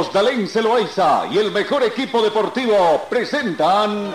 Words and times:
Carlos 0.00 0.14
Dalén 0.14 0.48
Celoaiza 0.48 1.26
y 1.30 1.36
el 1.36 1.50
mejor 1.50 1.82
equipo 1.82 2.22
deportivo 2.22 3.06
presentan 3.10 4.14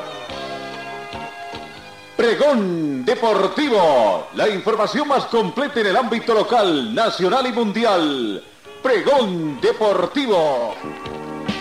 Pregón 2.17 3.05
Deportivo, 3.05 4.29
la 4.34 4.49
información 4.49 5.07
más 5.07 5.26
completa 5.26 5.81
en 5.81 5.88
el 5.88 5.95
ámbito 5.95 6.34
local, 6.34 6.95
nacional 6.95 7.45
y 7.45 7.52
mundial. 7.52 8.43
Pregón 8.81 9.62
Deportivo. 9.62 10.73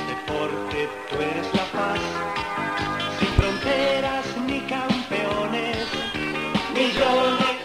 Deporte, 0.09 0.89
tú 1.11 1.17
eres 1.17 1.47
la 1.53 1.65
paz, 1.67 2.01
sin 3.19 3.29
fronteras 3.29 4.25
ni 4.47 4.61
campeones, 4.61 5.87
millones. 6.73 7.59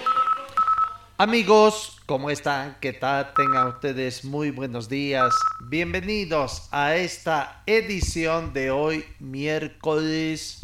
Amigos, 1.17 1.98
¿cómo 2.09 2.31
están? 2.31 2.75
¿Qué 2.81 2.91
tal? 2.91 3.35
Tengan 3.35 3.67
ustedes 3.67 4.25
muy 4.25 4.49
buenos 4.49 4.89
días. 4.89 5.31
Bienvenidos 5.67 6.67
a 6.71 6.95
esta 6.95 7.61
edición 7.67 8.51
de 8.51 8.71
hoy, 8.71 9.05
miércoles 9.19 10.59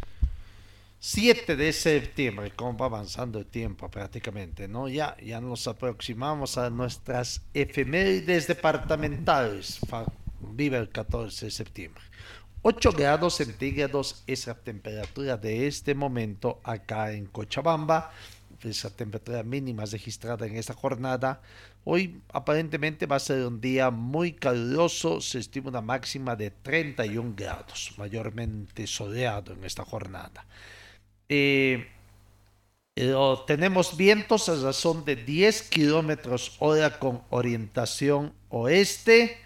7 0.97 1.55
de 1.55 1.71
septiembre. 1.71 2.51
¿Cómo 2.55 2.75
va 2.75 2.87
avanzando 2.87 3.37
el 3.37 3.45
tiempo 3.45 3.91
prácticamente? 3.91 4.67
¿no? 4.67 4.87
Ya, 4.87 5.15
ya 5.23 5.39
nos 5.39 5.67
aproximamos 5.67 6.57
a 6.57 6.71
nuestras 6.71 7.43
efemérides 7.53 8.47
departamentales. 8.47 9.79
Vive 10.39 10.77
el 10.77 10.89
14 10.89 11.45
de 11.45 11.51
septiembre. 11.51 12.01
8 12.63 12.91
grados 12.93 13.35
centígrados 13.35 14.23
es 14.25 14.47
la 14.47 14.55
temperatura 14.55 15.37
de 15.37 15.67
este 15.67 15.93
momento 15.93 16.59
acá 16.63 17.11
en 17.11 17.27
Cochabamba. 17.27 18.11
Es 18.65 18.83
la 18.83 18.89
temperatura 18.89 19.43
mínima 19.43 19.85
registrada 19.85 20.47
en 20.47 20.55
esta 20.57 20.73
jornada. 20.73 21.41
Hoy 21.83 22.21
aparentemente 22.33 23.05
va 23.05 23.17
a 23.17 23.19
ser 23.19 23.45
un 23.45 23.61
día 23.61 23.91
muy 23.91 24.33
caluroso. 24.33 25.21
Se 25.21 25.37
estima 25.37 25.69
una 25.69 25.81
máxima 25.81 26.35
de 26.35 26.49
31 26.49 27.33
grados, 27.35 27.93
mayormente 27.97 28.87
soleado 28.87 29.53
en 29.53 29.63
esta 29.63 29.85
jornada. 29.85 30.45
Eh, 31.29 31.87
pero 32.95 33.43
tenemos 33.45 33.95
vientos 33.97 34.49
a 34.49 34.55
razón 34.55 35.05
de 35.05 35.15
10 35.15 35.69
kilómetros 35.69 36.55
hora 36.59 36.97
con 36.97 37.21
orientación 37.29 38.33
oeste. 38.49 39.44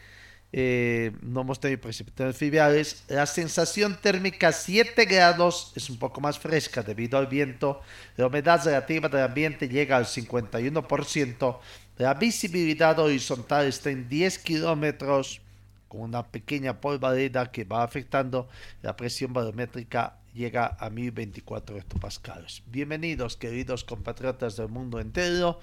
Eh, 0.51 1.11
no 1.21 1.41
hemos 1.41 1.59
tenido 1.59 1.81
precipitaciones 1.81 2.37
fluviales. 2.37 3.03
La 3.07 3.25
sensación 3.25 3.97
térmica 4.01 4.51
7 4.51 5.05
grados 5.05 5.71
es 5.75 5.89
un 5.89 5.97
poco 5.97 6.21
más 6.21 6.39
fresca 6.39 6.81
debido 6.81 7.17
al 7.17 7.27
viento. 7.27 7.81
La 8.17 8.27
humedad 8.27 8.63
relativa 8.63 9.09
del 9.09 9.23
ambiente 9.23 9.69
llega 9.69 9.97
al 9.97 10.05
51%. 10.05 11.59
La 11.97 12.13
visibilidad 12.15 12.97
horizontal 12.97 13.67
está 13.67 13.89
en 13.91 14.09
10 14.09 14.39
kilómetros 14.39 15.41
con 15.87 16.01
una 16.01 16.25
pequeña 16.25 16.79
polvareda 16.79 17.51
que 17.51 17.63
va 17.63 17.83
afectando 17.83 18.47
la 18.81 18.95
presión 18.95 19.33
barométrica 19.33 20.15
llega 20.33 20.77
a 20.79 20.89
1024 20.89 21.77
hectopascales. 21.77 22.61
Bienvenidos 22.67 23.35
queridos 23.35 23.83
compatriotas 23.83 24.55
del 24.55 24.69
mundo 24.69 24.99
entero. 24.99 25.59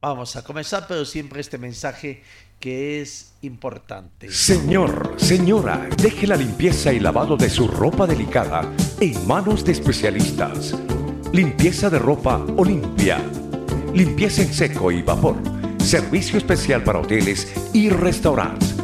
Vamos 0.00 0.36
a 0.36 0.44
comenzar, 0.44 0.86
pero 0.86 1.04
siempre 1.04 1.40
este 1.40 1.58
mensaje 1.58 2.22
que 2.60 3.00
es 3.00 3.32
importante. 3.42 4.30
Señor, 4.30 5.14
señora, 5.16 5.88
deje 5.96 6.26
la 6.26 6.36
limpieza 6.36 6.92
y 6.92 7.00
lavado 7.00 7.36
de 7.36 7.50
su 7.50 7.66
ropa 7.66 8.06
delicada 8.06 8.70
en 9.00 9.26
manos 9.26 9.64
de 9.64 9.72
especialistas. 9.72 10.74
Limpieza 11.32 11.90
de 11.90 11.98
ropa 11.98 12.44
Olimpia. 12.56 13.18
Limpieza 13.94 14.42
en 14.42 14.52
seco 14.52 14.92
y 14.92 15.02
vapor. 15.02 15.36
Servicio 15.78 16.38
especial 16.38 16.84
para 16.84 17.00
hoteles 17.00 17.52
y 17.72 17.88
restaurantes. 17.88 18.76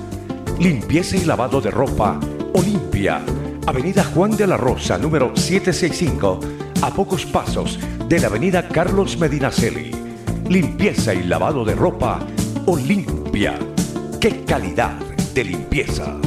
Limpieza 0.59 1.17
y 1.17 1.25
lavado 1.25 1.61
de 1.61 1.71
ropa 1.71 2.19
Olimpia. 2.55 3.23
Avenida 3.67 4.05
Juan 4.05 4.37
de 4.37 4.47
la 4.47 4.56
Rosa, 4.56 4.99
número 4.99 5.37
765, 5.37 6.41
a 6.83 6.93
pocos 6.93 7.25
pasos 7.27 7.79
de 8.09 8.19
la 8.19 8.27
Avenida 8.27 8.69
Carlos 8.69 9.17
Medinaceli. 9.19 10.02
Limpieza 10.53 11.15
y 11.15 11.23
lavado 11.23 11.65
de 11.65 11.75
ropa 11.75 12.27
Olimpia. 12.67 13.59
¡Qué 14.21 14.45
calidad 14.45 14.95
de 15.33 15.45
limpieza! 15.45 16.21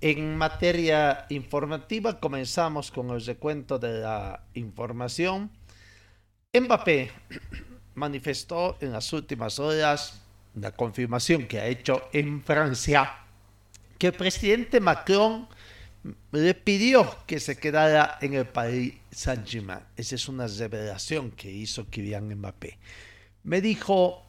En 0.00 0.36
materia 0.36 1.26
informativa 1.30 2.20
comenzamos 2.20 2.92
con 2.92 3.10
el 3.10 3.26
recuento 3.26 3.80
de 3.80 3.98
la 4.02 4.44
información. 4.54 5.50
Mbappé 6.54 7.10
manifestó 7.96 8.76
en 8.80 8.92
las 8.92 9.12
últimas 9.12 9.58
horas 9.58 10.22
la 10.54 10.70
confirmación 10.70 11.48
que 11.48 11.58
ha 11.58 11.66
hecho 11.66 12.02
en 12.12 12.40
Francia 12.40 13.16
que 13.98 14.06
el 14.06 14.12
presidente 14.12 14.78
Macron 14.78 15.48
le 16.30 16.54
pidió 16.54 17.16
que 17.26 17.40
se 17.40 17.58
quedara 17.58 18.18
en 18.20 18.34
el 18.34 18.46
Saint-Germain. 19.16 19.80
Esa 19.96 20.14
es 20.14 20.28
una 20.28 20.46
revelación 20.46 21.30
que 21.30 21.50
hizo 21.50 21.88
Kylian 21.88 22.28
Mbappé. 22.34 22.78
Me 23.44 23.62
dijo, 23.62 24.22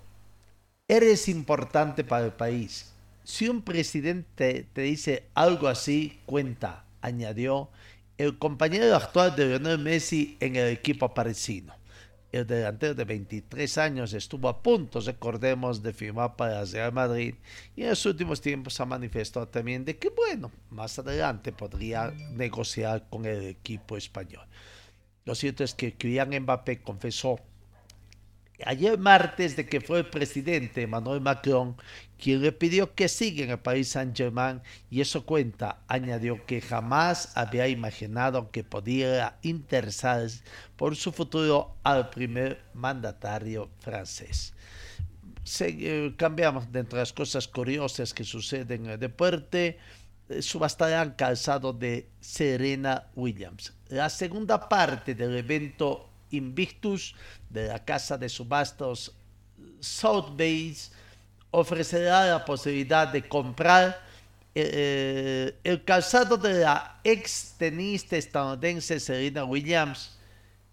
eres 0.88 1.28
importante 1.28 2.06
para 2.06 2.26
el 2.26 2.32
país. 2.32 2.94
Si 3.26 3.50
un 3.50 3.62
presidente 3.62 4.66
te 4.72 4.82
dice 4.84 5.28
algo 5.34 5.68
así, 5.68 6.22
cuenta, 6.26 6.86
añadió 7.02 7.70
el 8.18 8.38
compañero 8.38 8.96
actual 8.96 9.36
de 9.36 9.48
Lionel 9.48 9.80
Messi 9.80 10.38
en 10.40 10.56
el 10.56 10.70
equipo 10.70 11.14
parisino. 11.14 11.76
El 12.32 12.48
delantero 12.48 12.94
de 12.94 13.04
23 13.04 13.78
años 13.78 14.14
estuvo 14.14 14.48
a 14.48 14.62
punto, 14.62 15.02
recordemos, 15.02 15.84
de 15.84 15.92
firmar 15.92 16.36
para 16.38 16.64
Real 16.64 16.94
Madrid 16.94 17.36
y 17.76 17.84
en 17.84 17.90
los 17.90 18.06
últimos 18.06 18.40
tiempos 18.40 18.80
ha 18.80 18.86
manifestado 18.86 19.48
también 19.48 19.84
de 19.84 19.98
que, 19.98 20.10
bueno, 20.10 20.52
más 20.70 20.98
adelante 20.98 21.52
podría 21.52 22.12
negociar 22.32 23.08
con 23.10 23.26
el 23.26 23.48
equipo 23.48 23.98
español. 23.98 24.46
Lo 25.28 25.36
cierto 25.36 25.66
es 25.66 25.74
que 25.74 25.94
Kylian 25.94 26.30
Mbappé 26.44 26.82
confesó 26.82 27.38
ayer 28.66 28.98
martes 28.98 29.58
de 29.58 29.68
que 29.68 29.82
fue 29.82 30.00
el 30.00 30.06
presidente 30.06 30.84
Emmanuel 30.84 31.20
Macron 31.20 31.76
quien 32.18 32.42
le 32.42 32.54
pidió 32.54 32.96
que 32.96 33.10
siga 33.10 33.44
en 33.44 33.50
el 33.52 33.60
Paris 33.60 33.90
Saint-Germain 33.90 34.62
y 34.90 35.02
eso 35.02 35.26
cuenta, 35.26 35.82
añadió 35.90 36.46
que 36.46 36.62
jamás 36.62 37.34
había 37.36 37.68
imaginado 37.68 38.52
que 38.52 38.64
podía 38.64 39.38
interesarse 39.42 40.44
por 40.78 40.96
su 40.96 41.12
futuro 41.12 41.76
al 41.84 42.10
primer 42.10 42.62
mandatario 42.74 43.70
francés. 43.80 44.54
Eh, 45.60 46.14
cambiamos 46.16 46.72
de 46.72 46.86
las 46.90 47.12
cosas 47.12 47.50
curiosas 47.50 48.14
que 48.14 48.24
suceden 48.24 48.86
en 48.86 48.92
el 48.92 49.00
deporte 49.00 49.78
subastarán 50.42 51.12
calzado 51.12 51.74
de 51.74 52.10
Serena 52.20 53.08
Williams. 53.16 53.74
La 53.90 54.10
segunda 54.10 54.68
parte 54.68 55.16
del 55.16 55.38
evento 55.38 56.10
Invictus 56.32 57.16
de 57.50 57.68
la 57.68 57.84
casa 57.86 58.18
de 58.18 58.28
subastos 58.28 59.16
Sotheby's 59.80 60.92
ofrecerá 61.52 62.26
la 62.26 62.46
posibilidad 62.46 63.08
de 63.08 63.28
comprar 63.28 64.02
eh, 64.54 65.56
el 65.64 65.84
calzado 65.84 66.36
de 66.36 66.62
la 66.62 67.00
ex 67.04 67.54
tenista 67.58 68.18
estadounidense 68.18 69.00
Serena 69.00 69.46
Williams, 69.46 70.18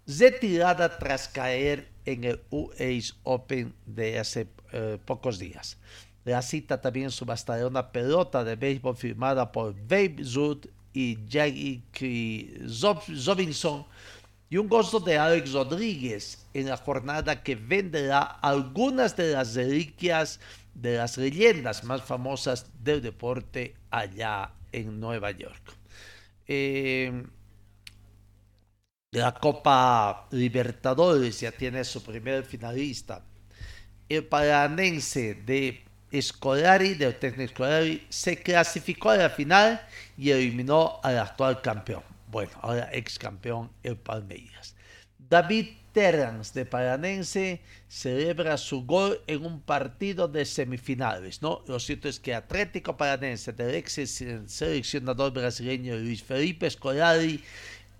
retirada 0.07 0.97
tras 0.97 1.27
caer 1.27 1.87
en 2.05 2.23
el 2.23 2.41
US 2.49 3.15
Open 3.23 3.73
de 3.85 4.19
hace 4.19 4.47
eh, 4.71 4.97
pocos 5.05 5.39
días. 5.39 5.77
La 6.25 6.41
cita 6.41 6.81
también 6.81 7.11
subastará 7.11 7.67
una 7.67 7.91
pelota 7.91 8.43
de 8.43 8.55
béisbol 8.55 8.97
firmada 8.97 9.51
por 9.51 9.73
Babe 9.73 10.15
Ruth 10.33 10.65
y 10.91 11.23
Jackie 11.27 11.83
Robinson 13.25 13.85
y 14.49 14.57
un 14.57 14.67
gozo 14.67 14.99
de 14.99 15.17
Alex 15.17 15.53
Rodríguez 15.53 16.47
en 16.53 16.67
la 16.67 16.77
jornada 16.77 17.43
que 17.43 17.55
venderá 17.55 18.21
algunas 18.21 19.15
de 19.15 19.33
las 19.33 19.53
reliquias 19.53 20.39
de 20.73 20.97
las 20.97 21.17
leyendas 21.17 21.83
más 21.83 22.01
famosas 22.01 22.71
del 22.83 23.01
deporte 23.01 23.75
allá 23.91 24.51
en 24.71 24.99
Nueva 24.99 25.29
York. 25.31 25.77
Eh, 26.47 27.23
la 29.11 29.33
Copa 29.33 30.27
Libertadores 30.31 31.39
ya 31.39 31.51
tiene 31.51 31.83
su 31.83 32.03
primer 32.03 32.43
finalista. 32.43 33.23
el 34.09 34.25
paranense 34.25 35.35
de 35.35 35.84
Escolari, 36.17 36.93
del 36.93 37.15
técnico 37.15 37.43
Escolari, 37.43 38.05
se 38.09 38.41
clasificó 38.41 39.09
a 39.09 39.17
la 39.17 39.29
final 39.29 39.81
y 40.17 40.31
eliminó 40.31 40.99
al 41.03 41.17
actual 41.19 41.61
campeón. 41.61 42.03
Bueno, 42.29 42.51
ahora 42.61 42.89
ex 42.91 43.19
campeón, 43.19 43.69
el 43.83 43.97
Palmeiras. 43.97 44.75
David 45.17 45.67
Terrans 45.91 46.53
de 46.53 46.65
Paranense 46.65 47.61
celebra 47.87 48.57
su 48.57 48.85
gol 48.85 49.21
en 49.27 49.45
un 49.45 49.61
partido 49.61 50.27
de 50.27 50.45
semifinales, 50.45 51.41
¿no? 51.41 51.63
Lo 51.67 51.79
cierto 51.79 52.09
es 52.09 52.19
que 52.19 52.35
Atlético 52.35 52.97
Paranense 52.97 53.53
del 53.53 53.75
ex 53.75 53.93
seleccionador 54.47 55.31
brasileño 55.31 55.95
Luis 55.95 56.21
Felipe 56.21 56.69
Scolari 56.69 57.41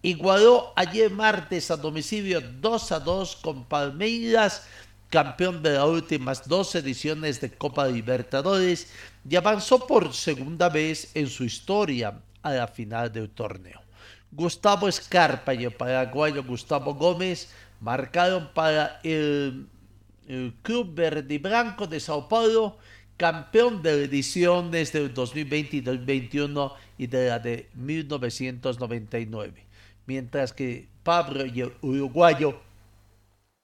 igualó 0.01 0.73
ayer 0.75 1.09
martes 1.09 1.71
a 1.71 1.77
domicilio 1.77 2.41
2 2.41 2.91
a 2.91 2.99
2 2.99 3.35
con 3.37 3.65
Palmeiras, 3.65 4.67
campeón 5.09 5.61
de 5.61 5.73
las 5.73 5.85
últimas 5.85 6.47
dos 6.47 6.75
ediciones 6.75 7.39
de 7.41 7.51
Copa 7.51 7.87
Libertadores 7.87 8.91
y 9.27 9.35
avanzó 9.35 9.85
por 9.87 10.13
segunda 10.13 10.69
vez 10.69 11.11
en 11.15 11.27
su 11.27 11.43
historia 11.43 12.19
a 12.41 12.51
la 12.51 12.67
final 12.67 13.11
del 13.11 13.29
torneo. 13.29 13.81
Gustavo 14.31 14.87
Escarpa 14.87 15.53
y 15.53 15.63
el 15.63 15.71
paraguayo 15.71 16.43
Gustavo 16.43 16.93
Gómez 16.93 17.49
marcaron 17.79 18.49
para 18.53 18.99
el, 19.03 19.67
Club 20.63 20.95
Verde 20.95 21.35
y 21.35 21.37
Blanco 21.37 21.85
de 21.85 21.99
Sao 21.99 22.27
Paulo, 22.27 22.77
campeón 23.15 23.83
de 23.83 24.05
ediciones 24.05 24.91
del 24.91 25.13
2020 25.13 25.77
y 25.77 25.81
2021 25.81 26.73
y 26.97 27.05
de 27.07 27.29
la 27.29 27.37
de 27.37 27.69
1999. 27.75 29.63
Mientras 30.07 30.51
que 30.51 30.87
Pablo 31.03 31.45
y 31.45 31.61
el 31.61 31.73
uruguayo 31.81 32.59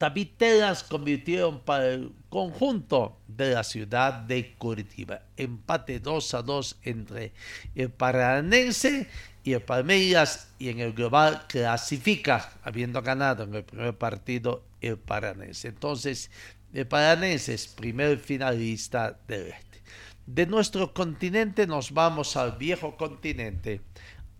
David 0.01 0.30
Telas 0.36 0.83
convirtieron 0.83 1.59
para 1.59 1.89
el 1.89 2.12
conjunto 2.30 3.19
de 3.27 3.51
la 3.51 3.63
ciudad 3.63 4.12
de 4.12 4.56
Curitiba. 4.56 5.21
Empate 5.38 6.00
2 6.00 6.33
a 6.33 6.42
2 6.42 6.80
entre 6.81 7.33
el 7.75 7.92
Paranense 7.92 9.07
y 9.44 9.53
el 9.53 9.62
Palmeiras 9.62 10.50
y 10.57 10.69
en 10.69 10.80
el 10.80 10.94
global 10.94 11.45
clasifica, 11.48 12.51
habiendo 12.63 13.00
ganado 13.03 13.44
en 13.44 13.53
el 13.53 13.63
primer 13.63 13.95
partido 13.95 14.63
el 14.81 14.98
Paranense. 14.98 15.68
Entonces, 15.68 16.31
el 16.74 16.88
Paranense 16.88 17.53
es 17.53 17.68
primer 17.68 18.18
finalista 18.18 19.19
del 19.27 19.50
este. 19.50 19.83
De 20.25 20.48
nuestro 20.48 20.95
continente 20.95 21.68
nos 21.68 21.92
vamos 21.92 22.36
al 22.38 22.53
viejo 22.53 22.98
continente. 22.98 23.81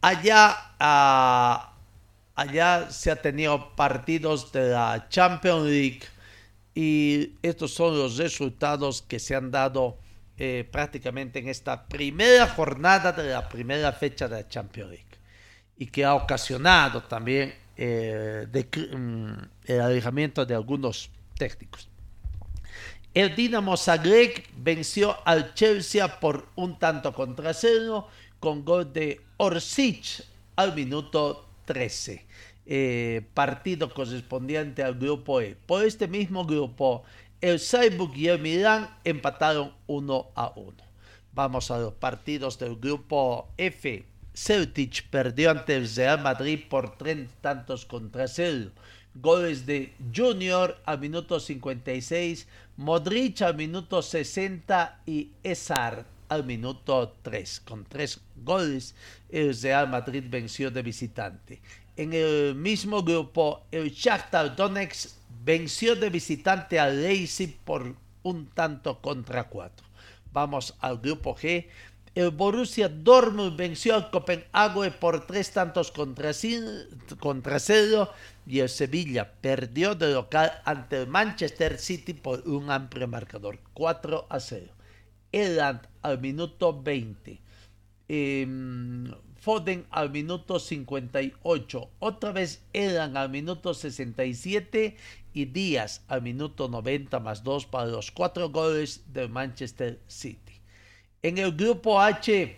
Allá, 0.02 1.70
allá 2.36 2.89
se 2.89 3.12
ha 3.12 3.16
tenido 3.16 3.75
partidos 3.75 4.51
de 4.51 4.69
la 4.69 5.07
Champions 5.10 5.66
League 5.66 6.01
y 6.74 7.33
estos 7.42 7.74
son 7.74 7.98
los 7.98 8.18
resultados 8.18 9.01
que 9.01 9.19
se 9.19 9.36
han 9.36 9.51
dado 9.51 9.98
eh, 10.38 10.68
prácticamente 10.72 11.39
en 11.39 11.50
esta 11.50 11.86
primera 11.86 12.48
jornada 12.48 13.12
de 13.12 13.30
la 13.30 13.48
primera 13.48 13.92
fecha 13.92 14.28
de 14.28 14.42
la 14.42 14.48
Champions 14.48 14.89
League 14.89 15.06
y 15.78 15.88
que 15.88 16.06
ha 16.06 16.16
ocasionado 16.16 17.04
también 17.04 17.54
eh, 17.75 18.48
mm, 18.51 19.34
el 19.66 19.81
alejamiento 19.81 20.45
de 20.45 20.56
algunos 20.56 21.10
técnicos. 21.38 21.89
El 23.13 23.36
Dinamo 23.36 23.75
Zagreb 23.75 24.44
venció 24.56 25.18
al 25.25 25.54
Chelsea 25.54 26.19
por 26.19 26.48
un 26.56 26.80
tanto 26.80 27.13
contra 27.13 27.54
cero 27.54 28.07
con 28.39 28.63
gol 28.63 28.94
de 28.94 29.19
Orsic 29.38 30.24
al 30.56 30.74
minuto 30.74 31.50
13. 31.66 32.25
Eh, 32.66 33.24
partido 33.34 33.94
correspondiente 33.94 34.84
al 34.84 34.96
grupo 34.96 35.42
E. 35.42 35.58
Por 35.66 35.84
este 35.84 36.08
mismo 36.08 36.46
grupo, 36.46 37.04
el 37.42 37.60
Saibuk 37.60 38.16
y 38.16 38.28
el 38.28 38.40
Milán 38.40 38.90
empataron 39.04 39.74
1 39.88 40.31
a 40.36 40.54
1. 40.56 40.74
Vamos 41.34 41.72
a 41.72 41.80
los 41.80 41.94
partidos 41.94 42.60
del 42.60 42.75
grupo 42.75 43.50
F. 43.58 44.06
Celtic 44.34 45.10
perdió 45.10 45.52
ante 45.52 45.75
el 45.75 45.94
Real 45.94 46.22
Madrid 46.22 46.60
por 46.69 46.98
30 46.98 47.34
tantos 47.42 47.86
contra 47.86 48.28
0. 48.28 48.72
Goles 49.16 49.66
de 49.66 49.94
Junior 50.16 50.78
al 50.86 51.00
minuto 51.00 51.40
56, 51.40 52.48
Modric 52.78 53.42
al 53.42 53.56
minuto 53.56 54.02
60 54.02 55.02
y 55.06 55.31
Esar 55.44 56.06
al 56.31 56.45
minuto 56.45 57.18
3. 57.24 57.60
Con 57.66 57.83
tres 57.83 58.22
goles, 58.38 58.95
el 59.30 59.54
Real 59.62 59.89
Madrid 59.89 60.24
venció 60.30 60.72
de 60.72 60.81
visitante. 60.81 61.62
En 61.98 62.13
el 62.13 62.56
mismo 62.56 63.04
grupo, 63.04 63.66
el 63.69 63.92
Shakhtar 63.92 64.56
Donetsk 64.56 65.10
venció 65.44 65.94
de 65.94 66.10
visitante 66.10 66.80
al 66.80 67.01
Leipzig 67.04 67.57
por 67.66 67.95
un 68.24 68.48
tanto 68.48 69.01
contra 69.01 69.50
cuatro. 69.50 69.86
Vamos 70.31 70.74
al 70.80 71.00
grupo 71.00 71.36
G. 71.36 71.68
El 72.16 72.31
Borussia 72.31 72.88
Dortmund 72.88 73.57
venció 73.57 73.95
al 73.95 74.10
Copenhague 74.10 74.92
por 74.92 75.27
tres 75.27 75.51
tantos 75.51 75.92
contra, 75.92 76.31
cero 77.60 78.10
y 78.48 78.60
el 78.60 78.69
Sevilla 78.69 79.34
perdió 79.42 79.95
de 79.95 80.13
local 80.13 80.62
ante 80.63 81.01
el 81.01 81.07
Manchester 81.07 81.77
City 81.77 82.13
por 82.13 82.48
un 82.48 82.72
amplio 82.72 83.07
marcador, 83.10 83.60
4 83.74 84.27
a 84.30 84.39
0. 84.39 84.81
Eland 85.31 85.88
al 86.01 86.19
minuto 86.19 86.81
20. 86.81 87.39
Foden 89.42 89.88
al 89.89 90.12
minuto 90.12 90.60
58, 90.60 91.89
otra 92.00 92.31
vez 92.31 92.62
Edan 92.74 93.18
al 93.18 93.30
minuto 93.30 93.74
67 93.74 94.95
y 95.33 95.45
Díaz 95.45 96.04
al 96.07 96.22
minuto 96.22 96.68
90 96.68 97.19
más 97.19 97.44
2 97.44 97.66
para 97.66 97.88
los 97.88 98.12
cuatro 98.12 98.50
goles 98.50 99.01
de 99.12 99.28
Manchester 99.28 100.00
City. 100.07 100.62
En 101.24 101.39
el 101.39 101.54
grupo 101.54 102.00
H, 102.00 102.56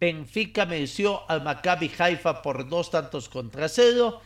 Benfica 0.00 0.64
venció 0.64 1.28
al 1.30 1.42
Maccabi 1.42 1.90
Haifa 1.98 2.40
por 2.40 2.66
dos 2.66 2.90
tantos 2.90 3.28
contra 3.28 3.68
cero 3.68 4.22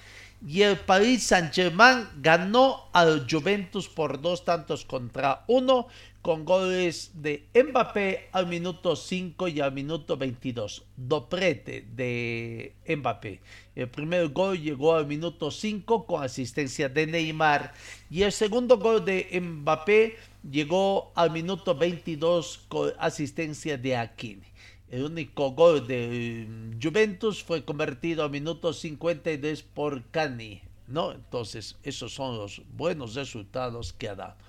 y 0.47 0.63
el 0.63 0.77
Paris 0.79 1.25
Saint-Germain 1.25 2.07
ganó 2.21 2.89
al 2.93 3.27
Juventus 3.29 3.89
por 3.89 4.21
dos 4.21 4.45
tantos 4.45 4.85
contra 4.85 5.45
uno 5.49 5.89
con 6.25 6.47
goles 6.47 7.11
de 7.17 7.45
Mbappé 7.53 8.31
al 8.33 8.47
minuto 8.47 8.97
5 8.97 9.47
y 9.49 9.61
al 9.61 9.73
minuto 9.73 10.17
22. 10.17 10.83
Doprete 10.97 11.85
de 11.95 12.73
Mbappé. 12.89 13.43
El 13.77 13.91
primer 13.91 14.29
gol 14.31 14.59
llegó 14.59 14.95
al 14.95 15.07
minuto 15.07 15.51
5 15.51 16.07
con 16.07 16.25
asistencia 16.25 16.89
de 16.89 17.07
Neymar 17.07 17.75
y 18.09 18.23
el 18.23 18.33
segundo 18.33 18.79
gol 18.79 19.05
de 19.05 19.39
Mbappé 19.39 20.17
llegó 20.51 21.13
al 21.15 21.31
minuto 21.31 21.75
22 21.75 22.65
con 22.69 22.95
asistencia 22.99 23.77
de 23.77 23.95
Aquine. 23.95 24.47
El 24.89 25.05
único 25.05 25.51
gol 25.51 25.87
de 25.87 26.49
Juventus 26.83 27.45
fue 27.45 27.67
convertido 27.67 28.25
al 28.25 28.31
minuto 28.31 28.73
52 28.73 29.63
por 29.63 30.03
Cani, 30.05 30.63
¿no? 30.89 31.13
Entonces, 31.13 31.77
esos 31.83 32.15
son 32.15 32.39
los 32.39 32.63
buenos 32.75 33.15
resultados 33.15 33.93
que 33.93 34.09
ha 34.09 34.15
dado. 34.15 34.44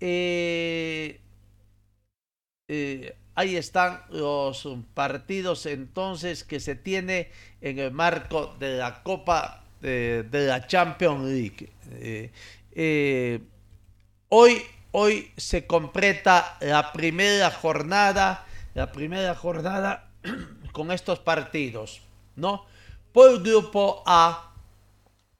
Eh, 0.00 1.20
eh, 2.68 3.16
ahí 3.34 3.56
están 3.56 4.02
los 4.10 4.66
partidos 4.94 5.66
entonces 5.66 6.44
que 6.44 6.60
se 6.60 6.74
tiene 6.74 7.30
en 7.60 7.78
el 7.78 7.90
marco 7.90 8.54
de 8.58 8.78
la 8.78 9.02
Copa 9.02 9.64
de, 9.80 10.26
la 10.32 10.66
Champions 10.66 11.24
League. 11.24 11.68
Eh, 12.76 13.40
hoy, 14.28 14.62
hoy 14.92 15.30
se 15.36 15.66
completa 15.66 16.56
la 16.60 16.92
primera 16.92 17.50
jornada, 17.50 18.46
la 18.74 18.90
primera 18.90 19.34
jornada 19.34 20.10
con 20.72 20.90
estos 20.90 21.18
partidos, 21.18 22.00
¿no? 22.36 22.64
Por 23.12 23.30
el 23.30 23.42
grupo 23.42 24.02
A, 24.06 24.52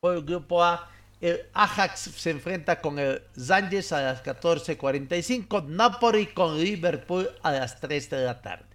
por 0.00 0.14
el 0.14 0.22
grupo 0.22 0.62
A, 0.62 0.90
el 1.24 1.40
Ajax 1.54 2.00
se 2.00 2.28
enfrenta 2.28 2.82
con 2.82 2.98
el 2.98 3.22
Zanges 3.34 3.92
a 3.92 4.02
las 4.02 4.22
14.45. 4.22 5.64
Napoli 5.64 6.26
con 6.26 6.62
Liverpool 6.62 7.30
a 7.42 7.50
las 7.50 7.80
3 7.80 8.10
de 8.10 8.24
la 8.26 8.42
tarde. 8.42 8.66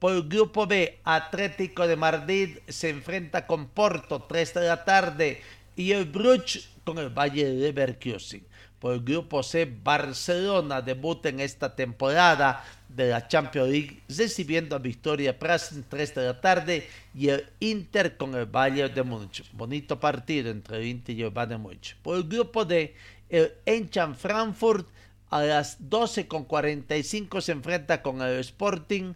Por 0.00 0.14
el 0.14 0.28
grupo 0.28 0.66
B, 0.66 0.98
Atlético 1.04 1.86
de 1.86 1.94
Madrid 1.94 2.58
se 2.66 2.88
enfrenta 2.88 3.46
con 3.46 3.68
Porto 3.68 4.20
3 4.22 4.54
de 4.54 4.60
la 4.62 4.84
tarde. 4.84 5.42
Y 5.76 5.92
el 5.92 6.06
Bruch 6.06 6.68
con 6.82 6.98
el 6.98 7.10
Valle 7.10 7.44
de 7.44 7.54
Leverkusen 7.54 8.44
por 8.82 8.94
el 8.94 9.04
grupo 9.04 9.44
C, 9.44 9.64
Barcelona 9.64 10.82
debuta 10.82 11.28
en 11.28 11.38
esta 11.38 11.76
temporada 11.76 12.64
de 12.88 13.10
la 13.10 13.28
Champions 13.28 13.70
League 13.70 14.02
recibiendo 14.08 14.74
a 14.74 14.80
Victoria 14.80 15.38
Prasen 15.38 15.84
3 15.88 16.16
de 16.16 16.24
la 16.24 16.40
tarde 16.40 16.88
y 17.14 17.28
el 17.28 17.46
Inter 17.60 18.16
con 18.16 18.34
el 18.34 18.46
Bayern 18.46 18.92
de 18.92 19.04
Múnich. 19.04 19.48
Bonito 19.52 20.00
partido 20.00 20.50
entre 20.50 20.78
el 20.78 20.86
Inter 20.88 21.16
y 21.16 21.22
el 21.22 21.30
Bayern 21.30 21.50
de 21.50 21.58
Múnich. 21.58 21.96
Por 22.02 22.16
el 22.16 22.24
grupo 22.24 22.64
D, 22.64 22.96
el 23.28 23.52
Eintracht 23.66 24.16
Frankfurt 24.16 24.88
a 25.30 25.42
las 25.42 25.80
12.45 25.80 27.40
se 27.40 27.52
enfrenta 27.52 28.02
con 28.02 28.20
el 28.20 28.40
Sporting 28.40 29.14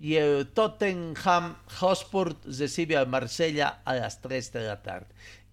y 0.00 0.14
el 0.14 0.46
Tottenham 0.46 1.58
Hotspur 1.80 2.34
recibe 2.46 2.96
al 2.96 3.08
Marsella 3.08 3.82
a 3.84 3.92
las 3.92 4.22
3 4.22 4.52
de 4.52 4.62
la 4.62 4.82
tarde. 4.82 5.08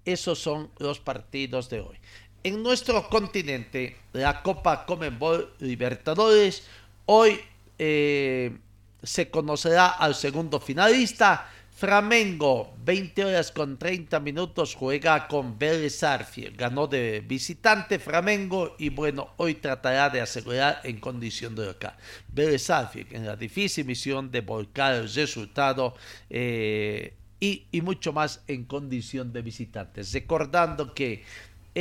Esos 0.06 0.40
son 0.40 0.72
los 0.80 1.02
partidos 1.02 1.70
de 1.70 1.82
hoy. 1.82 1.98
En 2.44 2.64
nuestro 2.64 3.08
continente, 3.10 3.98
la 4.14 4.42
Copa 4.42 4.86
Comenbol 4.86 5.54
Libertadores, 5.60 6.64
hoy 7.06 7.40
eh, 7.78 8.58
se 9.04 9.30
conocerá 9.30 9.90
al 9.90 10.16
segundo 10.16 10.60
finalista. 10.60 11.50
Flamengo, 11.80 12.74
20 12.84 13.24
horas 13.24 13.54
con 13.54 13.78
30 13.78 14.20
minutos, 14.20 14.76
juega 14.76 15.30
con 15.30 15.58
Vélez 15.58 16.04
Arfiel. 16.04 16.54
Ganó 16.58 16.88
de 16.88 17.22
visitante 17.22 18.00
Flamengo 18.00 18.76
y 18.78 18.90
bueno, 18.90 19.30
hoy 19.38 19.56
tratará 19.56 20.10
de 20.10 20.20
asegurar 20.20 20.82
en 20.84 21.00
condición 21.00 21.56
de 21.56 21.68
local. 21.68 21.96
Vélez 22.28 22.70
Arfiel 22.70 23.08
en 23.12 23.26
la 23.26 23.38
difícil 23.38 23.86
misión 23.86 24.30
de 24.30 24.42
volcar 24.42 24.96
el 24.96 25.14
resultado 25.14 25.96
eh, 26.30 27.14
y, 27.40 27.68
y, 27.72 27.80
mucho 27.80 28.12
más 28.12 28.44
en 28.48 28.66
condición 28.66 29.32
de 29.32 29.42
visitantes. 29.42 30.12
Recordando 30.12 30.94
que 30.94 31.24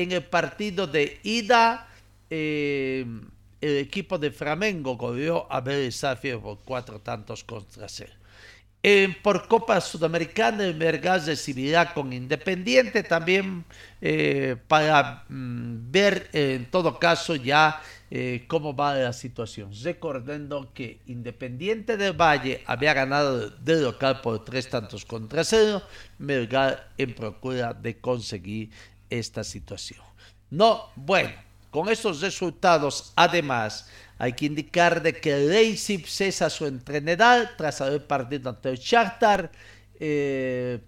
en 0.03 0.13
el 0.13 0.25
partido 0.25 0.87
de 0.87 1.21
ida, 1.23 1.89
eh, 2.31 3.05
el 3.61 3.77
equipo 3.79 4.19
de 4.19 4.31
Flamengo 4.31 4.97
goleó 4.97 5.47
a 5.51 5.59
Arfiel 5.59 6.39
por 6.39 6.59
cuatro 6.65 7.01
tantos 7.01 7.43
contra 7.45 7.89
cero 7.89 8.13
por 9.23 9.49
Copa 9.49 9.81
Sudamericana, 9.81 10.65
el 10.65 10.75
Mergas 10.75 11.27
recibirá 11.27 11.93
con 11.93 12.13
Independiente 12.13 13.03
también 13.03 13.65
eh, 14.01 14.57
para 14.69 15.25
mm, 15.29 15.91
ver 15.91 16.29
en 16.33 16.71
todo 16.71 16.99
caso 16.99 17.35
ya 17.35 17.83
eh, 18.11 18.45
cómo 18.47 18.75
va 18.75 18.95
la 18.95 19.13
situación. 19.13 19.71
Recordando 19.83 20.73
que 20.73 21.01
Independiente 21.07 21.97
del 21.97 22.15
Valle 22.15 22.63
había 22.67 22.95
ganado 22.95 23.51
de 23.51 23.81
local 23.81 24.21
por 24.23 24.45
tres 24.45 24.69
tantos 24.71 25.05
contra 25.05 25.45
cero, 25.45 25.83
Melgar 26.19 26.89
en 26.97 27.15
procura 27.15 27.75
de 27.75 27.99
conseguir 27.99 28.71
esta 29.11 29.45
situación. 29.45 30.01
No, 30.51 30.91
bueno, 30.97 31.33
con 31.71 31.89
estos 31.89 32.21
resultados, 32.21 33.13
además, 33.15 33.89
hay 34.19 34.33
que 34.33 34.47
indicar 34.47 35.03
de 35.03 35.13
que 35.13 35.37
Leipzig 35.37 36.07
cesa 36.07 36.51
su 36.51 36.67
entrenador 36.67 37.51
tras 37.57 37.81
haber 37.81 38.07
partido 38.07 38.51
ante 38.51 38.71
el 38.71 38.79
Shakhtar. 38.79 39.51
Eh, 40.01 40.81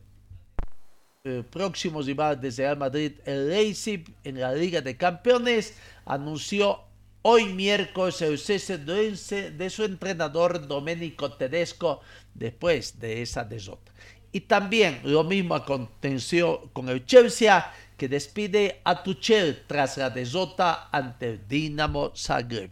eh, 1.25 1.43
próximos 1.51 2.07
rivales 2.07 2.41
desde 2.41 2.63
Real 2.63 2.79
Madrid, 2.79 3.13
el 3.27 3.51
Leipzig 3.51 4.05
en 4.25 4.41
la 4.41 4.55
Liga 4.55 4.81
de 4.81 4.97
Campeones 4.97 5.75
anunció 6.07 6.81
hoy 7.21 7.45
miércoles 7.53 8.23
el 8.23 8.39
cese 8.39 8.79
de 8.79 9.71
su 9.71 9.85
entrenador 9.85 10.67
Domenico 10.67 11.33
Tedesco 11.33 12.01
después 12.35 12.99
de 12.99 13.21
esa 13.21 13.45
derrota. 13.45 13.93
Y 14.33 14.41
también 14.41 15.01
lo 15.05 15.25
mismo 15.25 15.55
aconteció 15.55 16.71
con 16.73 16.89
el 16.89 17.05
Chelsea 17.05 17.71
que 18.01 18.09
despide 18.09 18.81
a 18.83 19.03
Tuchel 19.03 19.65
tras 19.67 19.99
la 19.99 20.09
derrota 20.09 20.89
ante 20.91 21.33
el 21.33 21.47
Dinamo 21.47 22.13
Zagreb 22.17 22.71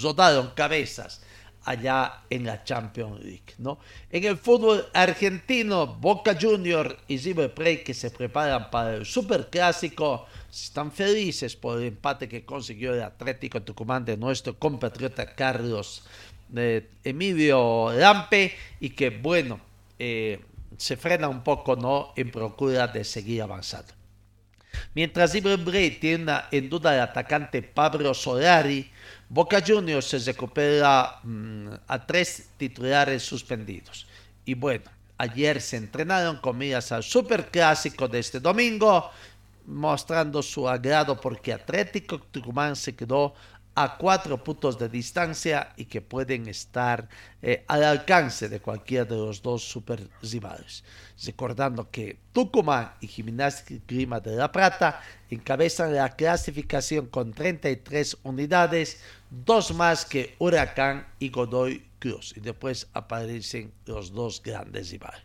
rodaron 0.00 0.52
cabezas 0.54 1.22
allá 1.64 2.22
en 2.30 2.46
la 2.46 2.62
Champions 2.62 3.18
League. 3.24 3.54
¿no? 3.58 3.80
En 4.08 4.22
el 4.22 4.36
fútbol 4.36 4.86
argentino, 4.94 5.88
Boca 5.88 6.38
Junior 6.40 6.96
y 7.08 7.18
River 7.18 7.52
Plate 7.52 7.82
que 7.82 7.94
se 7.94 8.12
preparan 8.12 8.70
para 8.70 8.94
el 8.94 9.04
Superclásico 9.04 10.26
están 10.52 10.92
felices 10.92 11.56
por 11.56 11.80
el 11.80 11.88
empate 11.88 12.28
que 12.28 12.44
consiguió 12.44 12.94
el 12.94 13.02
Atlético 13.02 13.60
Tucumán 13.60 14.04
de 14.04 14.16
nuestro 14.16 14.56
compatriota 14.56 15.34
Carlos 15.34 16.04
eh, 16.54 16.88
Emilio 17.02 17.92
Lampe 17.92 18.54
y 18.78 18.90
que 18.90 19.10
bueno, 19.10 19.58
eh, 19.98 20.38
se 20.76 20.96
frena 20.96 21.28
un 21.28 21.42
poco 21.42 21.74
¿no? 21.74 22.12
en 22.14 22.30
procura 22.30 22.86
de 22.86 23.02
seguir 23.02 23.42
avanzando. 23.42 23.95
Mientras 24.94 25.32
River 25.32 25.62
Plate 25.62 25.98
tiene 26.00 26.32
en 26.50 26.68
duda 26.68 26.94
el 26.94 27.00
atacante 27.00 27.62
Pablo 27.62 28.14
Solari, 28.14 28.90
Boca 29.28 29.62
Juniors 29.66 30.06
se 30.06 30.18
recupera 30.18 31.18
mm, 31.22 31.68
a 31.88 32.06
tres 32.06 32.50
titulares 32.56 33.22
suspendidos. 33.22 34.06
Y 34.44 34.54
bueno, 34.54 34.84
ayer 35.18 35.60
se 35.60 35.76
entrenaron 35.76 36.36
con 36.38 36.56
miras 36.56 36.92
al 36.92 37.02
superclásico 37.02 38.06
de 38.06 38.20
este 38.20 38.40
domingo, 38.40 39.10
mostrando 39.66 40.42
su 40.42 40.68
agrado 40.68 41.20
porque 41.20 41.52
Atlético 41.52 42.20
Tucumán 42.20 42.76
se 42.76 42.94
quedó 42.94 43.34
a 43.78 43.98
cuatro 43.98 44.42
puntos 44.42 44.78
de 44.78 44.88
distancia 44.88 45.74
y 45.76 45.84
que 45.84 46.00
pueden 46.00 46.48
estar 46.48 47.08
eh, 47.42 47.62
al 47.68 47.84
alcance 47.84 48.48
de 48.48 48.58
cualquiera 48.58 49.04
de 49.04 49.16
los 49.16 49.42
dos 49.42 49.62
super 49.62 50.08
rivales. 50.22 50.82
Recordando 51.22 51.90
que 51.90 52.18
Tucumán 52.32 52.94
y 53.02 53.06
Gimnasia 53.06 53.78
Grima 53.86 54.18
de 54.18 54.34
la 54.34 54.50
Plata 54.50 55.02
encabezan 55.28 55.94
la 55.94 56.08
clasificación 56.16 57.06
con 57.08 57.34
33 57.34 58.16
unidades, 58.22 59.02
dos 59.30 59.74
más 59.74 60.06
que 60.06 60.34
Huracán 60.38 61.06
y 61.18 61.28
Godoy 61.28 61.84
Cruz. 61.98 62.32
Y 62.34 62.40
después 62.40 62.88
aparecen 62.94 63.72
los 63.84 64.10
dos 64.10 64.42
grandes 64.42 64.90
rivales. 64.90 65.20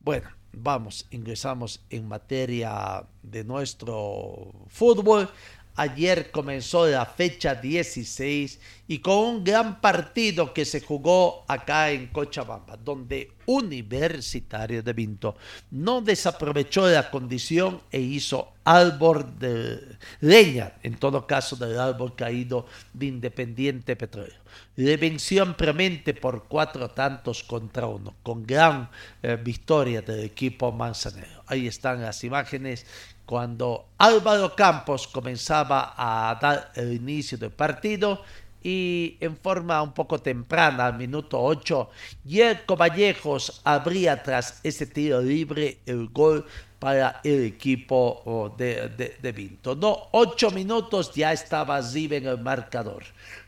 Bueno, 0.00 0.30
vamos, 0.52 1.06
ingresamos 1.10 1.84
en 1.90 2.08
materia 2.08 3.04
de 3.22 3.44
nuestro 3.44 4.52
fútbol. 4.68 5.28
Ayer 5.76 6.30
comenzó 6.30 6.86
la 6.86 7.04
fecha 7.04 7.56
16 7.56 8.60
y 8.86 8.98
con 8.98 9.18
un 9.18 9.44
gran 9.44 9.80
partido 9.80 10.54
que 10.54 10.64
se 10.64 10.80
jugó 10.80 11.44
acá 11.48 11.90
en 11.90 12.08
Cochabamba, 12.08 12.76
donde 12.76 13.32
Universitario 13.46 14.82
de 14.82 14.92
Vinto 14.92 15.36
no 15.70 16.00
desaprovechó 16.00 16.86
la 16.88 17.10
condición 17.10 17.80
e 17.90 18.00
hizo 18.00 18.52
árbol 18.64 19.38
de 19.38 19.98
leña, 20.20 20.74
en 20.82 20.94
todo 20.96 21.26
caso 21.26 21.56
del 21.56 21.78
árbol 21.78 22.14
caído 22.14 22.66
de 22.92 23.06
Independiente 23.06 23.96
Petróleo. 23.96 24.44
Le 24.76 24.96
venció 24.96 25.42
ampliamente 25.42 26.14
por 26.14 26.44
cuatro 26.44 26.88
tantos 26.90 27.42
contra 27.42 27.86
uno, 27.86 28.14
con 28.22 28.46
gran 28.46 28.88
eh, 29.22 29.36
victoria 29.42 30.02
del 30.02 30.20
equipo 30.20 30.72
manzanero. 30.72 31.42
Ahí 31.46 31.66
están 31.66 32.00
las 32.00 32.22
imágenes 32.24 32.86
cuando 33.26 33.86
Álvaro 33.98 34.54
Campos 34.54 35.06
comenzaba 35.08 35.94
a 35.96 36.38
dar 36.40 36.72
el 36.74 36.92
inicio 36.92 37.38
del 37.38 37.50
partido 37.50 38.22
y 38.62 39.18
en 39.20 39.36
forma 39.36 39.82
un 39.82 39.92
poco 39.92 40.18
temprana, 40.18 40.86
al 40.86 40.96
minuto 40.96 41.40
8, 41.40 41.90
Yerko 42.24 42.76
Vallejos 42.76 43.60
abría 43.62 44.22
tras 44.22 44.60
ese 44.62 44.86
tiro 44.86 45.20
libre 45.20 45.78
el 45.84 46.08
gol 46.08 46.46
para 46.78 47.20
el 47.24 47.44
equipo 47.44 48.54
de, 48.58 49.16
de, 49.20 49.32
Vinto. 49.32 49.74
No, 49.74 50.08
ocho 50.12 50.50
minutos 50.50 51.14
ya 51.14 51.32
estaba 51.32 51.82
Zive 51.82 52.18
en 52.18 52.26
el 52.26 52.38
marcador. 52.38 53.04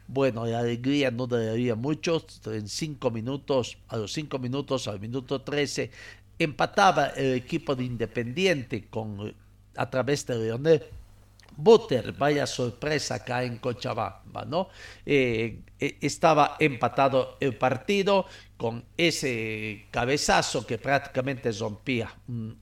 Bueno, 0.07 0.47
la 0.47 0.61
alegría 0.61 1.11
no 1.11 1.27
duraría 1.27 1.75
mucho. 1.75 2.25
En 2.47 2.69
cinco 2.69 3.11
minutos, 3.11 3.77
a 3.89 3.97
los 3.97 4.13
cinco 4.13 4.39
minutos, 4.39 4.89
al 4.89 5.01
minuto 5.01 5.43
13, 5.43 5.91
empataba 6.39 7.09
el 7.09 7.35
equipo 7.35 7.75
de 7.75 7.85
Independiente 7.85 8.87
con 8.89 9.35
a 9.77 9.89
través 9.91 10.27
de 10.27 10.39
Leonel 10.39 10.83
Butter, 11.57 12.13
vaya 12.13 12.47
sorpresa 12.47 13.15
acá 13.17 13.43
en 13.43 13.57
Cochabamba, 13.59 14.45
¿no? 14.45 14.69
Eh, 15.07 15.61
eh, 15.81 15.97
estaba 16.01 16.57
empatado 16.61 17.37
el 17.41 17.57
partido 17.57 18.27
con 18.57 18.85
ese 18.97 19.87
cabezazo 19.91 20.67
que 20.67 20.77
prácticamente 20.77 21.51
rompía 21.53 22.15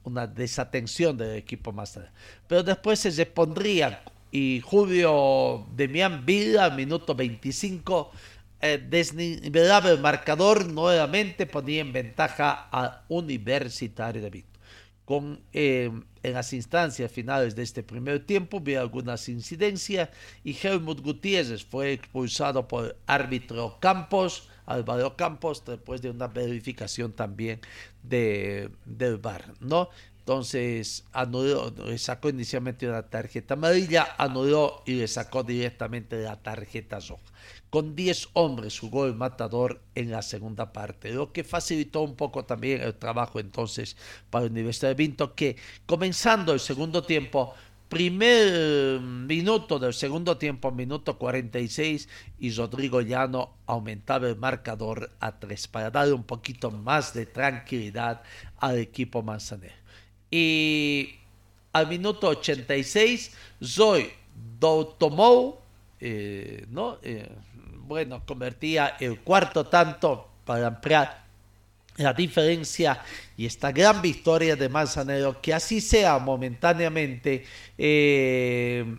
una 0.04 0.26
desatención 0.26 1.16
del 1.16 1.36
equipo 1.36 1.72
más. 1.72 1.98
Pero 2.46 2.62
después 2.62 3.00
se 3.00 3.10
repondría 3.10 4.02
y 4.30 4.60
Julio 4.60 5.66
Demián 5.74 6.24
Villa, 6.24 6.64
al 6.64 6.76
minuto 6.76 7.14
25, 7.14 8.10
eh, 8.60 8.84
desnivelaba 8.88 9.90
el 9.90 10.00
marcador 10.00 10.66
nuevamente, 10.66 11.46
ponía 11.46 11.80
en 11.80 11.92
ventaja 11.92 12.68
a 12.70 13.02
Universitario 13.08 14.22
de 14.22 14.30
Vito 14.30 14.54
con, 15.04 15.40
eh, 15.52 15.90
en 16.24 16.32
las 16.32 16.52
instancias 16.54 17.12
finales 17.12 17.54
de 17.54 17.62
este 17.62 17.82
primer 17.82 18.24
tiempo 18.24 18.58
vi 18.58 18.74
algunas 18.74 19.28
incidencias 19.28 20.08
y 20.42 20.56
Helmut 20.60 21.00
Gutiérrez 21.00 21.64
fue 21.64 21.92
expulsado 21.92 22.66
por 22.66 22.96
árbitro 23.06 23.76
Campos, 23.78 24.48
Álvaro 24.64 25.16
Campos, 25.16 25.62
después 25.66 26.00
de 26.00 26.08
una 26.10 26.26
verificación 26.26 27.12
también 27.12 27.60
de, 28.02 28.70
del 28.86 29.18
VAR, 29.18 29.52
¿no? 29.60 29.90
Entonces 30.20 31.04
anuló, 31.12 31.74
le 31.84 31.98
sacó 31.98 32.30
inicialmente 32.30 32.88
una 32.88 33.02
tarjeta 33.02 33.52
amarilla, 33.52 34.14
anuló 34.16 34.82
y 34.86 34.94
le 34.94 35.06
sacó 35.06 35.42
directamente 35.42 36.22
la 36.22 36.42
tarjeta 36.42 36.98
roja. 37.00 37.22
Con 37.74 37.96
10 37.96 38.28
hombres 38.34 38.78
jugó 38.78 39.04
el 39.04 39.16
matador 39.16 39.80
en 39.96 40.12
la 40.12 40.22
segunda 40.22 40.72
parte, 40.72 41.12
lo 41.12 41.32
que 41.32 41.42
facilitó 41.42 42.02
un 42.02 42.14
poco 42.14 42.44
también 42.44 42.80
el 42.80 42.94
trabajo 42.94 43.40
entonces 43.40 43.96
para 44.30 44.44
la 44.44 44.52
Universidad 44.52 44.90
de 44.90 44.94
Vinto, 44.94 45.34
que 45.34 45.56
comenzando 45.84 46.52
el 46.52 46.60
segundo 46.60 47.02
tiempo, 47.02 47.52
primer 47.88 49.00
minuto 49.00 49.80
del 49.80 49.92
segundo 49.92 50.38
tiempo, 50.38 50.70
minuto 50.70 51.18
46, 51.18 52.08
y 52.38 52.52
Rodrigo 52.52 53.00
Llano 53.00 53.56
aumentaba 53.66 54.28
el 54.28 54.36
marcador 54.36 55.10
a 55.18 55.40
3 55.40 55.66
para 55.66 55.90
darle 55.90 56.12
un 56.12 56.22
poquito 56.22 56.70
más 56.70 57.12
de 57.12 57.26
tranquilidad 57.26 58.22
al 58.58 58.78
equipo 58.78 59.20
manzanero. 59.20 59.74
Y 60.30 61.16
al 61.72 61.88
minuto 61.88 62.28
86, 62.28 63.32
Zoe 63.60 64.12
Doutomou, 64.60 65.58
eh, 65.98 66.66
¿no? 66.70 66.98
Eh, 67.02 67.28
bueno, 67.86 68.22
convertía 68.24 68.96
el 69.00 69.20
cuarto 69.20 69.66
tanto 69.66 70.28
para 70.44 70.66
ampliar 70.66 71.24
la 71.96 72.12
diferencia 72.12 73.00
y 73.36 73.46
esta 73.46 73.70
gran 73.70 74.02
victoria 74.02 74.56
de 74.56 74.68
Manzanero, 74.68 75.40
que 75.40 75.54
así 75.54 75.80
sea 75.80 76.18
momentáneamente, 76.18 77.44
eh, 77.78 78.96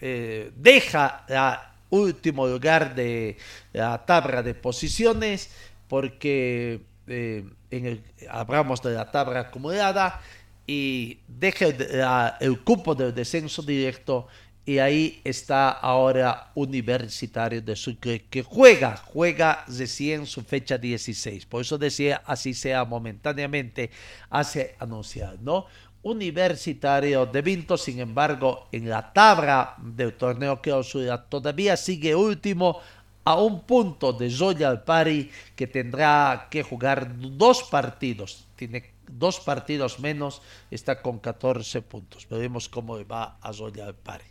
eh, 0.00 0.52
deja 0.56 1.24
la 1.28 1.70
último 1.90 2.46
lugar 2.46 2.94
de 2.94 3.36
la 3.72 4.04
tabla 4.04 4.42
de 4.42 4.54
posiciones, 4.54 5.50
porque 5.88 6.80
eh, 7.06 7.44
en 7.70 7.86
el, 7.86 8.02
hablamos 8.28 8.82
de 8.82 8.94
la 8.94 9.10
tabla 9.10 9.40
acumulada 9.40 10.20
y 10.66 11.18
deja 11.28 11.66
el, 11.66 12.04
el 12.40 12.60
cupo 12.60 12.94
del 12.94 13.14
descenso 13.14 13.62
directo 13.62 14.26
y 14.66 14.78
ahí 14.78 15.20
está 15.24 15.70
ahora 15.70 16.50
Universitario 16.54 17.60
de 17.60 17.76
Sucre 17.76 18.24
que 18.30 18.42
juega, 18.42 18.96
juega 18.96 19.64
recién 19.68 20.26
su 20.26 20.42
fecha 20.42 20.78
16. 20.78 21.46
Por 21.46 21.62
eso 21.62 21.76
decía, 21.76 22.22
así 22.24 22.54
sea 22.54 22.84
momentáneamente, 22.84 23.90
hace 24.30 24.74
anunciar, 24.78 25.38
¿no? 25.40 25.66
Universitario 26.02 27.26
de 27.26 27.42
Vinto, 27.42 27.76
sin 27.76 27.98
embargo, 27.98 28.68
en 28.72 28.88
la 28.88 29.12
tabla 29.12 29.74
del 29.78 30.14
torneo 30.14 30.60
clausura 30.60 31.24
todavía 31.24 31.76
sigue 31.76 32.14
último 32.14 32.80
a 33.24 33.40
un 33.40 33.62
punto 33.64 34.12
de 34.12 34.30
Zoya 34.30 34.84
Pari 34.84 35.30
que 35.56 35.66
tendrá 35.66 36.48
que 36.50 36.62
jugar 36.62 37.08
dos 37.16 37.62
partidos. 37.64 38.46
Tiene 38.56 38.94
dos 39.08 39.40
partidos 39.40 39.98
menos, 39.98 40.42
está 40.70 41.00
con 41.00 41.18
14 41.18 41.82
puntos. 41.82 42.28
Veremos 42.28 42.68
cómo 42.68 43.04
va 43.06 43.38
a 43.40 43.52
Zoya 43.52 43.92
Pari. 43.92 44.24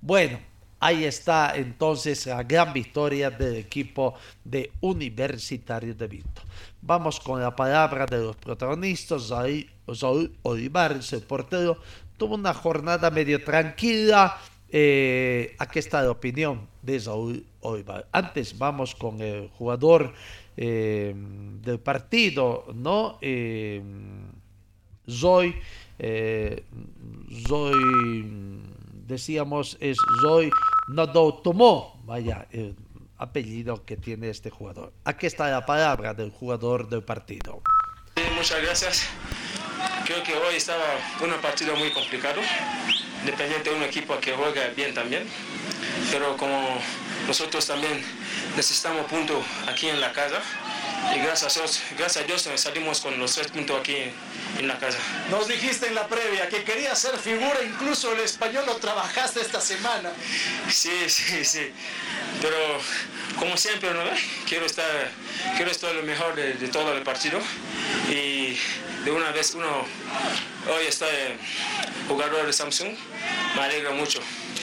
Bueno, 0.00 0.38
ahí 0.80 1.04
está 1.04 1.52
entonces 1.54 2.26
la 2.26 2.42
gran 2.42 2.72
victoria 2.72 3.30
del 3.30 3.56
equipo 3.56 4.14
de 4.44 4.72
Universitario 4.80 5.94
de 5.94 6.08
Vinto. 6.08 6.42
Vamos 6.82 7.20
con 7.20 7.40
la 7.40 7.54
palabra 7.54 8.06
de 8.06 8.18
los 8.18 8.36
protagonistas. 8.36 9.30
Saúl 9.94 10.36
Olivares, 10.42 11.12
el 11.12 11.22
portero, 11.22 11.78
tuvo 12.16 12.34
una 12.34 12.54
jornada 12.54 13.10
medio 13.10 13.44
tranquila. 13.44 14.38
Eh, 14.68 15.54
aquí 15.58 15.78
está 15.80 16.02
la 16.02 16.10
opinión 16.10 16.69
de 16.82 17.00
Saúl 17.00 17.44
Olivares. 17.60 18.06
Antes 18.12 18.56
vamos 18.56 18.94
con 18.94 19.20
el 19.20 19.48
jugador 19.50 20.12
eh, 20.56 21.14
del 21.14 21.80
partido, 21.80 22.66
¿no? 22.74 23.18
Eh, 23.20 23.82
Zoy, 25.08 25.56
eh, 25.98 26.64
Zoy, 27.46 28.60
decíamos, 29.06 29.76
es 29.80 29.96
Zoy 30.22 30.50
Tomó, 31.42 32.00
vaya, 32.04 32.46
el 32.50 32.76
apellido 33.18 33.84
que 33.84 33.96
tiene 33.96 34.30
este 34.30 34.50
jugador. 34.50 34.92
Aquí 35.04 35.26
está 35.26 35.50
la 35.50 35.64
palabra 35.66 36.14
del 36.14 36.30
jugador 36.30 36.88
del 36.88 37.02
partido. 37.02 37.62
Muchas 38.36 38.62
gracias. 38.62 39.08
Creo 40.04 40.22
que 40.22 40.34
hoy 40.34 40.56
estaba 40.56 40.84
un 41.22 41.30
partido 41.40 41.76
muy 41.76 41.90
complicado, 41.90 42.40
dependiente 43.24 43.70
de 43.70 43.76
un 43.76 43.82
equipo 43.82 44.18
que 44.18 44.32
juega 44.32 44.68
bien 44.76 44.92
también, 44.94 45.24
pero 46.10 46.36
como 46.36 46.80
nosotros 47.26 47.66
también 47.66 48.02
necesitamos 48.56 49.06
puntos 49.06 49.44
aquí 49.68 49.88
en 49.88 50.00
la 50.00 50.12
casa, 50.12 50.40
y 51.14 51.18
gracias 51.18 51.56
a 51.56 51.60
Dios, 51.60 51.80
gracias 51.98 52.24
a 52.24 52.26
Dios 52.26 52.48
salimos 52.56 53.00
con 53.00 53.18
los 53.18 53.34
tres 53.34 53.48
puntos 53.48 53.80
aquí 53.80 53.96
en 54.58 54.68
la 54.68 54.78
casa. 54.78 54.98
Nos 55.30 55.48
dijiste 55.48 55.88
en 55.88 55.94
la 55.94 56.06
previa 56.06 56.48
que 56.48 56.62
querías 56.62 56.98
ser 56.98 57.16
figura, 57.18 57.58
incluso 57.64 58.12
el 58.12 58.20
español 58.20 58.64
lo 58.66 58.76
trabajaste 58.76 59.40
esta 59.40 59.60
semana. 59.60 60.10
Sí, 60.68 60.92
sí, 61.08 61.44
sí. 61.44 61.72
Pero 62.40 62.56
como 63.38 63.56
siempre, 63.56 63.92
¿no? 63.92 64.02
quiero 64.46 64.66
estar, 64.66 65.10
quiero 65.56 65.70
estar 65.70 65.94
lo 65.94 66.02
mejor 66.02 66.34
de, 66.36 66.54
de 66.54 66.68
todo 66.68 66.92
el 66.92 67.02
partido 67.02 67.40
y 68.08 68.56
de 69.04 69.10
una 69.10 69.32
vez 69.32 69.54
uno 69.54 69.84
hoy 70.68 70.86
está 70.86 71.06
jugador 72.08 72.46
de 72.46 72.52
Samsung, 72.52 72.94
me 73.56 73.62
alegra 73.62 73.92
mucho. 73.92 74.20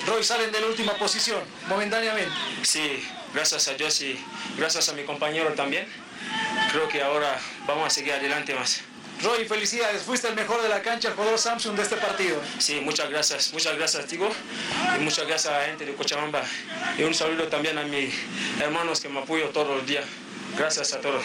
Roy 0.07 0.23
salen 0.23 0.51
de 0.53 0.61
la 0.61 0.67
última 0.67 0.93
posición, 0.93 1.41
momentáneamente. 1.67 2.31
Sí, 2.63 3.05
gracias 3.33 3.67
a 3.67 3.73
Dios 3.73 4.01
y 4.01 4.17
gracias 4.57 4.87
a 4.87 4.93
mi 4.93 5.03
compañero 5.03 5.53
también. 5.53 5.85
Creo 6.71 6.87
que 6.87 7.01
ahora 7.01 7.37
vamos 7.67 7.87
a 7.87 7.89
seguir 7.89 8.13
adelante 8.13 8.55
más. 8.55 8.81
Roy, 9.21 9.45
felicidades, 9.45 10.03
fuiste 10.03 10.29
el 10.29 10.35
mejor 10.35 10.61
de 10.61 10.69
la 10.69 10.81
cancha, 10.81 11.09
el 11.09 11.15
jugador 11.15 11.37
Samsung 11.37 11.75
de 11.75 11.83
este 11.83 11.97
partido. 11.97 12.39
Sí, 12.57 12.79
muchas 12.79 13.09
gracias, 13.09 13.51
muchas 13.51 13.75
gracias, 13.75 14.05
Tigo, 14.05 14.29
y 14.97 15.03
muchas 15.03 15.27
gracias 15.27 15.53
a 15.53 15.59
la 15.59 15.65
gente 15.65 15.85
de 15.85 15.93
Cochabamba. 15.93 16.41
Y 16.97 17.03
un 17.03 17.13
saludo 17.13 17.47
también 17.47 17.77
a 17.77 17.83
mis 17.83 18.13
hermanos 18.61 19.01
que 19.01 19.09
me 19.09 19.19
apoyan 19.19 19.51
todos 19.51 19.75
los 19.75 19.85
días. 19.85 20.05
Gracias 20.57 20.93
a 20.93 21.01
todos. 21.01 21.23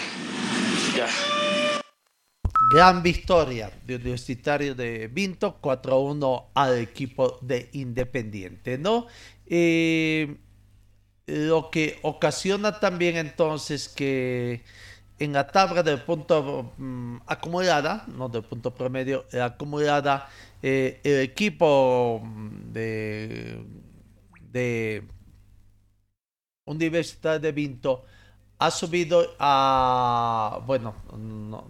Ya. 0.97 1.07
Gran 2.73 3.03
victoria 3.03 3.71
de 3.87 3.97
Universitario 3.97 4.75
de 4.75 5.07
Vinto, 5.09 5.59
4-1 5.61 6.47
al 6.55 6.79
equipo 6.79 7.39
de 7.43 7.69
Independiente, 7.73 8.79
¿no? 8.79 9.09
Eh, 9.45 10.39
lo 11.27 11.69
que 11.69 11.99
ocasiona 12.01 12.81
también 12.81 13.19
entonces 13.19 13.91
que 13.91 14.63
en 15.19 15.35
la 15.35 15.49
tabla 15.49 15.83
del 15.83 16.01
punto 16.01 16.73
um, 16.79 17.21
acumulada, 17.27 18.07
no 18.09 18.31
del 18.31 18.43
punto 18.43 18.73
promedio, 18.73 19.27
acumulada, 19.39 20.31
eh, 20.63 20.99
el 21.05 21.21
equipo 21.21 22.23
de, 22.73 23.67
de 24.51 25.03
Universidad 26.65 27.39
de 27.39 27.53
Vinto 27.53 28.07
ha 28.59 28.71
subido 28.71 29.35
a, 29.39 30.63
bueno, 30.67 30.95
no, 31.19 31.67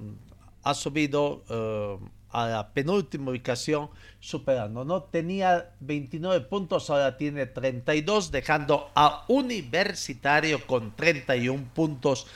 ha 0.62 0.74
subido 0.74 1.44
uh, 1.48 2.04
a 2.30 2.46
la 2.46 2.72
penúltima 2.72 3.30
ubicación 3.30 3.90
superando, 4.18 4.84
¿no? 4.84 5.02
Tenía 5.02 5.70
29 5.80 6.46
puntos, 6.46 6.88
ahora 6.88 7.16
tiene 7.16 7.46
32, 7.46 8.30
dejando 8.30 8.90
a 8.94 9.24
Universitario 9.28 10.66
con 10.66 10.96
31 10.96 11.70
puntos. 11.74 12.26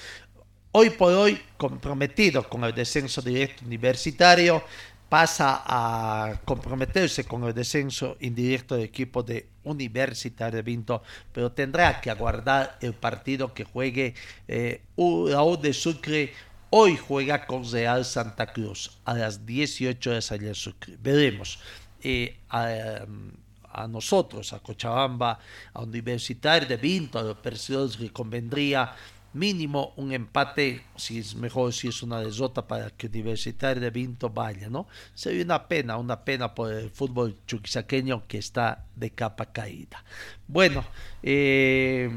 Hoy 0.72 0.90
por 0.90 1.12
hoy, 1.14 1.40
comprometido 1.56 2.46
con 2.46 2.64
el 2.64 2.74
descenso 2.74 3.22
directo 3.22 3.64
universitario, 3.64 4.62
pasa 5.08 5.62
a 5.64 6.40
comprometerse 6.44 7.24
con 7.24 7.44
el 7.44 7.54
descenso 7.54 8.16
indirecto 8.20 8.74
del 8.74 8.84
equipo 8.84 9.22
de 9.22 9.46
Universitario 9.64 10.62
Vinto, 10.62 11.02
pero 11.32 11.52
tendrá 11.52 12.00
que 12.00 12.10
aguardar 12.10 12.76
el 12.80 12.92
partido 12.92 13.54
que 13.54 13.64
juegue 13.64 14.14
eh, 14.48 14.82
la 14.96 15.42
U 15.42 15.56
de 15.56 15.72
Sucre 15.72 16.32
Hoy 16.78 16.98
juega 16.98 17.46
con 17.46 17.64
Real 17.64 18.04
Santa 18.04 18.52
Cruz 18.52 18.98
a 19.06 19.14
las 19.14 19.46
18 19.46 20.10
de 20.10 20.16
allá 20.16 20.52
Sucre. 20.52 20.98
Veremos. 21.00 21.58
Eh, 22.02 22.40
a, 22.50 23.06
a, 23.72 23.88
nosotros, 23.88 24.52
a 24.52 24.58
Cochabamba, 24.58 25.38
a 25.72 25.80
Universitario 25.80 26.68
de 26.68 26.76
Vinto, 26.76 27.18
a 27.18 27.22
los 27.22 27.38
perseguidores 27.38 27.98
le 27.98 28.10
convendría 28.10 28.94
mínimo 29.32 29.94
un 29.96 30.12
empate, 30.12 30.82
si 30.96 31.18
es 31.18 31.34
mejor 31.34 31.72
si 31.72 31.88
es 31.88 32.02
una 32.02 32.20
derrota 32.20 32.66
para 32.66 32.90
que 32.90 33.06
Universitario 33.06 33.80
de 33.80 33.90
Vinto 33.90 34.28
vaya, 34.28 34.68
¿no? 34.68 34.86
Sería 35.14 35.44
una 35.44 35.68
pena, 35.68 35.96
una 35.96 36.26
pena 36.26 36.54
por 36.54 36.74
el 36.74 36.90
fútbol 36.90 37.36
chuquisaqueño 37.46 38.26
que 38.26 38.36
está 38.36 38.84
de 38.94 39.12
capa 39.12 39.46
caída. 39.46 40.04
Bueno, 40.46 40.84
eh, 41.22 42.10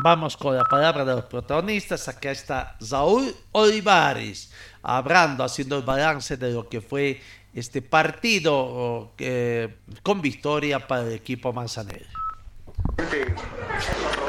Vamos 0.00 0.36
con 0.36 0.56
la 0.56 0.62
palabra 0.62 1.04
de 1.04 1.12
los 1.12 1.24
protagonistas. 1.24 2.06
Acá 2.06 2.30
está 2.30 2.76
Saúl 2.80 3.34
Olivares, 3.50 4.52
hablando, 4.80 5.42
haciendo 5.42 5.76
el 5.76 5.82
balance 5.82 6.36
de 6.36 6.52
lo 6.52 6.68
que 6.68 6.80
fue 6.80 7.20
este 7.52 7.82
partido 7.82 9.10
eh, 9.18 9.74
con 10.04 10.20
victoria 10.20 10.86
para 10.86 11.02
el 11.02 11.14
equipo 11.14 11.52
manzanero. 11.52 12.06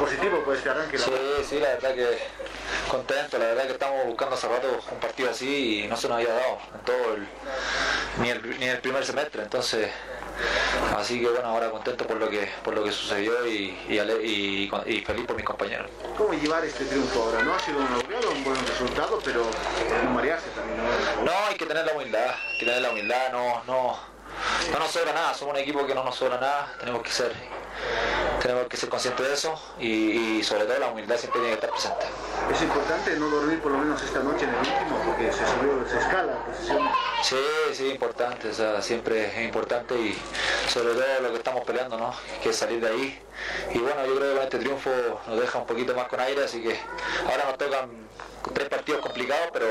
Positivo 0.00 0.42
pues 0.44 0.66
arranque. 0.66 0.98
Sí, 0.98 1.10
sí, 1.48 1.60
la 1.60 1.68
verdad 1.68 1.94
que 1.94 2.18
contento, 2.90 3.38
la 3.38 3.44
verdad 3.46 3.66
que 3.66 3.72
estamos 3.72 4.06
buscando 4.06 4.34
hace 4.34 4.48
rato 4.48 4.66
un 4.90 4.98
partido 4.98 5.30
así 5.30 5.84
y 5.84 5.88
no 5.88 5.96
se 5.96 6.08
nos 6.08 6.16
había 6.16 6.32
dado 6.32 6.58
en 6.74 6.80
todo 6.84 7.14
el, 7.14 7.28
ni 8.20 8.30
el, 8.30 8.58
ni 8.58 8.66
el 8.66 8.78
primer 8.78 9.04
semestre, 9.04 9.44
entonces 9.44 9.88
Así 10.96 11.20
que 11.20 11.28
bueno, 11.28 11.48
ahora 11.48 11.70
contento 11.70 12.06
por 12.06 12.18
lo 12.18 12.28
que 12.28 12.48
por 12.62 12.74
lo 12.74 12.84
que 12.84 12.92
sucedió 12.92 13.46
y, 13.46 13.76
y, 13.88 13.98
y, 13.98 14.70
y 14.86 15.00
feliz 15.00 15.26
por 15.26 15.36
mis 15.36 15.44
compañeros. 15.44 15.90
¿Cómo 16.16 16.32
llevar 16.34 16.64
este 16.64 16.84
triunfo 16.84 17.22
ahora? 17.22 17.42
No 17.42 17.54
ha 17.54 17.58
sido 17.58 17.78
un 17.78 18.44
buen 18.44 18.66
resultado, 18.66 19.18
pero 19.24 19.44
no 20.04 20.10
marearse 20.10 20.48
también. 20.50 20.78
¿no? 20.78 21.24
no, 21.24 21.32
hay 21.48 21.56
que 21.56 21.66
tener 21.66 21.86
la 21.86 21.92
humildad, 21.92 22.34
hay 22.52 22.58
que 22.58 22.66
tener 22.66 22.82
la 22.82 22.90
humildad, 22.90 23.32
no, 23.32 23.62
no, 23.66 23.98
no 24.72 24.78
nos 24.78 24.90
sobra 24.90 25.12
nada, 25.12 25.34
somos 25.34 25.54
un 25.54 25.60
equipo 25.60 25.86
que 25.86 25.94
no 25.94 26.04
nos 26.04 26.16
sobra 26.16 26.38
nada, 26.38 26.72
tenemos 26.78 27.02
que 27.02 27.10
ser, 27.10 27.32
tenemos 28.40 28.66
que 28.66 28.76
ser 28.76 28.88
conscientes 28.88 29.26
de 29.26 29.34
eso 29.34 29.60
y, 29.78 30.42
sobre 30.42 30.64
todo 30.64 30.78
la 30.78 30.88
humildad 30.88 31.16
siempre 31.16 31.40
tiene 31.40 31.56
que 31.56 31.66
estar 31.66 31.70
presente. 31.70 32.06
Es 32.52 32.62
importante 32.62 33.16
no 33.16 33.28
dormir 33.28 33.60
por 33.60 33.72
lo 33.72 33.78
menos 33.78 34.02
esta 34.02 34.20
noche 34.20 34.44
en 34.44 34.50
el 34.50 34.56
último 34.56 35.02
porque 35.04 35.32
se 35.32 35.46
subió, 35.46 35.88
se 35.88 35.98
escala 35.98 36.34
la 36.34 36.44
posición. 36.44 36.88
Sí, 37.22 37.36
sí, 37.74 37.90
importante, 37.90 38.48
o 38.48 38.54
sea, 38.54 38.82
siempre 38.82 39.26
es 39.26 39.44
importante 39.44 39.94
y 39.94 40.18
sobre 40.68 40.94
todo 40.94 41.20
lo 41.22 41.30
que 41.30 41.36
estamos 41.36 41.64
peleando, 41.64 41.98
¿no? 41.98 42.14
Que 42.42 42.50
es 42.50 42.56
salir 42.56 42.80
de 42.80 42.88
ahí. 42.88 43.22
Y 43.72 43.78
bueno, 43.78 44.04
yo 44.06 44.16
creo 44.16 44.34
que 44.36 44.42
este 44.44 44.58
triunfo 44.58 44.90
nos 45.26 45.40
deja 45.40 45.58
un 45.58 45.66
poquito 45.66 45.94
más 45.94 46.08
con 46.08 46.20
aire, 46.20 46.44
así 46.44 46.62
que 46.62 46.78
ahora 47.26 47.44
nos 47.44 47.58
tocan 47.58 47.90
tres 48.52 48.68
partidos 48.68 49.00
complicados, 49.00 49.48
pero, 49.52 49.66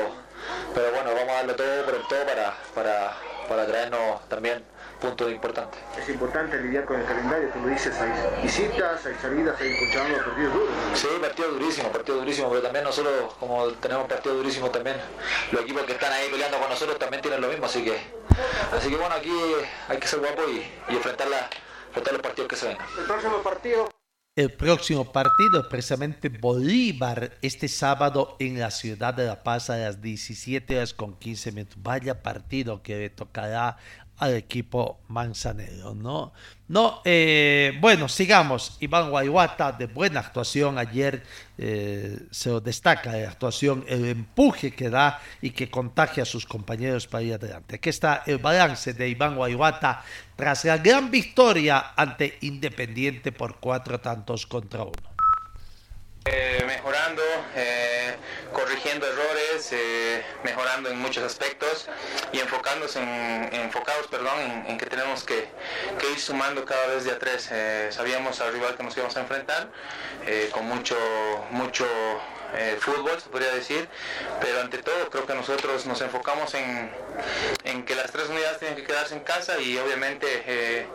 pero 0.74 0.90
bueno, 0.92 1.10
vamos 1.14 1.30
a 1.30 1.34
darle 1.34 1.54
todo 1.54 1.84
por 1.84 1.94
el 1.94 2.02
todo 2.08 2.24
para, 2.24 2.54
para, 2.74 3.16
para 3.50 3.66
traernos 3.66 4.28
también 4.28 4.62
punto 5.00 5.28
importante. 5.28 5.76
Es 5.98 6.08
importante 6.08 6.56
lidiar 6.60 6.84
con 6.84 7.00
el 7.00 7.04
calendario, 7.04 7.48
tú 7.48 7.58
lo 7.58 7.66
dices, 7.66 7.92
hay 7.98 8.12
visitas, 8.44 9.04
hay 9.04 9.14
salidas, 9.20 9.60
hay 9.60 9.76
Cochabamba, 9.76 10.24
partidos 10.24 10.54
duros. 10.54 10.68
Sí, 10.94 11.08
partido 11.20 11.48
durísimo, 11.48 11.88
partido 11.90 12.18
durísimo, 12.18 12.48
pero 12.48 12.62
también 12.62 12.84
nosotros, 12.84 13.34
como 13.40 13.66
tenemos 13.72 14.06
partido 14.06 14.36
durísimo 14.36 14.70
también, 14.70 14.98
los 15.50 15.62
equipos 15.62 15.82
que 15.82 15.92
están 15.92 16.12
ahí 16.12 16.28
peleando 16.30 16.60
con 16.60 16.68
nosotros 16.68 16.96
también 17.00 17.22
tienen 17.22 17.40
lo 17.40 17.48
mismo, 17.48 17.66
así 17.66 17.82
que, 17.82 17.98
así 18.72 18.88
que 18.88 18.96
bueno, 18.96 19.16
aquí 19.16 19.32
hay 19.88 19.98
que 19.98 20.06
ser 20.06 20.20
guapo 20.20 20.42
y, 20.48 20.64
y 20.88 20.94
enfrentar, 20.94 21.26
enfrentar 21.88 22.12
los 22.12 22.22
partidos 22.22 22.48
que 22.48 22.54
se 22.54 22.68
vengan. 22.68 22.86
El 22.98 23.04
próximo 23.04 23.38
partido 23.42 23.88
el 24.40 24.50
próximo 24.50 25.12
partido 25.12 25.60
es 25.60 25.66
precisamente 25.66 26.30
Bolívar 26.30 27.36
este 27.42 27.68
sábado 27.68 28.36
en 28.38 28.58
la 28.58 28.70
ciudad 28.70 29.12
de 29.12 29.26
La 29.26 29.42
Paz 29.42 29.68
a 29.68 29.76
las 29.76 30.00
17 30.00 30.78
horas 30.78 30.94
con 30.94 31.14
15 31.18 31.52
minutos. 31.52 31.76
Vaya 31.82 32.22
partido 32.22 32.82
que 32.82 32.96
le 32.96 33.10
tocará 33.10 33.76
al 34.20 34.34
equipo 34.34 35.00
manzanero, 35.08 35.94
¿no? 35.94 36.32
No, 36.68 37.00
eh, 37.06 37.72
bueno, 37.80 38.06
sigamos. 38.06 38.76
Iván 38.80 39.10
Guayguata, 39.10 39.72
de 39.72 39.86
buena 39.86 40.20
actuación 40.20 40.76
ayer, 40.76 41.22
eh, 41.56 42.18
se 42.30 42.60
destaca 42.60 43.12
la 43.12 43.28
actuación, 43.28 43.82
el 43.88 44.04
empuje 44.04 44.72
que 44.72 44.90
da 44.90 45.20
y 45.40 45.50
que 45.50 45.70
contagia 45.70 46.24
a 46.24 46.26
sus 46.26 46.44
compañeros 46.44 47.06
para 47.06 47.24
ir 47.24 47.34
adelante. 47.34 47.76
Aquí 47.76 47.88
está 47.88 48.22
el 48.26 48.38
balance 48.38 48.92
de 48.92 49.08
Iván 49.08 49.36
Guayguata 49.36 50.04
tras 50.36 50.66
la 50.66 50.76
gran 50.76 51.10
victoria 51.10 51.94
ante 51.96 52.36
Independiente 52.42 53.32
por 53.32 53.58
cuatro 53.58 54.00
tantos 54.00 54.46
contra 54.46 54.82
uno. 54.82 55.10
Eh, 56.26 56.62
mejorando, 56.66 57.22
corrigiendo 58.52 59.06
errores, 59.06 59.68
eh, 59.72 60.24
mejorando 60.44 60.90
en 60.90 60.98
muchos 60.98 61.24
aspectos 61.24 61.88
y 62.32 62.38
enfocándose 62.38 63.00
en, 63.00 63.54
enfocados 63.54 64.06
perdón, 64.08 64.64
en, 64.66 64.78
que 64.78 64.86
tenemos 64.86 65.24
que, 65.24 65.48
que, 65.98 66.10
ir 66.10 66.20
sumando 66.20 66.64
cada 66.64 66.86
vez 66.86 67.04
de 67.04 67.12
a 67.12 67.18
tres. 67.18 67.50
sabíamos 67.94 68.40
al 68.40 68.52
rival 68.52 68.76
que 68.76 68.82
nos 68.82 68.96
íbamos 68.96 69.16
a 69.16 69.20
enfrentar 69.20 69.68
con 70.52 70.66
mucho, 70.66 70.96
mucho 71.50 71.86
eh, 72.54 72.76
fútbol, 72.80 73.20
se 73.20 73.28
podría 73.28 73.52
decir, 73.52 73.88
pero 74.40 74.60
ante 74.60 74.78
todo 74.78 75.10
creo 75.10 75.26
que 75.26 75.34
nosotros 75.34 75.86
nos 75.86 76.00
enfocamos 76.00 76.54
en, 76.54 76.90
que 77.84 77.94
las 77.94 78.10
tres 78.10 78.28
unidades 78.28 78.58
tienen 78.58 78.76
que 78.76 78.84
quedarse 78.84 79.14
en 79.14 79.20
casa 79.20 79.58
y 79.60 79.78
obviamente 79.78 80.26
eh, 80.46 80.86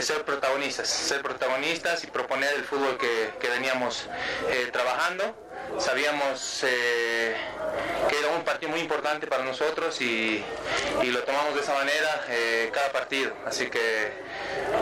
ser 0.00 0.24
protagonistas, 0.24 0.88
ser 0.88 1.22
protagonistas 1.22 2.04
y 2.04 2.06
proponer 2.08 2.54
el 2.54 2.64
fútbol 2.64 2.98
que, 2.98 3.48
veníamos 3.48 4.08
eh, 4.50 4.68
trabajando. 4.72 5.34
Sabíamos 5.78 6.60
que 6.62 8.18
era 8.18 8.28
un 8.36 8.44
partido 8.44 8.70
muy 8.70 8.80
importante 8.80 9.26
para 9.26 9.44
nosotros 9.44 10.00
y, 10.00 10.44
lo 11.04 11.22
tomamos 11.22 11.54
de 11.54 11.60
esa 11.60 11.74
manera 11.74 12.24
cada 12.72 12.90
partido. 12.92 13.32
Así 13.46 13.68
que 13.68 14.12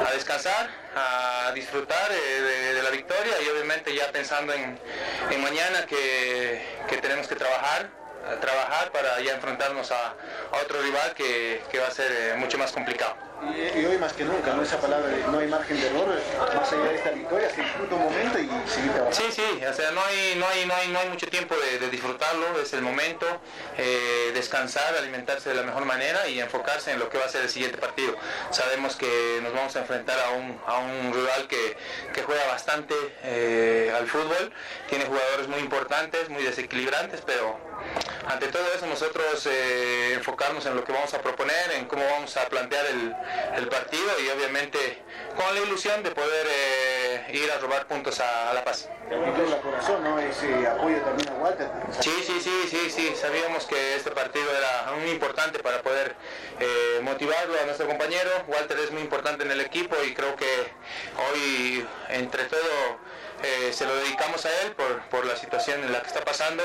a 0.06 0.12
descansar, 0.12 0.70
a 0.98 1.52
disfrutar 1.52 2.10
de, 2.10 2.82
la 2.82 2.90
victoria 2.90 3.40
y 3.42 3.48
obviamente 3.48 3.94
ya 3.94 4.10
pensando 4.10 4.52
en, 4.52 4.78
mañana 5.42 5.86
que, 5.86 6.60
tenemos 7.00 7.26
que 7.26 7.36
trabajar, 7.36 7.88
trabajar 8.40 8.90
para 8.92 9.20
ya 9.20 9.34
enfrentarnos 9.34 9.90
a, 9.92 10.14
otro 10.62 10.80
rival 10.82 11.14
que, 11.14 11.60
va 11.80 11.86
a 11.86 11.90
ser 11.90 12.10
eh, 12.10 12.34
mucho 12.36 12.58
más 12.58 12.72
complicado. 12.72 13.27
Y, 13.40 13.84
hoy 13.84 13.98
más 13.98 14.12
que 14.12 14.24
nunca, 14.24 14.52
¿no? 14.52 14.62
Esa 14.62 14.80
palabra 14.80 15.08
no 15.30 15.38
hay 15.38 15.46
margen 15.46 15.80
de 15.80 15.86
error, 15.86 16.08
más 16.54 16.72
allá 16.72 16.84
de 16.84 16.96
esta 16.96 17.10
victoria, 17.10 17.48
se 17.50 17.62
disfruta 17.62 17.94
un 17.94 18.02
momento 18.02 18.38
y 18.38 18.48
seguir 18.68 18.92
trabajando. 18.92 19.12
Sí, 19.12 19.24
sí, 19.30 19.64
o 19.64 19.72
sea, 19.72 19.92
no 19.92 20.00
hay, 20.02 20.34
no 20.36 20.46
hay, 20.48 20.66
no 20.66 20.74
hay, 20.74 20.88
no 20.88 20.98
hay 20.98 21.08
mucho 21.08 21.28
tiempo 21.28 21.54
de, 21.56 21.88
disfrutarlo, 21.88 22.60
es 22.60 22.72
el 22.72 22.82
momento, 22.82 23.26
eh, 23.76 24.32
descansar, 24.34 24.96
alimentarse 24.96 25.50
de 25.50 25.54
la 25.54 25.62
mejor 25.62 25.84
manera 25.84 26.28
y 26.28 26.40
enfocarse 26.40 26.92
en 26.92 26.98
lo 26.98 27.08
que 27.08 27.18
va 27.18 27.26
a 27.26 27.28
ser 27.28 27.42
el 27.42 27.48
siguiente 27.48 27.78
partido. 27.78 28.16
Sabemos 28.50 28.96
que 28.96 29.40
nos 29.42 29.54
vamos 29.54 29.76
a 29.76 29.80
enfrentar 29.80 30.18
a 30.18 30.30
un, 30.30 30.60
a 30.66 30.78
un 30.78 31.14
rival 31.14 31.46
que, 31.46 31.76
que 32.12 32.22
juega 32.22 32.44
bastante 32.48 32.94
eh, 33.22 33.92
al 33.96 34.08
fútbol, 34.08 34.52
tiene 34.88 35.04
jugadores 35.04 35.46
muy 35.46 35.60
importantes, 35.60 36.28
muy 36.28 36.42
desequilibrantes, 36.42 37.22
pero 37.24 37.56
ante 38.28 38.48
todo 38.48 38.62
eso 38.74 38.86
nosotros 38.86 39.46
eh, 39.46 40.12
enfocarnos 40.14 40.64
en 40.66 40.76
lo 40.76 40.84
que 40.84 40.92
vamos 40.92 41.12
a 41.14 41.20
proponer, 41.20 41.72
en 41.76 41.86
cómo 41.86 42.04
vamos 42.04 42.36
a 42.36 42.46
plantear 42.48 42.84
el, 42.86 43.68
partido 43.68 44.08
y 44.24 44.28
obviamente 44.30 45.02
con 45.36 45.54
la 45.54 45.60
ilusión 45.60 46.02
de 46.02 46.10
poder 46.10 46.46
eh, 46.50 47.26
ir 47.34 47.50
a 47.50 47.58
robar 47.58 47.86
puntos 47.86 48.18
a, 48.20 48.52
La 48.54 48.64
Paz. 48.64 48.88
corazón, 49.62 50.02
¿no? 50.02 50.16
Apoyo 50.16 51.00
también 51.02 51.28
a 51.28 51.34
Walter. 51.34 51.68
Sí, 52.00 52.12
sí, 52.26 52.40
sí, 52.40 52.64
sí, 52.68 52.90
sí. 52.90 53.14
Sabíamos 53.14 53.66
que 53.66 53.96
este 53.96 54.10
partido 54.10 54.46
era 54.56 54.92
muy 54.98 55.10
importante 55.10 55.58
para 55.58 55.82
poder 55.82 56.14
eh, 56.60 57.00
motivarlo 57.02 57.60
a 57.60 57.66
nuestro 57.66 57.86
compañero. 57.86 58.30
Walter 58.46 58.78
es 58.78 58.90
muy 58.90 59.02
importante 59.02 59.44
en 59.44 59.50
el 59.50 59.60
equipo 59.60 59.96
y 60.06 60.14
creo 60.14 60.34
que 60.36 60.46
hoy 61.30 61.86
entre 62.08 62.44
todo 62.44 62.98
eh, 63.42 63.72
se 63.72 63.86
lo 63.86 63.94
dedicamos 63.96 64.44
a 64.46 64.62
él 64.62 64.72
por, 64.72 65.26
la 65.26 65.36
situación 65.36 65.82
en 65.84 65.92
la 65.92 66.00
que 66.00 66.08
está 66.08 66.24
pasando. 66.24 66.62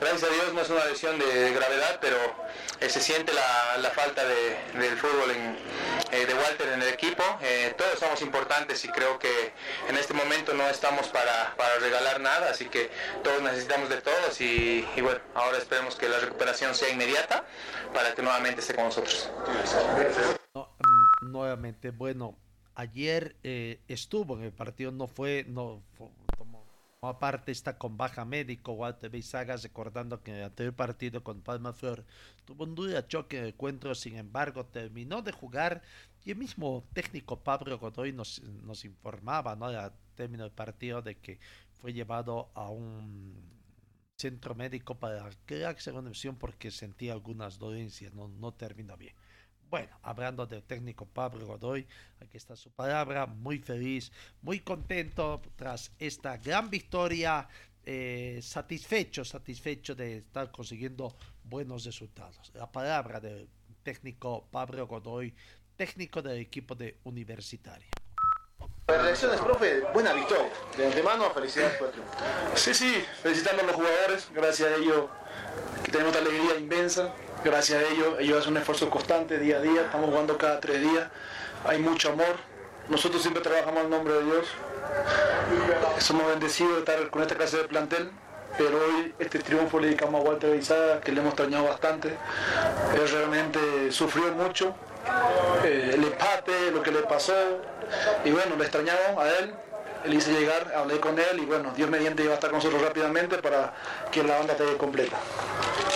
Gracias 0.00 0.24
a 0.24 0.32
Dios 0.32 0.54
no 0.54 0.60
es 0.60 0.70
una 0.70 0.84
lesión 0.84 1.18
de, 1.18 1.52
gravedad, 1.52 1.98
pero 2.00 2.16
eh, 2.80 2.88
se 2.88 3.00
siente 3.00 3.32
la, 3.32 3.90
falta 3.90 4.24
del 4.24 4.96
fútbol 4.96 5.30
eh, 6.10 6.26
de 6.26 6.34
Walter 6.34 6.68
en 6.72 6.82
el 6.82 6.88
equipo. 6.88 7.22
todos 7.76 7.98
somos 7.98 8.22
importantes 8.22 8.84
y 8.84 8.88
creo 8.88 9.18
que 9.18 9.52
en 9.88 9.96
este 9.96 10.14
momento 10.14 10.54
no 10.54 10.66
estamos 10.68 11.08
para, 11.08 11.54
regalar 11.80 12.20
nada, 12.20 12.50
así 12.50 12.66
que 12.66 12.90
todos 13.22 13.42
necesitamos 13.42 13.88
de 13.88 14.00
todos 14.00 14.40
y, 14.40 14.86
bueno, 15.00 15.20
ahora 15.34 15.58
esperemos 15.58 15.96
que 15.96 16.08
la 16.08 16.18
recuperación 16.18 16.74
sea 16.74 16.88
inmediata 16.88 17.44
para 17.92 18.14
que 18.14 18.22
nuevamente 18.22 18.60
esté 18.60 18.74
con 18.74 18.84
nosotros. 18.84 19.30
Mm, 20.54 21.32
nuevamente, 21.32 21.90
bueno, 21.90 22.36
ayer 22.74 23.36
eh, 23.42 23.80
estuvo 23.88 24.36
en 24.36 24.44
el 24.44 24.52
partido, 24.52 24.92
no 24.92 25.06
fue, 25.06 25.44
no 25.48 25.82
aparte 27.08 27.52
está 27.52 27.78
con 27.78 27.96
baja 27.96 28.24
médico, 28.24 28.72
Walter 28.72 29.10
Beizaga, 29.10 29.56
recordando 29.56 30.22
que 30.22 30.30
en 30.30 30.38
el 30.38 30.44
anterior 30.44 30.74
partido 30.74 31.22
con 31.22 31.42
Palma 31.42 31.72
Flor 31.72 32.04
tuvo 32.44 32.64
un 32.64 32.74
duro 32.74 33.00
choque 33.02 33.38
en 33.38 33.42
el 33.44 33.48
encuentro, 33.50 33.94
sin 33.94 34.16
embargo 34.16 34.66
terminó 34.66 35.22
de 35.22 35.32
jugar 35.32 35.82
y 36.24 36.30
el 36.30 36.38
mismo 36.38 36.84
técnico 36.92 37.40
Pablo 37.42 37.78
Godoy 37.78 38.12
nos, 38.12 38.42
nos 38.42 38.84
informaba, 38.84 39.56
¿no? 39.56 39.66
Al 39.66 39.92
término 40.14 40.44
del 40.44 40.52
partido 40.52 41.02
de 41.02 41.16
que 41.16 41.38
fue 41.72 41.92
llevado 41.92 42.50
a 42.54 42.70
un 42.70 43.34
centro 44.16 44.54
médico 44.54 44.98
para 44.98 45.28
crear 45.44 45.78
segunda 45.80 46.10
opción 46.10 46.36
porque 46.36 46.70
sentía 46.70 47.12
algunas 47.12 47.58
dolencias, 47.58 48.14
no, 48.14 48.28
no 48.28 48.52
terminó 48.52 48.96
bien. 48.96 49.14
Bueno, 49.74 49.98
hablando 50.04 50.46
del 50.46 50.62
técnico 50.62 51.04
Pablo 51.04 51.46
Godoy, 51.46 51.84
aquí 52.20 52.36
está 52.36 52.54
su 52.54 52.70
palabra, 52.70 53.26
muy 53.26 53.58
feliz, 53.58 54.12
muy 54.40 54.60
contento 54.60 55.42
tras 55.56 55.90
esta 55.98 56.36
gran 56.36 56.70
victoria, 56.70 57.48
eh, 57.84 58.38
satisfecho, 58.40 59.24
satisfecho 59.24 59.96
de 59.96 60.18
estar 60.18 60.52
consiguiendo 60.52 61.16
buenos 61.42 61.84
resultados. 61.84 62.52
La 62.54 62.70
palabra 62.70 63.18
del 63.18 63.48
técnico 63.82 64.46
Pablo 64.48 64.86
Godoy, 64.86 65.34
técnico 65.74 66.22
del 66.22 66.38
equipo 66.38 66.76
de 66.76 66.98
Universitaria. 67.02 67.88
Reacciones, 68.86 69.40
profe, 69.40 69.80
buena 69.92 70.12
victoria. 70.12 70.52
De 70.76 70.86
antemano, 70.86 71.32
felicidades 71.32 71.78
por. 71.78 71.92
Sí, 72.54 72.72
sí, 72.74 73.04
felicitando 73.24 73.62
a 73.64 73.66
los 73.66 73.74
jugadores, 73.74 74.30
gracias 74.32 74.70
a 74.70 74.76
ellos 74.76 75.10
que 75.84 75.90
tenemos 75.90 76.14
esta 76.14 76.24
alegría 76.24 76.60
inmensa 76.60 77.12
gracias 77.44 77.82
a 77.82 77.86
ellos, 77.92 78.14
ellos 78.18 78.40
hacen 78.40 78.52
un 78.52 78.58
esfuerzo 78.58 78.88
constante 78.88 79.38
día 79.38 79.58
a 79.58 79.60
día, 79.60 79.82
estamos 79.82 80.08
jugando 80.10 80.38
cada 80.38 80.60
tres 80.60 80.80
días, 80.80 81.08
hay 81.66 81.78
mucho 81.78 82.10
amor, 82.10 82.36
nosotros 82.88 83.20
siempre 83.22 83.42
trabajamos 83.42 83.84
en 83.84 83.90
nombre 83.90 84.14
de 84.14 84.24
Dios, 84.24 84.46
somos 85.98 86.26
bendecidos 86.26 86.72
de 86.72 86.78
estar 86.80 87.10
con 87.10 87.22
esta 87.22 87.34
clase 87.36 87.58
de 87.58 87.64
plantel, 87.64 88.10
pero 88.56 88.78
hoy 88.78 89.14
este 89.18 89.38
triunfo 89.40 89.78
le 89.78 89.88
dedicamos 89.88 90.20
a 90.20 90.24
Walter 90.28 90.50
Beizaga, 90.50 91.00
que 91.00 91.12
le 91.12 91.20
hemos 91.20 91.32
extrañado 91.32 91.64
bastante, 91.64 92.08
él 92.08 93.10
realmente 93.10 93.92
sufrió 93.92 94.32
mucho, 94.32 94.74
eh, 95.64 95.90
el 95.94 96.04
empate, 96.04 96.70
lo 96.72 96.82
que 96.82 96.92
le 96.92 97.00
pasó, 97.00 97.34
y 98.24 98.30
bueno, 98.30 98.56
le 98.56 98.64
extrañamos 98.64 99.18
a 99.18 99.28
él, 99.38 99.54
le 100.06 100.16
hice 100.16 100.32
llegar, 100.32 100.72
hablé 100.76 101.00
con 101.00 101.18
él 101.18 101.38
y 101.40 101.46
bueno, 101.46 101.72
Dios 101.74 101.88
mediante 101.88 102.22
iba 102.22 102.32
a 102.32 102.34
estar 102.34 102.50
con 102.50 102.58
nosotros 102.58 102.82
rápidamente 102.82 103.38
para 103.38 103.72
que 104.10 104.22
la 104.22 104.38
banda 104.38 104.52
esté 104.52 104.76
completa. 104.76 105.16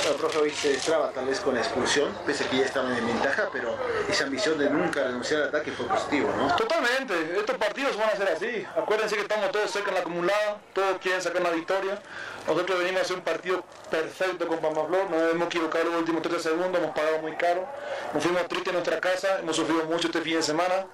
El 0.08 0.38
hoy 0.40 0.50
se 0.50 0.70
destraba 0.70 1.10
tal 1.10 1.26
vez 1.26 1.38
con 1.38 1.54
la 1.54 1.60
expulsión, 1.60 2.10
pese 2.24 2.44
a 2.44 2.48
que 2.48 2.56
ya 2.56 2.64
estaban 2.64 2.96
en 2.96 3.06
ventaja, 3.06 3.50
pero 3.52 3.76
esa 4.08 4.24
ambición 4.24 4.56
de 4.56 4.70
nunca 4.70 5.04
renunciar 5.04 5.42
al 5.42 5.48
ataque 5.48 5.70
fue 5.70 5.86
positivo, 5.86 6.32
¿no? 6.34 6.56
Totalmente, 6.56 7.36
estos 7.36 7.56
partidos 7.58 7.94
van 7.98 8.08
a 8.08 8.16
ser 8.16 8.28
así. 8.30 8.66
Acuérdense 8.74 9.16
que 9.16 9.20
estamos 9.22 9.50
todos 9.50 9.70
cerca 9.70 9.90
en 9.90 9.94
la 9.96 10.00
acumulada, 10.00 10.62
todos 10.72 10.96
quieren 11.02 11.20
sacar 11.20 11.42
una 11.42 11.50
victoria. 11.50 12.00
Nosotros 12.46 12.78
venimos 12.78 13.00
a 13.00 13.04
hacer 13.04 13.16
un 13.16 13.22
partido 13.22 13.62
perfecto 13.90 14.48
con 14.48 14.58
Pamaflor, 14.60 15.10
nos 15.10 15.34
hemos 15.34 15.46
equivocado 15.48 15.84
los 15.84 15.96
últimos 15.96 16.22
30 16.22 16.42
segundos, 16.42 16.80
hemos 16.82 16.96
pagado 16.96 17.18
muy 17.18 17.36
caro, 17.36 17.68
nos 18.14 18.22
fuimos 18.22 18.48
tristes 18.48 18.68
en 18.68 18.74
nuestra 18.74 19.00
casa, 19.00 19.40
hemos 19.40 19.56
sufrido 19.56 19.84
mucho 19.84 20.06
este 20.06 20.22
fin 20.22 20.36
de 20.36 20.42
semana. 20.42 20.86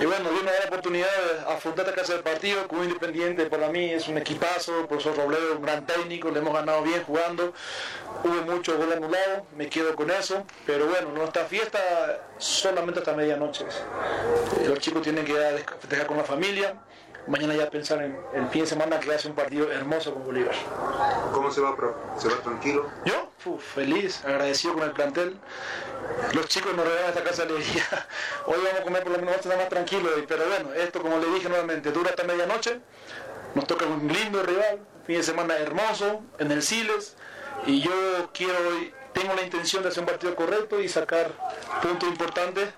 Y 0.00 0.06
bueno, 0.06 0.28
Dios 0.30 0.42
nos 0.42 0.52
da 0.52 0.60
la 0.60 0.66
oportunidad 0.66 1.06
de 1.06 1.52
afrontar 1.52 1.86
esta 1.86 2.00
casa 2.00 2.14
del 2.14 2.22
partido 2.22 2.66
un 2.70 2.84
Independiente, 2.84 3.46
para 3.46 3.68
mí 3.68 3.90
es 3.90 4.08
un 4.08 4.18
equipazo, 4.18 4.80
el 4.80 4.86
profesor 4.86 5.16
Robledo, 5.16 5.56
un 5.56 5.62
gran 5.62 5.86
técnico, 5.86 6.30
le 6.30 6.40
hemos 6.40 6.52
ganado 6.52 6.82
bien 6.82 7.02
jugando, 7.04 7.54
hubo 8.24 8.42
mucho 8.52 8.76
gol 8.76 8.92
anulado, 8.92 9.46
me 9.56 9.68
quedo 9.68 9.94
con 9.94 10.10
eso, 10.10 10.44
pero 10.66 10.86
bueno, 10.86 11.10
nuestra 11.12 11.44
fiesta 11.44 11.78
solamente 12.38 13.00
hasta 13.00 13.12
medianoche. 13.12 13.64
Los 14.66 14.78
chicos 14.80 15.02
tienen 15.02 15.24
que 15.24 15.34
festejar 15.80 16.06
con 16.06 16.16
la 16.16 16.24
familia, 16.24 16.74
mañana 17.26 17.54
ya 17.54 17.70
pensar 17.70 18.02
en 18.02 18.18
el 18.34 18.48
fin 18.48 18.62
de 18.62 18.66
semana 18.66 19.00
que 19.00 19.12
hace 19.12 19.28
un 19.28 19.34
partido 19.34 19.70
hermoso 19.70 20.12
con 20.12 20.24
Bolívar. 20.24 20.54
¿Cómo 21.32 21.50
se 21.50 21.60
va, 21.60 21.74
profe? 21.74 21.98
¿Se 22.18 22.28
va 22.28 22.36
tranquilo? 22.36 22.88
Yo, 23.04 23.30
uf, 23.46 23.62
feliz, 23.74 24.24
agradecido 24.24 24.74
con 24.74 24.82
el 24.82 24.92
plantel. 24.92 25.36
Los 26.34 26.46
chicos 26.48 26.74
nos 26.74 26.86
regalan 26.86 27.08
esta 27.08 27.24
casa 27.24 27.44
de 27.44 27.54
alegría. 27.54 27.84
Hoy 28.46 28.56
vamos 28.56 28.80
a 28.80 28.82
comer 28.82 29.02
por 29.02 29.12
lo 29.12 29.18
menos 29.18 29.36
estar 29.36 29.56
más 29.56 29.68
tranquilos, 29.68 30.12
pero 30.28 30.44
bueno, 30.46 30.74
esto 30.74 31.00
como 31.00 31.18
le 31.18 31.26
dije 31.28 31.48
nuevamente, 31.48 31.92
dura 31.92 32.10
hasta 32.10 32.24
medianoche. 32.24 32.80
Nos 33.54 33.66
toca 33.66 33.86
un 33.86 34.08
lindo 34.08 34.42
rival, 34.42 34.80
fin 35.06 35.16
de 35.16 35.22
semana 35.22 35.56
hermoso, 35.56 36.22
en 36.38 36.50
el 36.50 36.62
Siles. 36.62 37.16
Y 37.66 37.80
yo 37.80 38.30
quiero, 38.34 38.58
tengo 39.12 39.34
la 39.34 39.42
intención 39.42 39.82
de 39.82 39.88
hacer 39.88 40.00
un 40.00 40.08
partido 40.08 40.34
correcto 40.34 40.80
y 40.80 40.88
sacar 40.88 41.30
puntos 41.80 42.08
importantes 42.08 42.68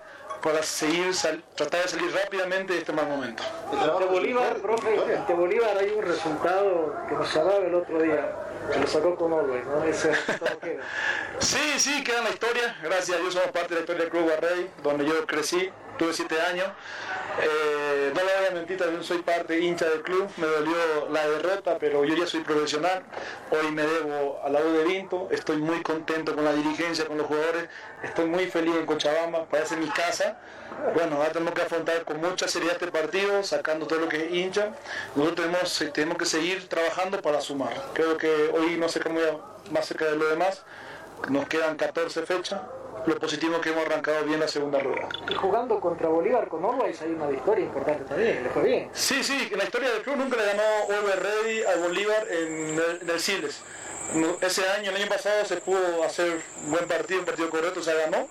para 0.47 0.63
seguir, 0.63 1.13
sal- 1.13 1.43
tratar 1.55 1.81
de 1.81 1.87
salir 1.89 2.09
rápidamente 2.13 2.71
de 2.71 2.79
este 2.79 2.93
mal 2.93 3.05
momento. 3.07 3.43
Ante 3.69 4.05
Bolívar, 4.05 4.55
profe, 4.61 4.97
ante 5.17 5.33
Bolívar 5.33 5.77
hay 5.77 5.89
un 5.89 6.03
resultado 6.05 6.95
que 7.09 7.15
nos 7.15 7.35
hablaba 7.35 7.65
el 7.65 7.75
otro 7.75 8.01
día, 8.01 8.31
que 8.71 8.79
lo 8.79 8.87
sacó 8.87 9.15
con 9.17 9.33
Orwell, 9.33 9.65
¿no? 9.65 9.83
Ese 9.83 10.09
resultado 10.13 10.57
queda. 10.61 10.83
Sí, 11.39 11.73
sí, 11.79 12.01
queda 12.01 12.19
en 12.19 12.23
la 12.23 12.29
historia. 12.29 12.77
Gracias 12.81 13.17
a 13.17 13.19
Dios 13.21 13.33
somos 13.33 13.51
parte 13.51 13.69
de 13.69 13.75
la 13.75 13.79
historia 13.81 14.01
del 14.03 14.09
Club 14.11 14.23
Guarrey, 14.23 14.71
donde 14.83 15.05
yo 15.05 15.27
crecí, 15.27 15.69
tuve 15.97 16.13
siete 16.13 16.39
años. 16.41 16.67
Eh, 17.39 18.11
no 18.15 18.21
le 18.23 18.37
voy 18.37 18.47
a 18.49 18.51
mentir, 18.51 18.77
también 18.77 19.03
soy 19.03 19.19
parte 19.19 19.59
hincha 19.59 19.87
del 19.89 20.01
club. 20.01 20.29
Me 20.37 20.47
dolió 20.47 21.09
la 21.11 21.27
derrota, 21.27 21.77
pero 21.79 22.03
yo 22.03 22.15
ya 22.15 22.25
soy 22.25 22.41
profesional. 22.41 23.03
Hoy 23.51 23.71
me 23.71 23.83
debo 23.83 24.41
a 24.43 24.49
la 24.49 24.59
U 24.61 24.71
de 24.71 24.83
Vinto. 24.85 25.27
Estoy 25.31 25.57
muy 25.57 25.81
contento 25.83 26.33
con 26.33 26.45
la 26.45 26.53
dirigencia, 26.53 27.05
con 27.05 27.17
los 27.17 27.27
jugadores. 27.27 27.69
Estoy 28.03 28.25
muy 28.25 28.47
feliz 28.47 28.75
en 28.75 28.85
Cochabamba, 28.85 29.45
parece 29.45 29.75
mi 29.77 29.87
casa. 29.87 30.39
Bueno, 30.93 31.17
ahora 31.17 31.31
tenemos 31.31 31.53
que 31.53 31.61
afrontar 31.61 32.03
con 32.03 32.21
mucha 32.21 32.47
seriedad 32.47 32.75
este 32.75 32.91
partido, 32.91 33.43
sacando 33.43 33.87
todo 33.87 33.99
lo 33.99 34.09
que 34.09 34.25
es 34.25 34.33
hincha. 34.33 34.71
Nosotros 35.15 35.47
tenemos, 35.47 35.93
tenemos 35.93 36.17
que 36.17 36.25
seguir 36.25 36.67
trabajando 36.67 37.21
para 37.21 37.41
sumar. 37.41 37.73
Creo 37.93 38.17
que 38.17 38.51
hoy 38.53 38.77
no 38.77 38.89
sé 38.89 38.99
cómo 38.99 39.19
más 39.71 39.85
cerca 39.85 40.05
de 40.05 40.15
lo 40.15 40.27
demás. 40.27 40.63
Nos 41.29 41.47
quedan 41.47 41.77
14 41.77 42.25
fechas. 42.25 42.61
Lo 43.07 43.17
positivo 43.17 43.61
que 43.61 43.69
hemos 43.69 43.85
arrancado 43.85 44.25
bien 44.25 44.41
la 44.41 44.49
segunda 44.49 44.79
rueda. 44.79 45.07
Y 45.29 45.33
jugando 45.33 45.79
contra 45.79 46.09
Bolívar 46.09 46.49
con 46.49 46.65
Orwell 46.65 46.93
hay 47.01 47.11
una 47.11 47.27
victoria 47.27 47.63
importante 47.63 48.03
también, 48.03 48.43
le 48.43 48.49
fue 48.49 48.63
bien. 48.63 48.89
Sí, 48.91 49.23
sí, 49.23 49.47
en 49.49 49.57
la 49.57 49.63
historia 49.63 49.91
del 49.91 50.01
club 50.01 50.17
nunca 50.17 50.35
le 50.35 50.45
ganó 50.45 50.63
Oliver 50.89 51.23
Ready 51.23 51.63
a 51.63 51.75
Bolívar 51.77 52.27
en 52.29 52.77
el, 52.77 52.99
en 53.03 53.09
el 53.09 53.19
Siles. 53.21 53.61
Ese 54.41 54.67
año, 54.67 54.91
el 54.91 54.97
año 54.97 55.07
pasado, 55.07 55.45
se 55.45 55.55
pudo 55.55 56.03
hacer 56.03 56.41
un 56.65 56.71
buen 56.71 56.85
partido, 56.85 57.21
un 57.21 57.25
partido 57.25 57.49
correcto, 57.49 57.81
se 57.81 57.93
ganó. 57.93 58.27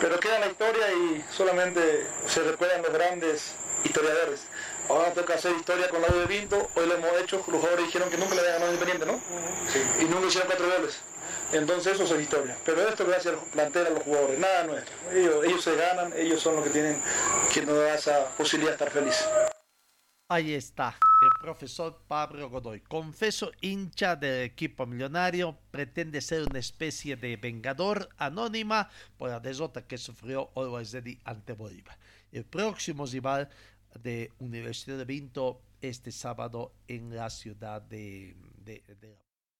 Pero 0.00 0.18
queda 0.18 0.36
en 0.36 0.40
la 0.40 0.46
historia 0.48 0.92
y 0.92 1.24
solamente 1.30 2.04
se 2.26 2.42
recuerdan 2.42 2.82
los 2.82 2.92
grandes 2.92 3.54
historiadores. 3.84 4.44
Ahora 4.90 5.12
toca 5.12 5.34
hacer 5.34 5.54
historia 5.54 5.88
con 5.88 6.02
la 6.02 6.08
U 6.08 6.18
de 6.18 6.26
Vinto, 6.26 6.68
hoy 6.74 6.84
lo 6.84 6.96
hemos 6.96 7.12
hecho, 7.22 7.36
los 7.36 7.46
jugadores 7.46 7.86
dijeron 7.86 8.10
que 8.10 8.16
nunca 8.16 8.34
le 8.34 8.40
había 8.40 8.54
ganado 8.54 8.72
a 8.72 8.74
Independiente, 8.74 9.06
¿no? 9.06 9.20
Y 10.00 10.04
nunca 10.06 10.26
hicieron 10.26 10.48
cuatro 10.48 10.66
goles. 10.68 11.00
Entonces 11.52 11.94
eso 11.94 12.16
es 12.16 12.22
historia. 12.22 12.58
Pero 12.64 12.88
esto 12.88 13.06
gracias 13.06 13.34
al 13.34 13.50
plantel, 13.52 13.86
a 13.86 13.90
los 13.90 14.02
jugadores, 14.02 14.40
nada 14.40 14.64
nuestro. 14.64 14.92
Ellos, 15.12 15.44
ellos 15.44 15.62
se 15.62 15.76
ganan, 15.76 16.12
ellos 16.16 16.40
son 16.42 16.56
los 16.56 16.64
que 16.64 16.70
tienen, 16.70 17.00
que 17.54 17.62
nos 17.62 17.76
da 17.76 17.94
esa 17.94 18.36
posibilidad 18.36 18.72
de 18.72 18.84
estar 18.84 18.90
felices. 18.90 19.28
Ahí 20.28 20.54
está, 20.54 20.96
el 21.22 21.28
profesor 21.40 22.02
Pablo 22.08 22.50
Godoy. 22.50 22.80
Confeso 22.80 23.52
hincha 23.60 24.16
del 24.16 24.42
equipo 24.42 24.86
millonario, 24.86 25.56
pretende 25.70 26.20
ser 26.20 26.42
una 26.50 26.58
especie 26.58 27.14
de 27.14 27.36
vengador 27.36 28.08
anónima 28.16 28.90
por 29.18 29.30
la 29.30 29.38
derrota 29.38 29.86
que 29.86 29.98
sufrió 29.98 30.50
Always 30.56 30.92
Ready 30.92 31.20
ante 31.24 31.52
Bolívar. 31.52 31.96
El 32.32 32.44
próximo 32.44 33.06
rival 33.06 33.50
de 33.98 34.32
Universidad 34.38 34.98
de 34.98 35.04
Vinto 35.04 35.60
este 35.80 36.12
sábado 36.12 36.72
en 36.88 37.14
la 37.14 37.30
ciudad 37.30 37.82
de, 37.82 38.36
de, 38.64 38.82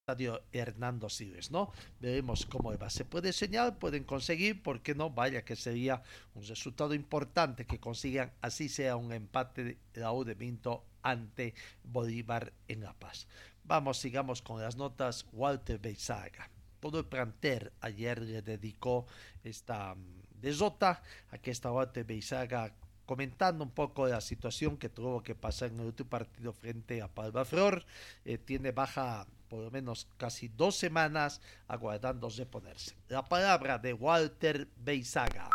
estadio 0.00 0.42
Hernando 0.52 1.08
Siles, 1.08 1.50
¿no? 1.50 1.72
Veremos 2.00 2.44
cómo 2.46 2.76
va. 2.76 2.90
Se 2.90 3.04
puede 3.04 3.32
señalar, 3.32 3.78
pueden 3.78 4.04
conseguir, 4.04 4.62
¿por 4.62 4.82
qué 4.82 4.94
no? 4.94 5.10
Vaya 5.10 5.44
que 5.44 5.54
sería 5.56 6.02
un 6.34 6.44
resultado 6.44 6.94
importante 6.94 7.64
que 7.64 7.78
consigan, 7.78 8.32
así 8.40 8.68
sea 8.68 8.96
un 8.96 9.12
empate 9.12 9.64
de 9.64 9.78
la 9.94 10.12
U 10.12 10.24
de 10.24 10.34
Vinto 10.34 10.84
ante 11.02 11.54
Bolívar 11.84 12.52
en 12.66 12.80
La 12.80 12.92
Paz. 12.92 13.26
Vamos, 13.64 13.98
sigamos 13.98 14.42
con 14.42 14.60
las 14.60 14.76
notas. 14.76 15.26
Walter 15.32 15.78
Beizaga. 15.78 16.50
Todo 16.80 16.98
el 16.98 17.04
planter 17.04 17.72
ayer 17.80 18.20
le 18.20 18.42
dedicó 18.42 19.06
esta 19.44 19.94
mm, 19.94 20.40
derrota. 20.40 21.02
Aquí 21.30 21.50
está 21.50 21.70
Walter 21.70 22.04
Beizaga 22.04 22.74
comentando 23.10 23.64
un 23.64 23.72
poco 23.72 24.06
la 24.06 24.20
situación 24.20 24.76
que 24.76 24.88
tuvo 24.88 25.20
que 25.20 25.34
pasar 25.34 25.70
en 25.70 25.80
el 25.80 25.86
último 25.86 26.08
partido 26.08 26.52
frente 26.52 27.02
a 27.02 27.08
Palmaflor. 27.08 27.84
Eh, 28.24 28.38
tiene 28.38 28.70
baja 28.70 29.26
por 29.48 29.64
lo 29.64 29.70
menos 29.72 30.06
casi 30.16 30.46
dos 30.46 30.76
semanas 30.76 31.40
aguardando 31.66 32.28
reponerse. 32.28 32.94
La 33.08 33.24
palabra 33.24 33.78
de 33.78 33.94
Walter 33.94 34.68
Beizaga. 34.76 35.50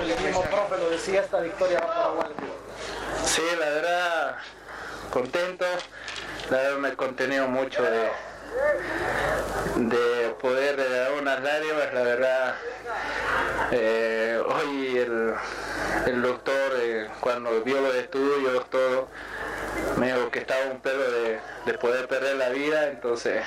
El 0.00 0.06
mismo 0.24 0.40
profe 0.44 0.78
lo 0.78 0.88
decía, 0.88 1.20
esta 1.20 1.38
victoria 1.42 1.80
va 1.80 1.86
para 1.86 2.12
Walter. 2.12 2.48
Sí, 3.26 3.42
la 3.60 3.68
verdad, 3.68 4.36
contento. 5.12 5.66
La 6.50 6.56
verdad 6.56 6.78
me 6.78 6.88
he 6.88 6.96
contenido 6.96 7.46
mucho 7.46 7.82
de, 7.82 8.08
de 9.76 10.30
poder 10.40 10.78
dar 10.78 11.12
unas 11.12 11.42
lágrimas. 11.42 11.92
La 11.92 12.02
verdad, 12.02 12.54
eh, 13.70 14.40
hoy 14.46 14.96
el, 14.96 15.34
el 16.08 16.22
doctor, 16.22 16.72
eh, 16.80 17.08
cuando 17.20 17.62
vio 17.62 17.80
los 17.80 17.94
estudios, 17.94 18.68
todo, 18.70 19.08
me 19.96 20.12
dijo 20.12 20.30
que 20.30 20.40
estaba 20.40 20.66
un 20.70 20.80
pelo 20.80 21.10
de, 21.10 21.38
de 21.66 21.74
poder 21.74 22.08
perder 22.08 22.36
la 22.36 22.48
vida. 22.48 22.88
Entonces, 22.88 23.42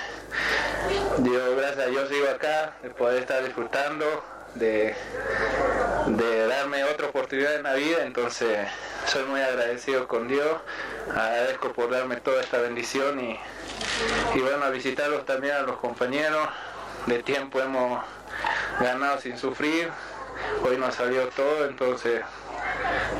Dios, 1.19 1.55
gracias 1.57 1.79
a 1.79 1.89
Dios 1.89 2.09
sigo 2.09 2.29
acá, 2.29 2.73
de 2.81 2.89
poder 2.91 3.19
estar 3.19 3.43
disfrutando, 3.43 4.05
de, 4.55 4.95
de 6.07 6.47
darme 6.47 6.83
otra 6.83 7.07
oportunidad 7.07 7.55
en 7.55 7.63
la 7.63 7.73
vida, 7.73 8.03
entonces 8.03 8.67
soy 9.05 9.23
muy 9.23 9.41
agradecido 9.41 10.07
con 10.07 10.27
Dios, 10.27 10.57
agradezco 11.09 11.71
por 11.71 11.89
darme 11.89 12.17
toda 12.17 12.41
esta 12.41 12.57
bendición 12.57 13.19
y, 13.19 13.39
y 14.35 14.39
bueno, 14.39 14.65
a 14.65 14.69
visitarlos 14.69 15.25
también 15.25 15.55
a 15.55 15.61
los 15.61 15.77
compañeros, 15.77 16.49
de 17.05 17.23
tiempo 17.23 17.61
hemos 17.61 18.03
ganado 18.79 19.19
sin 19.21 19.37
sufrir, 19.37 19.89
hoy 20.63 20.77
nos 20.77 20.95
salió 20.95 21.27
todo, 21.29 21.65
entonces 21.65 22.21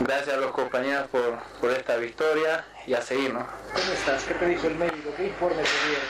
gracias 0.01 0.35
a 0.35 0.39
los 0.39 0.51
compañeros 0.51 1.07
por, 1.11 1.37
por 1.59 1.71
esta 1.71 1.95
victoria 1.97 2.63
y 2.87 2.93
a 2.93 3.01
seguir, 3.01 3.33
¿no? 3.33 3.45
¿Cómo 3.73 3.93
estás? 3.93 4.23
¿Qué 4.23 4.33
te 4.33 4.45
dijo 4.47 4.67
el 4.67 4.75
médico? 4.75 5.11
¿Qué 5.15 5.27
informe 5.27 5.63
te 5.63 5.69
dieron? 5.87 6.05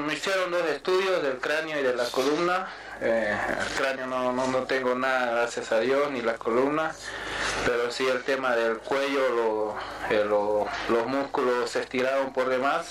Mm, 0.00 0.06
me 0.06 0.14
hicieron 0.14 0.50
dos 0.50 0.66
estudios 0.68 1.22
del 1.22 1.38
cráneo 1.38 1.78
y 1.78 1.82
de 1.82 1.94
la 1.94 2.04
columna. 2.06 2.66
Eh, 3.00 3.36
el 3.60 3.74
cráneo 3.76 4.06
no, 4.06 4.32
no, 4.32 4.46
no 4.48 4.62
tengo 4.64 4.94
nada, 4.94 5.32
gracias 5.32 5.72
a 5.72 5.80
Dios, 5.80 6.10
ni 6.12 6.22
la 6.22 6.34
columna, 6.34 6.94
pero 7.66 7.90
sí 7.90 8.06
el 8.06 8.22
tema 8.22 8.54
del 8.54 8.78
cuello, 8.78 9.28
lo- 9.30 9.76
eh, 10.10 10.24
lo- 10.24 10.66
los 10.88 11.06
músculos 11.06 11.70
se 11.70 11.80
estiraron 11.80 12.32
por 12.32 12.48
demás. 12.48 12.86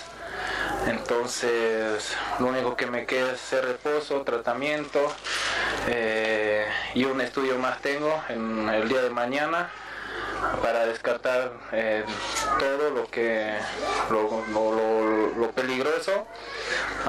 Entonces, 0.88 2.16
lo 2.40 2.48
único 2.48 2.76
que 2.76 2.86
me 2.88 3.06
queda 3.06 3.28
es 3.32 3.42
hacer 3.42 3.66
reposo, 3.66 4.22
tratamiento 4.24 5.00
eh, 5.88 6.66
y 6.94 7.06
un 7.06 7.22
estudio 7.22 7.58
más 7.58 7.80
tengo 7.82 8.22
en 8.30 8.68
el 8.70 8.90
día 8.90 9.02
de 9.02 9.10
mañana 9.10 9.70
para 10.62 10.86
descartar 10.86 11.54
eh, 11.72 12.04
todo 12.60 12.90
lo 12.90 13.06
que 13.10 13.54
lo, 14.10 14.44
lo- 15.38 15.52
peligroso. 15.52 16.28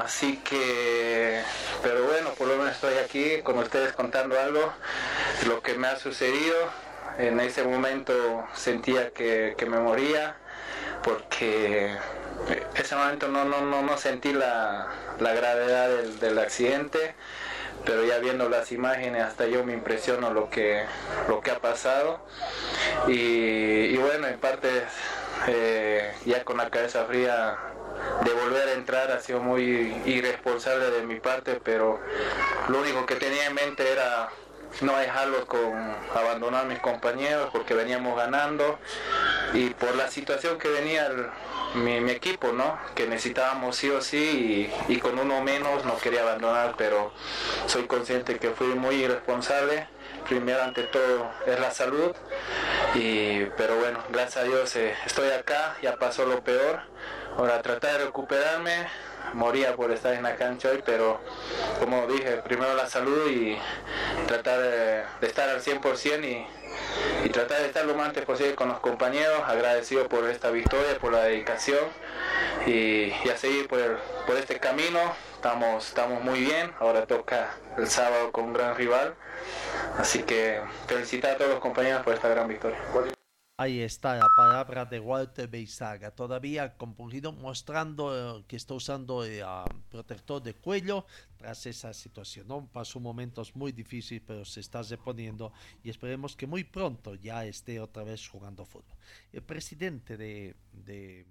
Así 0.03 0.37
que 0.37 1.41
pero 1.81 2.03
bueno 2.05 2.29
por 2.37 2.47
lo 2.47 2.55
menos 2.57 2.73
estoy 2.73 2.93
aquí 2.97 3.41
con 3.41 3.57
ustedes 3.57 3.91
contando 3.93 4.39
algo 4.39 4.71
lo 5.47 5.61
que 5.61 5.73
me 5.73 5.87
ha 5.87 5.97
sucedido. 5.97 6.55
En 7.17 7.39
ese 7.39 7.63
momento 7.63 8.45
sentía 8.53 9.09
que, 9.11 9.55
que 9.57 9.65
me 9.65 9.79
moría 9.79 10.35
porque 11.03 11.95
ese 12.75 12.95
momento 12.95 13.27
no, 13.27 13.45
no, 13.45 13.61
no, 13.61 13.81
no 13.81 13.97
sentí 13.97 14.33
la, 14.33 14.87
la 15.19 15.33
gravedad 15.33 15.89
del, 15.89 16.19
del, 16.19 16.39
accidente, 16.39 17.15
pero 17.85 18.03
ya 18.03 18.19
viendo 18.19 18.49
las 18.49 18.71
imágenes 18.71 19.23
hasta 19.23 19.47
yo 19.47 19.63
me 19.63 19.73
impresiono 19.73 20.33
lo 20.33 20.49
que, 20.49 20.85
lo 21.27 21.41
que 21.41 21.51
ha 21.51 21.59
pasado. 21.59 22.19
Y, 23.07 23.95
bueno, 23.97 24.27
en 24.27 24.39
parte 24.39 24.69
eh, 25.47 26.13
ya 26.25 26.43
con 26.43 26.57
la 26.57 26.69
cabeza 26.69 27.05
fría 27.05 27.57
de 28.23 28.33
volver 28.33 28.67
a 28.69 28.73
entrar 28.73 29.11
ha 29.11 29.19
sido 29.19 29.39
muy 29.39 29.95
irresponsable 30.05 30.91
de 30.91 31.03
mi 31.03 31.19
parte, 31.19 31.59
pero 31.63 31.99
lo 32.67 32.79
único 32.79 33.05
que 33.05 33.15
tenía 33.15 33.47
en 33.47 33.53
mente 33.53 33.89
era 33.89 34.29
no 34.81 34.97
dejarlos 34.97 35.45
con 35.45 35.95
abandonar 36.13 36.65
a 36.65 36.67
mis 36.67 36.79
compañeros 36.79 37.49
porque 37.51 37.73
veníamos 37.73 38.17
ganando 38.17 38.77
y 39.53 39.69
por 39.69 39.95
la 39.95 40.09
situación 40.09 40.57
que 40.57 40.67
venía 40.67 41.09
mi, 41.75 41.99
mi, 42.01 42.11
equipo, 42.11 42.51
¿no? 42.51 42.77
Que 42.95 43.07
necesitábamos 43.07 43.75
sí 43.75 43.89
o 43.89 44.01
sí 44.01 44.71
y, 44.87 44.97
con 44.99 45.17
uno 45.19 45.41
menos 45.41 45.85
no 45.85 45.97
quería 45.97 46.21
abandonar, 46.21 46.75
pero 46.77 47.11
soy 47.67 47.85
consciente 47.87 48.37
que 48.39 48.49
fui 48.51 48.67
muy 48.67 48.95
irresponsable. 48.95 49.87
Primero 50.27 50.63
ante 50.63 50.83
todo 50.83 51.29
es 51.45 51.59
la 51.59 51.69
salud, 51.69 52.15
y, 52.95 53.45
pero 53.57 53.75
bueno, 53.77 53.99
gracias 54.09 54.37
a 54.37 54.43
Dios 54.43 54.75
eh, 54.75 54.95
estoy 55.05 55.29
acá, 55.29 55.75
ya 55.83 55.97
pasó 55.97 56.25
lo 56.25 56.43
peor. 56.43 56.79
Ahora 57.37 57.61
tratar 57.61 57.99
de 57.99 58.05
recuperarme, 58.05 58.87
moría 59.33 59.75
por 59.75 59.91
estar 59.91 60.13
en 60.13 60.23
la 60.23 60.35
cancha 60.35 60.69
hoy, 60.69 60.81
pero 60.85 61.19
como 61.79 62.07
dije, 62.07 62.37
primero 62.37 62.73
la 62.75 62.87
salud 62.87 63.29
y 63.29 63.57
tratar 64.27 64.59
de, 64.59 65.03
estar 65.21 65.49
al 65.49 65.61
100% 65.61 66.23
y, 66.23 66.45
y 67.25 67.29
tratar 67.29 67.61
de 67.61 67.67
estar 67.67 67.85
lo 67.85 67.95
más 67.95 68.07
antes 68.07 68.25
posible 68.25 68.55
con 68.55 68.69
los 68.69 68.79
compañeros, 68.79 69.41
agradecido 69.45 70.07
por 70.07 70.29
esta 70.29 70.51
victoria, 70.51 70.97
por 70.99 71.13
la 71.13 71.23
dedicación 71.23 71.85
y, 72.65 73.13
y 73.23 73.29
a 73.33 73.37
seguir 73.37 73.67
por, 73.67 73.79
por, 74.25 74.37
este 74.37 74.59
camino. 74.59 74.99
Estamos, 75.35 75.87
estamos 75.89 76.23
muy 76.23 76.39
bien, 76.39 76.71
ahora 76.79 77.05
toca 77.05 77.51
el 77.77 77.87
sábado 77.87 78.31
con 78.31 78.45
un 78.45 78.53
gran 78.53 78.75
rival, 78.75 79.13
así 79.99 80.23
que 80.23 80.59
felicitar 80.87 81.31
a 81.31 81.37
todos 81.37 81.51
los 81.51 81.59
compañeros 81.59 82.03
por 82.03 82.13
esta 82.15 82.29
gran 82.29 82.47
victoria. 82.47 82.79
Ahí 83.57 83.79
está 83.79 84.17
la 84.17 84.27
palabra 84.35 84.83
de 84.83 84.99
Walter 84.99 85.47
Beizaga, 85.47 86.11
todavía 86.11 86.75
compungido, 86.75 87.31
mostrando 87.31 88.43
que 88.49 88.57
está 88.57 88.73
usando 88.73 89.23
el 89.23 89.41
uh, 89.43 89.63
protector 89.89 90.43
de 90.43 90.55
cuello 90.55 91.05
tras 91.37 91.65
esa 91.65 91.93
situación. 91.93 92.49
¿no? 92.49 92.67
Pasó 92.67 92.99
momentos 92.99 93.55
muy 93.55 93.71
difíciles, 93.71 94.21
pero 94.27 94.43
se 94.43 94.59
está 94.59 94.81
reponiendo 94.81 95.53
y 95.81 95.89
esperemos 95.89 96.35
que 96.35 96.47
muy 96.47 96.65
pronto 96.65 97.15
ya 97.15 97.45
esté 97.45 97.79
otra 97.79 98.03
vez 98.03 98.27
jugando 98.27 98.65
fútbol. 98.65 98.97
El 99.31 99.43
presidente 99.43 100.17
de, 100.17 100.57
de 100.73 101.25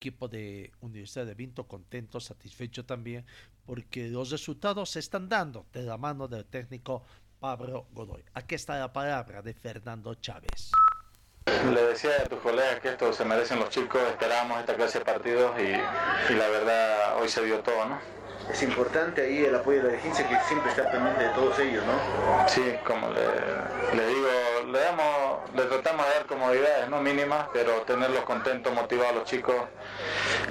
equipo 0.00 0.28
de 0.28 0.70
Universidad 0.82 1.26
de 1.26 1.34
Vinto 1.34 1.66
contento, 1.66 2.20
satisfecho 2.20 2.84
también, 2.84 3.26
porque 3.66 4.08
los 4.08 4.30
resultados 4.30 4.90
se 4.90 5.00
están 5.00 5.28
dando 5.28 5.66
de 5.72 5.82
la 5.82 5.96
mano 5.96 6.28
del 6.28 6.44
técnico 6.44 7.02
Pablo 7.44 7.84
Godoy. 7.92 8.24
Aquí 8.32 8.54
está 8.54 8.78
la 8.78 8.90
palabra 8.90 9.42
de 9.42 9.52
Fernando 9.52 10.14
Chávez. 10.14 10.70
Le 11.74 11.82
decía 11.88 12.12
a 12.24 12.26
tus 12.26 12.38
colegas 12.38 12.80
que 12.80 12.88
esto 12.88 13.12
se 13.12 13.22
merecen 13.22 13.60
los 13.60 13.68
chicos, 13.68 14.00
esperábamos 14.08 14.60
esta 14.60 14.74
clase 14.74 15.00
de 15.00 15.04
partidos 15.04 15.52
y, 15.60 16.32
y 16.32 16.36
la 16.36 16.48
verdad 16.48 17.18
hoy 17.20 17.28
se 17.28 17.44
dio 17.44 17.60
todo, 17.60 17.84
¿no? 17.84 17.98
Es 18.50 18.62
importante 18.62 19.20
ahí 19.20 19.44
el 19.44 19.54
apoyo 19.54 19.76
de 19.76 19.82
la 19.82 19.88
dirigencia 19.90 20.26
que 20.26 20.40
siempre 20.48 20.70
está 20.70 20.90
pendiente 20.90 21.22
de 21.22 21.28
todos 21.34 21.58
ellos, 21.58 21.84
¿no? 21.84 22.48
Sí, 22.48 22.62
como 22.86 23.10
le, 23.10 23.26
le 23.94 24.06
digo, 24.06 24.28
le 24.72 24.80
damos, 24.80 25.04
le 25.54 25.62
tratamos 25.64 26.06
de 26.06 26.12
dar 26.14 26.26
comodidades, 26.26 26.88
no 26.88 27.00
mínimas, 27.00 27.46
pero 27.52 27.82
tenerlos 27.82 28.24
contentos, 28.24 28.72
motivados 28.72 29.12
a 29.12 29.14
los 29.16 29.24
chicos, 29.24 29.54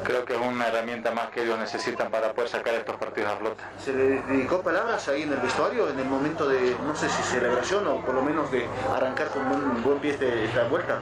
creo 0.04 0.26
que 0.26 0.34
es 0.34 0.40
una 0.40 0.68
herramienta 0.68 1.12
más 1.12 1.30
que 1.30 1.44
ellos 1.44 1.58
necesitan 1.60 2.10
para 2.10 2.34
poder 2.34 2.50
sacar 2.50 2.74
estos 2.76 2.96
partidos 2.98 3.32
a 3.32 3.38
flote. 3.38 3.64
¿Se 3.84 3.94
le 3.94 4.22
dedicó 4.22 4.62
palabras 4.62 5.08
ahí 5.08 5.24
en 5.24 5.34
el 5.34 5.40
vestuario 5.40 5.90
en 5.90 6.00
el 6.00 6.06
momento 6.06 6.48
de, 6.48 6.76
no 6.84 6.96
sé 6.96 7.10
si 7.10 7.24
celebración 7.24 7.88
o 7.88 8.02
por 8.06 8.16
lo 8.16 8.22
menos 8.22 8.52
de 8.52 8.68
arrancar 8.94 9.28
con 9.30 9.46
un 9.48 9.84
buen 9.84 10.00
pie 10.00 10.18
de 10.18 10.46
esta 10.46 10.64
vuelta? 10.68 11.00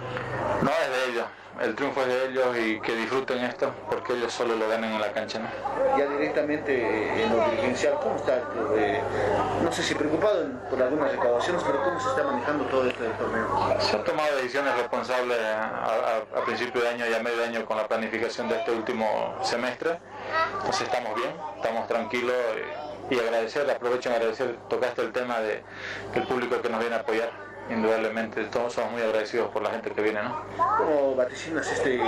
No, 0.61 0.69
es 0.69 0.89
de 0.89 1.11
ellos. 1.11 1.25
El 1.59 1.75
triunfo 1.75 2.01
es 2.01 2.07
de 2.07 2.25
ellos 2.29 2.57
y 2.57 2.79
que 2.79 2.95
disfruten 2.95 3.43
esto 3.43 3.71
porque 3.89 4.13
ellos 4.13 4.31
solo 4.33 4.55
lo 4.55 4.67
ganan 4.67 4.93
en 4.93 5.01
la 5.01 5.11
cancha. 5.11 5.39
¿no? 5.39 5.47
Ya 5.97 6.07
directamente 6.07 7.23
en 7.23 7.29
lo 7.29 7.43
dirigencial, 7.49 7.95
¿cómo 8.01 8.15
está? 8.15 8.37
Eh, 8.75 9.01
no 9.61 9.71
sé 9.71 9.83
si 9.83 9.93
preocupado 9.93 10.47
por 10.69 10.81
algunas 10.81 11.11
recaudaciones, 11.11 11.61
pero 11.63 11.83
¿cómo 11.83 11.99
se 11.99 12.09
está 12.09 12.23
manejando 12.23 12.63
todo 12.65 12.87
esto 12.87 13.03
del 13.03 13.13
torneo? 13.13 13.70
Se 13.79 13.95
han 13.95 14.03
tomado 14.03 14.35
decisiones 14.35 14.75
responsables 14.75 15.37
a, 15.39 16.23
principio 16.45 16.81
de 16.81 16.89
año 16.89 17.07
y 17.07 17.13
a 17.13 17.19
medio 17.21 17.43
año 17.43 17.65
con 17.65 17.77
la 17.77 17.87
planificación 17.87 18.49
de 18.49 18.57
este 18.57 18.71
último 18.71 19.37
semestre. 19.43 19.97
Entonces 20.57 20.83
estamos 20.83 21.15
bien, 21.15 21.31
estamos 21.55 21.87
tranquilos 21.87 22.35
y, 23.09 23.15
y 23.15 23.19
agradecer, 23.19 23.69
aprovecho 23.69 24.09
en 24.09 24.15
agradecer, 24.15 24.57
tocaste 24.69 25.01
el 25.01 25.11
tema 25.11 25.39
de 25.39 25.63
el 26.15 26.23
público 26.23 26.61
que 26.61 26.69
nos 26.69 26.79
viene 26.79 26.95
a 26.95 26.99
apoyar 26.99 27.50
indudablemente 27.71 28.43
todos 28.45 28.73
somos 28.73 28.91
muy 28.91 29.01
agradecidos 29.01 29.49
por 29.51 29.61
la 29.61 29.71
gente 29.71 29.91
que 29.91 30.01
viene, 30.01 30.21
¿no? 30.21 30.43
¿Cómo 30.77 31.15
vaticinas 31.15 31.71
este, 31.71 31.99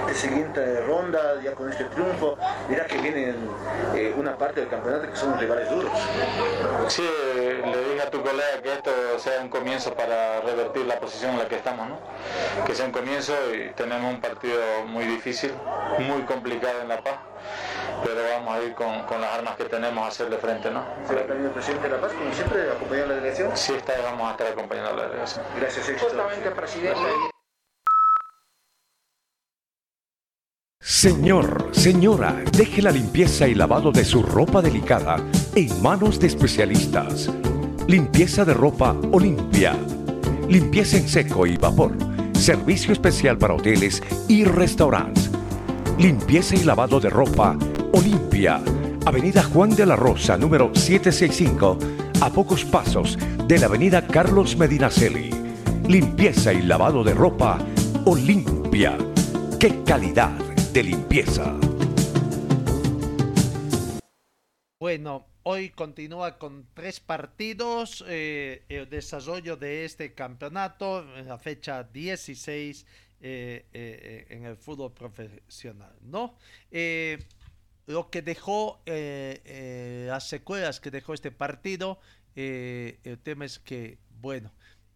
este 0.00 0.14
siguiente 0.14 0.80
ronda 0.82 1.40
ya 1.42 1.52
con 1.52 1.70
este 1.70 1.84
triunfo? 1.84 2.36
Dirá 2.68 2.86
que 2.86 2.98
viene 2.98 3.34
eh, 3.94 4.14
una 4.16 4.36
parte 4.36 4.60
del 4.60 4.68
campeonato 4.68 5.10
que 5.10 5.16
son 5.16 5.38
rivales 5.38 5.70
duros. 5.70 5.92
Sí, 6.88 7.02
le 7.02 7.84
dije 7.90 8.02
a 8.02 8.10
tu 8.10 8.22
colega 8.22 8.62
que 8.62 8.72
esto 8.72 8.90
sea 9.18 9.40
un 9.42 9.48
comienzo 9.48 9.94
para 9.94 10.40
revertir 10.40 10.86
la 10.86 10.98
posición 10.98 11.32
en 11.32 11.38
la 11.38 11.48
que 11.48 11.56
estamos, 11.56 11.88
¿no? 11.88 11.98
Que 12.64 12.74
sea 12.74 12.86
un 12.86 12.92
comienzo 12.92 13.34
y 13.54 13.70
tenemos 13.74 14.12
un 14.12 14.20
partido 14.20 14.60
muy 14.86 15.04
difícil, 15.04 15.52
muy 15.98 16.22
complicado 16.22 16.80
en 16.82 16.88
La 16.88 17.00
Paz 17.00 17.18
pero 18.04 18.20
vamos 18.22 18.54
a 18.54 18.62
ir 18.62 18.74
con, 18.74 19.02
con, 19.04 19.20
las 19.20 19.30
armas 19.32 19.56
que 19.56 19.64
tenemos 19.64 20.04
a 20.04 20.08
hacerle 20.08 20.36
frente, 20.38 20.70
¿no? 20.70 20.84
¿Será 21.06 21.26
también 21.26 21.46
el 21.46 21.52
presidente 21.52 21.88
de 21.88 21.94
La 21.94 22.00
Paz, 22.00 22.12
como 22.12 22.32
siempre, 22.32 22.70
acompañando 22.70 23.04
a 23.04 23.08
la 23.08 23.14
delegación? 23.16 23.50
Sí, 23.56 23.74
está, 23.74 23.92
vamos 24.02 24.28
a 24.28 24.30
estar 24.32 24.46
acompañando 24.46 24.90
a 24.90 24.96
la 24.96 25.02
delegación. 25.04 25.44
Gracias. 25.56 25.90
Justamente, 26.00 26.50
presidente. 26.50 27.00
Señor, 30.80 31.68
señora, 31.72 32.34
deje 32.56 32.82
la 32.82 32.90
limpieza 32.90 33.46
y 33.46 33.54
lavado 33.54 33.92
de 33.92 34.04
su 34.04 34.22
ropa 34.22 34.62
delicada 34.62 35.16
en 35.54 35.82
manos 35.82 36.18
de 36.18 36.26
especialistas. 36.26 37.30
Limpieza 37.86 38.44
de 38.44 38.54
ropa 38.54 38.96
Olimpia. 39.12 39.76
Limpieza 40.48 40.96
en 40.96 41.08
seco 41.08 41.46
y 41.46 41.56
vapor. 41.56 41.92
Servicio 42.32 42.92
especial 42.92 43.38
para 43.38 43.54
hoteles 43.54 44.02
y 44.28 44.44
restaurantes. 44.44 45.30
Limpieza 45.98 46.54
y 46.56 46.64
lavado 46.64 47.00
de 47.00 47.10
ropa 47.10 47.56
Olimpia. 47.92 48.60
Avenida 49.06 49.42
Juan 49.42 49.74
de 49.74 49.86
la 49.86 49.96
Rosa, 49.96 50.36
número 50.36 50.74
765, 50.74 51.78
a 52.20 52.30
pocos 52.30 52.64
pasos 52.64 53.16
de 53.46 53.58
la 53.58 53.66
Avenida 53.66 54.06
Carlos 54.06 54.56
Medinaceli. 54.56 55.30
Limpieza 55.88 56.52
y 56.52 56.62
lavado 56.62 57.02
de 57.02 57.14
ropa 57.14 57.58
Olimpia. 58.04 58.98
¡Qué 59.58 59.82
calidad 59.84 60.36
de 60.72 60.82
limpieza! 60.82 61.54
Bueno, 64.78 65.26
hoy 65.44 65.70
continúa 65.70 66.38
con 66.38 66.66
tres 66.74 67.00
partidos 67.00 68.04
eh, 68.06 68.64
el 68.68 68.88
desarrollo 68.90 69.56
de 69.56 69.84
este 69.84 70.12
campeonato 70.12 71.04
en 71.16 71.26
la 71.26 71.38
fecha 71.38 71.82
16 71.84 72.86
eh, 73.20 73.64
eh, 73.72 74.26
en 74.28 74.44
el 74.44 74.56
fútbol 74.56 74.92
profesional, 74.92 75.96
¿no? 76.02 76.36
Eh, 77.88 77.92
lo 77.92 78.10
que 78.10 78.22
dejó, 78.22 78.80
las 78.86 80.28
secuelas 80.28 80.80
que 80.80 80.90
dejó 80.90 81.14
este 81.14 81.30
partido, 81.30 81.98
el 82.34 83.18
tema 83.22 83.44
es 83.44 83.58
que, 83.58 83.98
bueno, 84.20 84.52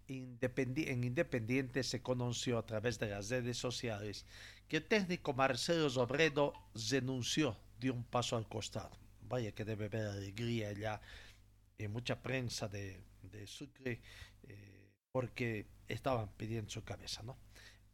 Independi 0.07 0.85
en 0.88 1.05
Independiente 1.05 1.83
se 1.83 2.02
conoció 2.02 2.59
a 2.59 2.66
través 2.66 2.98
de 2.98 3.09
las 3.09 3.31
redes 3.31 3.57
sociales 3.57 4.26
que 4.68 4.76
el 4.78 4.85
técnico 4.85 5.33
Marcelo 5.33 5.88
Robredo 5.88 6.52
renunció, 6.90 7.57
dio 7.81 7.94
un 7.94 8.05
paso 8.05 8.37
al 8.37 8.48
costado. 8.48 8.96
Vaya 9.22 9.52
que 9.52 9.64
debe 9.64 9.87
haber 9.87 10.07
alegría 10.07 10.72
ya 10.72 11.00
en 11.78 11.90
mucha 11.90 12.22
prensa 12.22 12.68
de, 12.68 13.00
de 13.22 13.46
Sucre, 13.46 14.00
porque 15.12 15.66
estaban 15.88 16.28
pidiendo 16.37 16.70
su 16.70 16.85
cabeza, 16.85 17.22
¿no? 17.22 17.37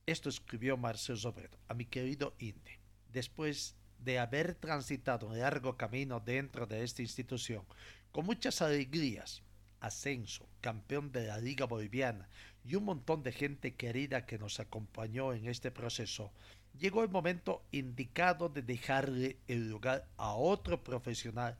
Esto 0.06 0.28
escribió 0.28 0.76
Marcelo 0.76 1.18
Sobredo 1.18 1.58
a 1.68 1.74
mi 1.74 1.84
querido 1.84 2.34
Inde. 2.38 2.80
Después 3.12 3.76
de 3.98 4.18
haber 4.18 4.54
transitado 4.54 5.26
un 5.26 5.38
largo 5.38 5.76
camino 5.76 6.20
dentro 6.20 6.66
de 6.66 6.84
esta 6.84 7.02
institución, 7.02 7.64
con 8.12 8.26
muchas 8.26 8.62
alegrías, 8.62 9.42
ascenso, 9.80 10.48
campeón 10.60 11.12
de 11.12 11.26
la 11.26 11.38
Liga 11.38 11.66
Boliviana 11.66 12.28
y 12.64 12.74
un 12.74 12.84
montón 12.84 13.22
de 13.22 13.32
gente 13.32 13.74
querida 13.74 14.26
que 14.26 14.38
nos 14.38 14.60
acompañó 14.60 15.32
en 15.32 15.46
este 15.46 15.70
proceso, 15.70 16.32
llegó 16.78 17.02
el 17.02 17.08
momento 17.08 17.64
indicado 17.72 18.48
de 18.48 18.62
dejarle 18.62 19.36
el 19.48 19.68
lugar 19.68 20.06
a 20.16 20.32
otro 20.32 20.82
profesional 20.82 21.56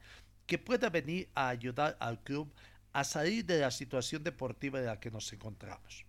que 0.46 0.58
pueda 0.58 0.90
venir 0.90 1.28
a 1.34 1.48
ayudar 1.48 1.96
al 2.00 2.22
club 2.22 2.52
a 2.92 3.04
salir 3.04 3.44
de 3.44 3.60
la 3.60 3.70
situación 3.70 4.24
deportiva 4.24 4.78
en 4.78 4.86
la 4.86 4.98
que 5.00 5.10
nos 5.10 5.32
encontramos. 5.32 6.04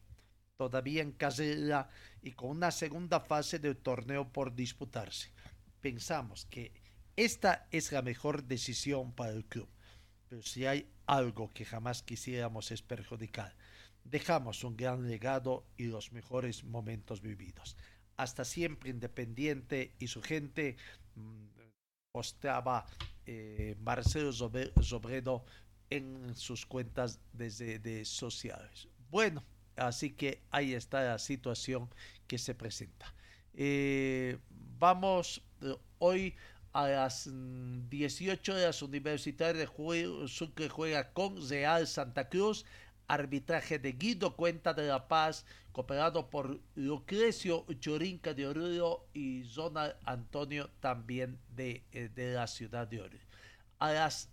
todavía 0.58 1.02
en 1.02 1.14
carrera 1.14 1.90
y 2.22 2.32
con 2.34 2.50
una 2.50 2.70
segunda 2.72 3.22
fase 3.22 3.60
del 3.60 3.78
torneo 3.78 4.28
por 4.28 4.54
disputarse. 4.54 5.32
Pensamos 5.82 6.46
que 6.46 6.74
esta 7.16 7.68
es 7.72 7.92
la 7.92 8.02
mejor 8.02 8.44
decisión 8.44 9.14
para 9.14 9.32
el 9.32 9.46
club, 9.46 9.70
pero 10.28 10.42
si 10.42 10.66
hay 10.66 10.90
algo 11.06 11.52
que 11.54 11.66
jamás 11.66 12.04
quisiéramos 12.04 12.72
es 12.72 12.82
perjudicar. 12.82 13.56
Dejamos 14.04 14.64
un 14.64 14.78
gran 14.78 15.08
legado 15.08 15.66
y 15.78 15.86
los 15.86 16.12
mejores 16.12 16.64
momentos 16.64 17.22
vividos. 17.22 17.78
Hasta 18.16 18.46
siempre 18.46 18.90
Independiente 18.90 19.96
y 20.00 20.08
su 20.08 20.22
gente 20.22 20.78
mm, 21.16 21.48
posteaba 22.12 22.86
eh, 23.26 23.76
Marcelo 23.80 24.32
Sobredo 24.34 25.46
en 25.90 26.36
sus 26.36 26.66
cuentas 26.66 27.20
desde 27.34 27.80
de 27.80 28.06
sociales. 28.06 28.88
Bueno, 29.10 29.44
así 29.76 30.12
que 30.12 30.44
ahí 30.52 30.74
está 30.74 31.04
la 31.04 31.20
situación 31.20 31.90
que 32.28 32.38
se 32.38 32.56
presenta. 32.56 33.14
Eh, 33.54 34.38
vamos 34.80 35.42
eh, 35.62 35.76
hoy 36.00 36.36
a 36.72 36.88
las 36.88 37.30
18 37.90 38.54
horas 38.54 38.82
Universitaria 38.82 39.66
de 39.66 40.28
Sucre 40.28 40.70
juega 40.70 41.12
con 41.12 41.48
Real 41.50 41.86
Santa 41.88 42.30
Cruz. 42.30 42.66
Arbitraje 43.08 43.80
de 43.80 43.94
Guido 43.94 44.36
Cuenta 44.36 44.72
de 44.72 44.88
La 44.88 45.08
Paz, 45.08 45.44
cooperado 45.72 46.30
por 46.30 46.60
Lucrecio 46.76 47.66
Chorinca 47.80 48.36
de 48.36 48.46
Oruro 48.46 49.08
y 49.16 49.44
Zonal 49.46 49.98
Antonio 50.06 50.70
también 50.80 51.40
de, 51.56 51.84
eh, 51.92 52.10
de 52.14 52.34
la 52.34 52.46
ciudad 52.46 52.88
de 52.88 53.02
Oruro. 53.02 53.24
A 53.80 53.94
las 53.94 54.30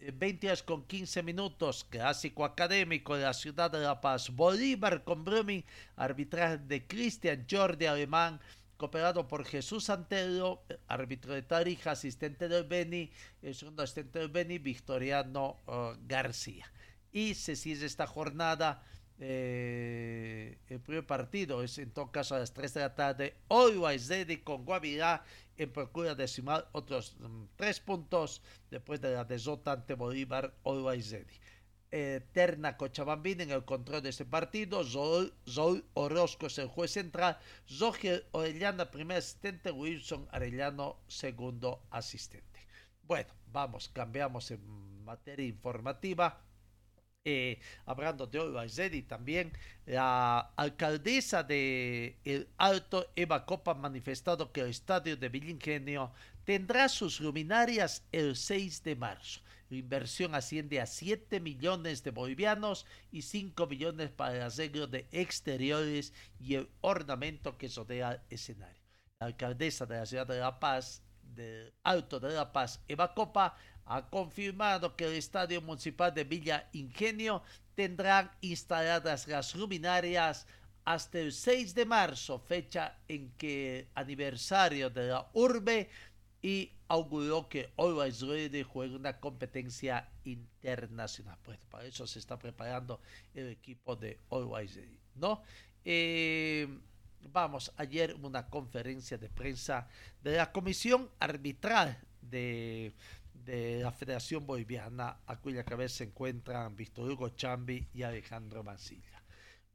20 0.00 0.46
horas 0.46 0.62
con 0.62 0.84
15 0.84 1.22
minutos, 1.22 1.84
clásico 1.84 2.44
académico 2.44 3.16
de 3.16 3.24
la 3.24 3.34
ciudad 3.34 3.70
de 3.70 3.80
La 3.80 4.00
Paz. 4.00 4.30
Bolívar 4.30 5.02
con 5.04 5.24
Brumming, 5.24 5.64
arbitraje 5.96 6.58
de 6.58 6.86
Cristian 6.86 7.46
Jordi 7.50 7.86
Alemán, 7.86 8.40
cooperado 8.78 9.26
por 9.26 9.44
Jesús 9.44 9.90
Antero, 9.90 10.62
árbitro 10.86 11.34
de 11.34 11.42
Tarija, 11.42 11.90
asistente 11.90 12.48
del 12.48 12.64
Beni, 12.64 13.10
el 13.42 13.54
segundo 13.54 13.82
asistente 13.82 14.20
del 14.20 14.28
Beni, 14.28 14.58
Victoriano 14.58 15.58
uh, 15.66 15.98
García. 16.06 16.72
Y 17.12 17.34
se 17.34 17.56
sigue 17.56 17.84
esta 17.84 18.06
jornada. 18.06 18.82
Eh, 19.20 20.58
el 20.68 20.78
primer 20.78 21.04
partido 21.04 21.64
es 21.64 21.76
en 21.78 21.90
todo 21.90 22.12
caso 22.12 22.36
a 22.36 22.38
las 22.38 22.54
3 22.54 22.74
de 22.74 22.80
la 22.80 22.94
tarde. 22.94 23.34
Hoy 23.48 23.98
Zedi 23.98 24.38
con 24.38 24.64
Guavirá 24.64 25.24
en 25.56 25.72
procura 25.72 26.14
de 26.14 26.28
sumar 26.28 26.68
otros 26.70 27.16
um, 27.20 27.48
tres 27.56 27.80
puntos 27.80 28.42
después 28.70 29.00
de 29.00 29.12
la 29.12 29.24
desota 29.24 29.72
ante 29.72 29.94
Bolívar 29.94 30.54
Hoy 30.62 31.02
Zedi 31.90 32.16
eterna 32.16 32.76
Cochabambina 32.76 33.42
en 33.42 33.50
el 33.50 33.64
control 33.64 34.02
de 34.02 34.10
este 34.10 34.24
partido. 34.24 34.84
Zol, 34.84 35.84
Orozco 35.94 36.46
es 36.46 36.58
el 36.58 36.68
juez 36.68 36.92
central. 36.92 37.38
Zogel 37.68 38.24
Orellana, 38.32 38.90
primer 38.90 39.18
asistente. 39.18 39.70
Wilson 39.70 40.28
Arellano, 40.30 40.96
segundo 41.08 41.82
asistente. 41.90 42.66
Bueno, 43.02 43.32
vamos, 43.52 43.88
cambiamos 43.88 44.50
en 44.50 45.04
materia 45.04 45.46
informativa. 45.46 46.44
Eh, 47.24 47.60
hablando 47.84 48.26
de 48.26 48.38
Olvazedi 48.38 49.02
también, 49.02 49.52
la 49.84 50.38
alcaldesa 50.56 51.42
de 51.42 52.18
El 52.24 52.48
Alto, 52.56 53.10
Eva 53.16 53.44
Copa, 53.44 53.72
ha 53.72 53.74
manifestado 53.74 54.50
que 54.52 54.60
el 54.62 54.68
estadio 54.68 55.16
de 55.16 55.28
Villingenio 55.28 56.12
tendrá 56.44 56.88
sus 56.88 57.20
luminarias 57.20 58.06
el 58.12 58.36
6 58.36 58.82
de 58.82 58.96
marzo. 58.96 59.40
La 59.70 59.76
inversión 59.76 60.34
asciende 60.34 60.80
a 60.80 60.86
7 60.86 61.40
millones 61.40 62.02
de 62.02 62.10
bolivianos 62.10 62.86
y 63.12 63.22
5 63.22 63.66
millones 63.66 64.10
para 64.10 64.36
el 64.36 64.42
arreglo 64.42 64.86
de 64.86 65.06
exteriores 65.12 66.14
y 66.40 66.54
el 66.54 66.68
ornamento 66.80 67.58
que 67.58 67.68
rodea 67.68 68.12
el 68.12 68.20
escenario. 68.30 68.82
La 69.20 69.26
alcaldesa 69.26 69.84
de 69.84 69.96
la 69.96 70.06
ciudad 70.06 70.26
de 70.26 70.38
La 70.38 70.58
Paz, 70.58 71.02
del 71.22 71.72
Alto 71.82 72.18
de 72.18 72.32
La 72.32 72.50
Paz, 72.52 72.80
Eva 72.88 73.12
Copa, 73.14 73.56
ha 73.84 74.08
confirmado 74.08 74.96
que 74.96 75.06
el 75.06 75.14
Estadio 75.14 75.60
Municipal 75.60 76.14
de 76.14 76.24
Villa 76.24 76.68
Ingenio 76.72 77.42
tendrá 77.74 78.36
instaladas 78.40 79.28
las 79.28 79.54
luminarias 79.54 80.46
hasta 80.84 81.18
el 81.18 81.32
6 81.32 81.74
de 81.74 81.84
marzo, 81.84 82.38
fecha 82.38 82.98
en 83.08 83.30
que 83.32 83.88
aniversario 83.94 84.88
de 84.88 85.08
la 85.08 85.28
urbe 85.34 85.90
y 86.40 86.72
auguró 86.88 87.48
que 87.48 87.72
Always 87.76 88.22
Ready 88.22 88.62
juega 88.62 88.96
una 88.96 89.20
competencia 89.20 90.08
internacional. 90.24 91.38
Pues 91.42 91.58
para 91.70 91.84
eso 91.84 92.06
se 92.06 92.18
está 92.18 92.38
preparando 92.38 93.00
el 93.34 93.48
equipo 93.48 93.94
de 93.94 94.18
Always 94.30 94.74
Ready, 94.74 94.98
¿no? 95.14 95.42
Eh, 95.84 96.66
vamos, 97.30 97.72
ayer 97.76 98.14
una 98.14 98.48
conferencia 98.48 99.18
de 99.18 99.28
prensa 99.28 99.88
de 100.22 100.36
la 100.36 100.50
comisión 100.50 101.10
arbitral 101.20 101.98
de, 102.22 102.94
de 103.44 103.80
la 103.82 103.92
Federación 103.92 104.46
Boliviana, 104.46 105.20
a 105.26 105.36
cuya 105.40 105.64
cabeza 105.64 105.98
se 105.98 106.04
encuentran 106.04 106.76
Víctor 106.76 107.10
Hugo 107.10 107.28
Chambi 107.30 107.86
y 107.92 108.02
Alejandro 108.02 108.62
Mancilla. 108.64 109.22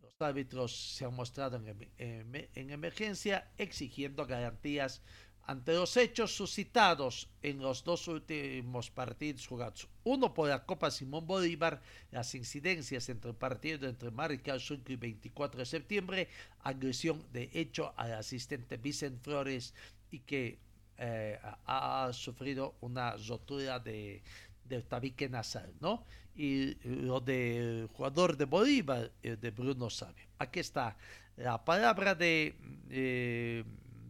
Los 0.02 0.20
árbitros 0.20 0.96
se 0.96 1.06
han 1.06 1.14
mostrado 1.14 1.58
en, 1.58 2.50
en 2.56 2.70
emergencia 2.72 3.52
exigiendo 3.58 4.26
garantías 4.26 5.02
ante 5.46 5.74
los 5.74 5.98
hechos 5.98 6.36
suscitados 6.36 7.28
en 7.42 7.60
los 7.60 7.84
dos 7.84 8.08
últimos 8.08 8.90
partidos 8.90 9.46
jugados, 9.46 9.88
uno 10.04 10.34
por 10.34 10.50
la 10.50 10.66
Copa 10.66 10.90
Simón 10.90 11.28
Bolívar, 11.28 11.82
las 12.12 12.34
incidencias 12.34 13.10
entre 13.10 13.32
el 13.32 13.36
partido 13.36 13.88
entre 13.88 14.12
Marical 14.12 14.62
Sucre 14.62 14.94
y 14.94 14.98
24 14.98 15.60
de 15.60 15.66
septiembre, 15.66 16.28
agresión 16.62 17.24
de 17.34 17.50
hecho 17.54 17.94
al 17.98 18.14
asistente 18.14 18.78
Vicente 18.78 19.20
Flores 19.22 19.74
y 20.12 20.20
que 20.20 20.60
eh, 20.98 21.40
ha 21.66 22.10
sufrido 22.14 22.76
una 22.82 23.18
rotura 23.18 23.80
de, 23.80 24.24
del 24.64 24.86
tabique 24.86 25.28
nasal, 25.28 25.74
¿no? 25.82 26.06
Y 26.36 26.76
lo 26.88 27.20
del 27.20 27.90
jugador 27.94 28.38
de 28.38 28.46
Bolívar, 28.46 29.12
eh, 29.22 29.36
de 29.36 29.52
Bruno 29.52 29.90
Sabio. 29.90 30.26
Aquí 30.40 30.60
está 30.60 30.98
la 31.36 31.64
palabra 31.64 32.16
de... 32.16 32.56
Eh, 32.90 33.64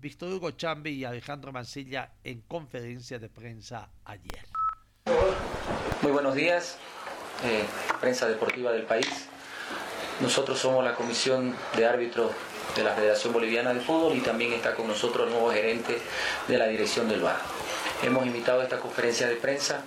Víctor 0.04 0.34
Hugo 0.34 0.52
Chambi 0.52 0.90
y 0.90 1.06
Alejandro 1.06 1.54
Mancilla 1.54 2.12
en 2.26 2.42
conferencia 2.42 3.20
de 3.20 3.30
prensa 3.30 3.88
ayer. 4.04 4.50
Muy 6.02 6.12
buenos 6.12 6.36
días, 6.36 6.78
eh, 7.46 7.64
prensa 8.02 8.28
deportiva 8.28 8.74
del 8.74 8.84
país. 8.84 9.30
Nosotros 10.20 10.60
somos 10.60 10.84
la 10.84 10.94
comisión 10.94 11.56
de 11.78 11.86
árbitros 11.86 12.34
de 12.76 12.84
la 12.84 12.92
Federación 12.92 13.32
Boliviana 13.32 13.74
de 13.74 13.80
Fútbol 13.80 14.18
y 14.18 14.20
también 14.20 14.52
está 14.52 14.76
con 14.76 14.90
nosotros 14.90 15.26
el 15.26 15.34
nuevo 15.34 15.54
gerente 15.54 15.98
de 16.50 16.58
la 16.58 16.68
dirección 16.68 17.08
del 17.08 17.22
bar. 17.22 17.40
Hemos 18.04 18.26
invitado 18.26 18.60
a 18.60 18.64
esta 18.64 18.82
conferencia 18.82 19.30
de 19.30 19.38
prensa 19.38 19.86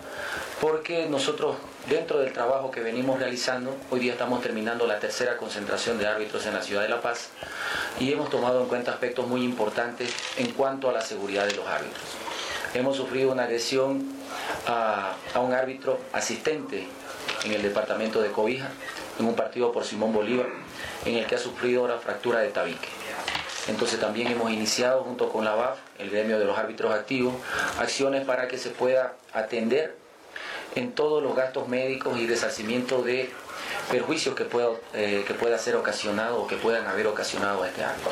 porque 0.62 1.10
nosotros 1.10 1.58
dentro 1.88 2.18
del 2.18 2.32
trabajo 2.32 2.70
que 2.70 2.80
venimos 2.80 3.18
realizando, 3.18 3.76
hoy 3.90 4.00
día 4.00 4.12
estamos 4.12 4.42
terminando 4.42 4.86
la 4.86 4.98
tercera 4.98 5.36
concentración 5.36 5.98
de 5.98 6.06
árbitros 6.06 6.44
en 6.46 6.54
la 6.54 6.62
ciudad 6.62 6.82
de 6.82 6.88
La 6.88 7.00
Paz 7.00 7.28
y 8.00 8.12
hemos 8.12 8.28
tomado 8.28 8.60
en 8.60 8.66
cuenta 8.66 8.90
aspectos 8.92 9.26
muy 9.28 9.44
importantes 9.44 10.12
en 10.36 10.50
cuanto 10.52 10.88
a 10.88 10.92
la 10.92 11.00
seguridad 11.00 11.46
de 11.46 11.54
los 11.54 11.66
árbitros. 11.66 12.04
Hemos 12.74 12.96
sufrido 12.96 13.30
una 13.30 13.44
agresión 13.44 14.04
a, 14.66 15.14
un 15.40 15.52
árbitro 15.52 16.00
asistente 16.12 16.88
en 17.44 17.52
el 17.52 17.62
departamento 17.62 18.20
de 18.20 18.30
Cobija, 18.30 18.68
en 19.18 19.26
un 19.26 19.36
partido 19.36 19.70
por 19.72 19.84
Simón 19.84 20.12
Bolívar, 20.12 20.48
en 21.04 21.14
el 21.14 21.26
que 21.26 21.36
ha 21.36 21.38
sufrido 21.38 21.84
una 21.84 21.98
fractura 21.98 22.40
de 22.40 22.48
tabique. 22.48 22.88
Entonces 23.68 24.00
también 24.00 24.28
hemos 24.28 24.50
iniciado 24.50 25.02
junto 25.04 25.28
con 25.28 25.44
la 25.44 25.54
BAF, 25.54 25.78
el 25.98 26.10
gremio 26.10 26.38
de 26.38 26.44
los 26.44 26.58
árbitros 26.58 26.92
activos, 26.92 27.34
acciones 27.78 28.24
para 28.24 28.48
que 28.48 28.58
se 28.58 28.70
pueda 28.70 29.14
atender 29.32 30.05
en 30.74 30.92
todos 30.92 31.22
los 31.22 31.34
gastos 31.34 31.68
médicos 31.68 32.18
y 32.18 32.26
resarcimiento 32.26 33.02
de 33.02 33.30
perjuicios 33.90 34.34
que 34.34 34.44
pueda, 34.44 34.68
eh, 34.94 35.24
que 35.26 35.34
pueda 35.34 35.58
ser 35.58 35.76
ocasionado 35.76 36.42
o 36.42 36.46
que 36.46 36.56
puedan 36.56 36.86
haber 36.86 37.06
ocasionado 37.06 37.64
este 37.64 37.84
acto. 37.84 38.10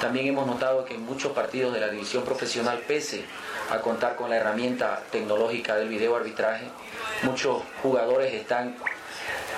También 0.00 0.26
hemos 0.26 0.46
notado 0.46 0.84
que 0.84 0.94
en 0.94 1.04
muchos 1.04 1.32
partidos 1.32 1.72
de 1.72 1.80
la 1.80 1.88
división 1.88 2.24
profesional, 2.24 2.82
pese 2.86 3.24
a 3.70 3.78
contar 3.80 4.16
con 4.16 4.30
la 4.30 4.36
herramienta 4.36 5.02
tecnológica 5.10 5.76
del 5.76 5.88
video 5.88 6.16
arbitraje, 6.16 6.66
muchos 7.22 7.62
jugadores 7.82 8.34
están 8.34 8.76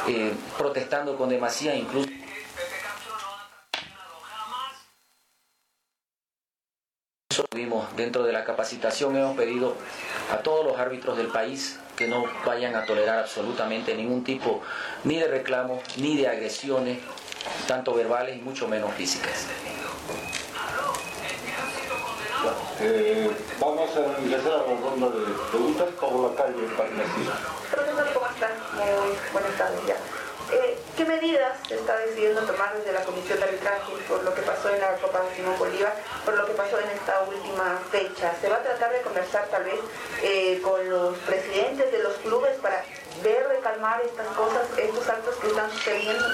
eh, 0.06 0.32
protestando 0.56 1.16
con 1.16 1.28
demasía, 1.28 1.74
incluso 1.74 2.08
dentro 7.96 8.22
de 8.22 8.32
la 8.32 8.44
capacitación 8.44 9.16
hemos 9.16 9.36
pedido 9.36 9.74
a 10.32 10.38
todos 10.38 10.64
los 10.64 10.78
árbitros 10.78 11.16
del 11.16 11.26
país 11.28 11.78
que 11.98 12.06
no 12.06 12.24
vayan 12.46 12.76
a 12.76 12.84
tolerar 12.84 13.18
absolutamente 13.18 13.92
ningún 13.94 14.22
tipo 14.22 14.62
ni 15.02 15.18
de 15.18 15.26
reclamo 15.26 15.82
ni 15.96 16.16
de 16.16 16.28
agresiones, 16.28 16.98
tanto 17.66 17.92
verbales 17.92 18.38
y 18.38 18.40
mucho 18.40 18.68
menos 18.68 18.94
físicas. 18.94 19.46
Eh, 22.80 23.28
vamos 23.58 23.90
a 23.96 24.20
ingresar 24.22 24.52
a 24.52 24.56
la 24.58 24.80
ronda 24.80 25.08
de 25.08 25.26
preguntas 25.50 25.88
por 26.00 26.30
la 26.30 26.36
calle 26.36 26.54
Profesor, 27.68 28.12
¿cómo 28.14 28.26
están? 28.28 28.52
Muy 28.76 29.16
buenas 29.32 29.58
tardes 29.58 29.80
ya. 29.88 29.96
Eh, 30.50 30.78
¿Qué 30.96 31.04
medidas 31.04 31.58
se 31.68 31.74
está 31.74 31.98
decidiendo 31.98 32.40
tomar 32.42 32.74
desde 32.74 32.92
la 32.92 33.04
Comisión 33.04 33.38
de 33.38 33.44
Arbitraje 33.44 33.92
por 34.08 34.24
lo 34.24 34.34
que 34.34 34.40
pasó 34.42 34.70
en 34.72 34.80
la 34.80 34.94
Copa 34.94 35.20
Simón 35.36 35.58
Bolívar, 35.58 35.94
por 36.24 36.36
lo 36.36 36.46
que 36.46 36.52
pasó 36.52 36.78
en 36.80 36.88
esta 36.88 37.22
última 37.28 37.78
fecha? 37.90 38.34
¿Se 38.40 38.48
va 38.48 38.56
a 38.56 38.62
tratar 38.62 38.92
de 38.92 39.02
conversar 39.02 39.46
tal 39.50 39.64
vez 39.64 39.78
eh, 40.22 40.60
con 40.62 40.88
los 40.88 41.18
presidentes 41.18 41.92
de 41.92 42.02
los 42.02 42.14
clubes 42.16 42.56
para 42.62 42.82
ver 43.22 43.48
de 43.48 43.58
calmar 43.60 44.00
estas 44.02 44.26
cosas, 44.28 44.62
estos 44.78 45.08
actos 45.08 45.34
que 45.36 45.48
están 45.48 45.70
sucediendo? 45.70 46.24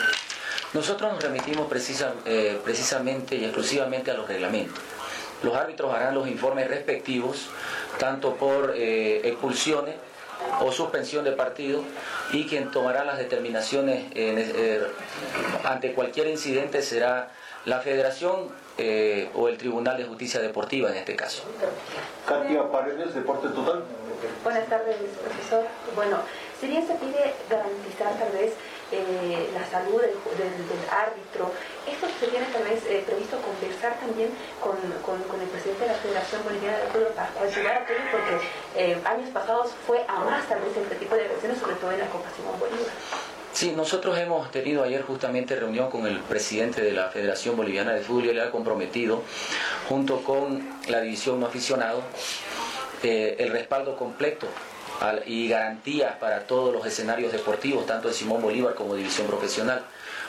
Nosotros 0.72 1.12
nos 1.12 1.22
remitimos 1.22 1.66
eh, 2.24 2.60
precisamente 2.62 3.34
y 3.34 3.44
exclusivamente 3.44 4.12
a 4.12 4.14
los 4.14 4.28
reglamentos. 4.28 4.78
Los 5.42 5.56
árbitros 5.56 5.92
harán 5.92 6.14
los 6.14 6.28
informes 6.28 6.68
respectivos, 6.68 7.50
tanto 7.98 8.36
por 8.36 8.74
expulsiones 8.76 9.96
o 10.60 10.72
suspensión 10.72 11.24
de 11.24 11.32
partido, 11.32 11.82
y 12.32 12.46
quien 12.46 12.70
tomará 12.70 13.04
las 13.04 13.18
determinaciones 13.18 14.06
eh, 14.14 14.82
ante 15.64 15.92
cualquier 15.92 16.28
incidente 16.28 16.82
será 16.82 17.30
la 17.64 17.80
Federación 17.80 18.64
o 19.34 19.48
el 19.48 19.56
Tribunal 19.56 19.96
de 19.96 20.04
Justicia 20.04 20.40
Deportiva 20.40 20.90
en 20.90 20.96
este 20.96 21.14
caso. 21.14 21.44
Katia 22.26 22.70
Paredes, 22.70 23.14
Deporte 23.14 23.48
Total. 23.48 23.84
Buenas 24.42 24.66
tardes, 24.68 24.96
profesor. 25.22 25.64
Bueno, 25.94 26.18
si 26.60 26.66
bien 26.66 26.86
se 26.86 26.94
pide 26.94 27.34
garantizar 27.48 28.18
tal 28.18 28.32
vez 28.32 28.54
eh, 28.94 29.50
la 29.52 29.66
salud 29.66 30.00
del, 30.00 30.14
árbitro, 30.88 31.50
esto 31.86 32.06
se 32.20 32.26
tiene 32.28 32.46
vez 32.46 32.84
eh, 32.86 33.02
previsto 33.04 33.36
conversar 33.42 33.98
también 33.98 34.30
con, 34.60 34.78
el 34.78 35.48
presidente 35.48 35.82
de 35.82 35.90
la 35.90 35.98
Federación 35.98 36.44
Boliviana 36.44 36.78
de 36.78 36.86
Fútbol 36.86 37.12
para 37.14 37.28
ayudar 37.42 37.82
a 37.82 37.86
todos, 37.86 38.00
porque 38.12 38.46
eh, 38.76 38.98
años 39.04 39.30
pasados 39.30 39.72
fue 39.86 40.04
a 40.06 40.20
más 40.20 40.48
vez 40.48 40.76
este 40.76 40.94
tipo 40.94 41.16
de 41.16 41.24
agresiones, 41.24 41.58
sobre 41.58 41.74
todo 41.76 41.90
en 41.92 42.00
la 42.00 42.06
Copa 42.06 42.28
Simón 42.36 42.58
Bolívar. 42.60 42.94
Sí, 43.52 43.72
nosotros 43.72 44.18
hemos 44.18 44.50
tenido 44.50 44.82
ayer 44.82 45.02
justamente 45.02 45.56
reunión 45.56 45.90
con 45.90 46.06
el 46.06 46.18
presidente 46.20 46.82
de 46.82 46.92
la 46.92 47.08
Federación 47.08 47.56
Boliviana 47.56 47.92
de 47.94 48.00
Fútbol 48.00 48.26
y 48.26 48.34
le 48.34 48.42
ha 48.42 48.50
comprometido, 48.50 49.22
junto 49.88 50.22
con 50.22 50.68
la 50.88 51.00
división 51.00 51.40
no 51.40 51.46
aficionado, 51.46 52.02
el 53.02 53.50
respaldo 53.50 53.96
completo 53.96 54.46
y 55.26 55.48
garantías 55.48 56.16
para 56.16 56.46
todos 56.46 56.72
los 56.72 56.86
escenarios 56.86 57.32
deportivos, 57.32 57.86
tanto 57.86 58.08
de 58.08 58.14
Simón 58.14 58.42
Bolívar 58.42 58.74
como 58.74 58.94
División 58.94 59.26
Profesional. 59.26 59.82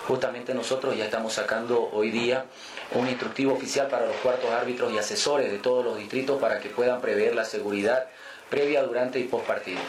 Justamente 0.07 0.53
nosotros 0.53 0.95
ya 0.95 1.05
estamos 1.05 1.34
sacando 1.34 1.89
hoy 1.91 2.11
día 2.11 2.45
un 2.93 3.07
instructivo 3.07 3.53
oficial 3.53 3.88
para 3.88 4.05
los 4.05 4.16
cuartos 4.18 4.51
árbitros 4.51 4.91
y 4.93 4.97
asesores 4.97 5.51
de 5.51 5.57
todos 5.57 5.84
los 5.84 5.97
distritos 5.97 6.39
para 6.39 6.59
que 6.59 6.70
puedan 6.70 7.01
prever 7.01 7.36
la 7.36 7.45
seguridad 7.45 8.05
previa, 8.49 8.84
durante 8.84 9.20
y 9.20 9.24
post 9.24 9.45
partido. 9.45 9.80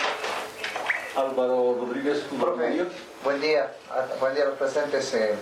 Álvaro 1.15 1.77
Rodríguez, 1.81 2.25
Profe, 2.41 2.87
buen 3.23 3.41
día, 3.41 3.73
buen 4.21 4.35
día 4.35 4.45
a 4.45 4.49
los 4.49 4.59
presentes. 4.59 5.13
Eh, 5.15 5.35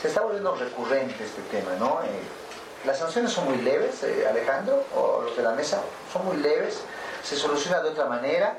se 0.00 0.08
está 0.08 0.20
volviendo 0.22 0.54
recurrente 0.54 1.24
este 1.24 1.42
tema, 1.50 1.72
¿no? 1.78 2.00
Eh, 2.04 2.20
las 2.84 2.98
sanciones 2.98 3.32
son 3.32 3.46
muy 3.46 3.58
leves, 3.62 4.02
eh, 4.04 4.26
Alejandro, 4.28 4.84
o 4.94 5.22
los 5.22 5.36
de 5.36 5.42
la 5.42 5.52
mesa, 5.52 5.82
son 6.12 6.26
muy 6.26 6.36
leves, 6.36 6.82
se 7.22 7.36
soluciona 7.36 7.80
de 7.80 7.88
otra 7.90 8.06
manera 8.06 8.58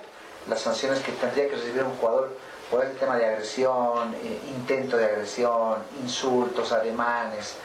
las 0.49 0.61
sanciones 0.61 0.99
que 0.99 1.11
tendría 1.13 1.49
que 1.49 1.55
recibir 1.55 1.83
un 1.83 1.95
jugador 1.97 2.29
por 2.69 2.83
el 2.83 2.91
tema 2.97 3.15
de 3.17 3.25
agresión, 3.25 4.13
eh, 4.15 4.39
intento 4.55 4.97
de 4.97 5.05
agresión, 5.05 5.75
insultos, 6.01 6.71
ademanes. 6.71 7.55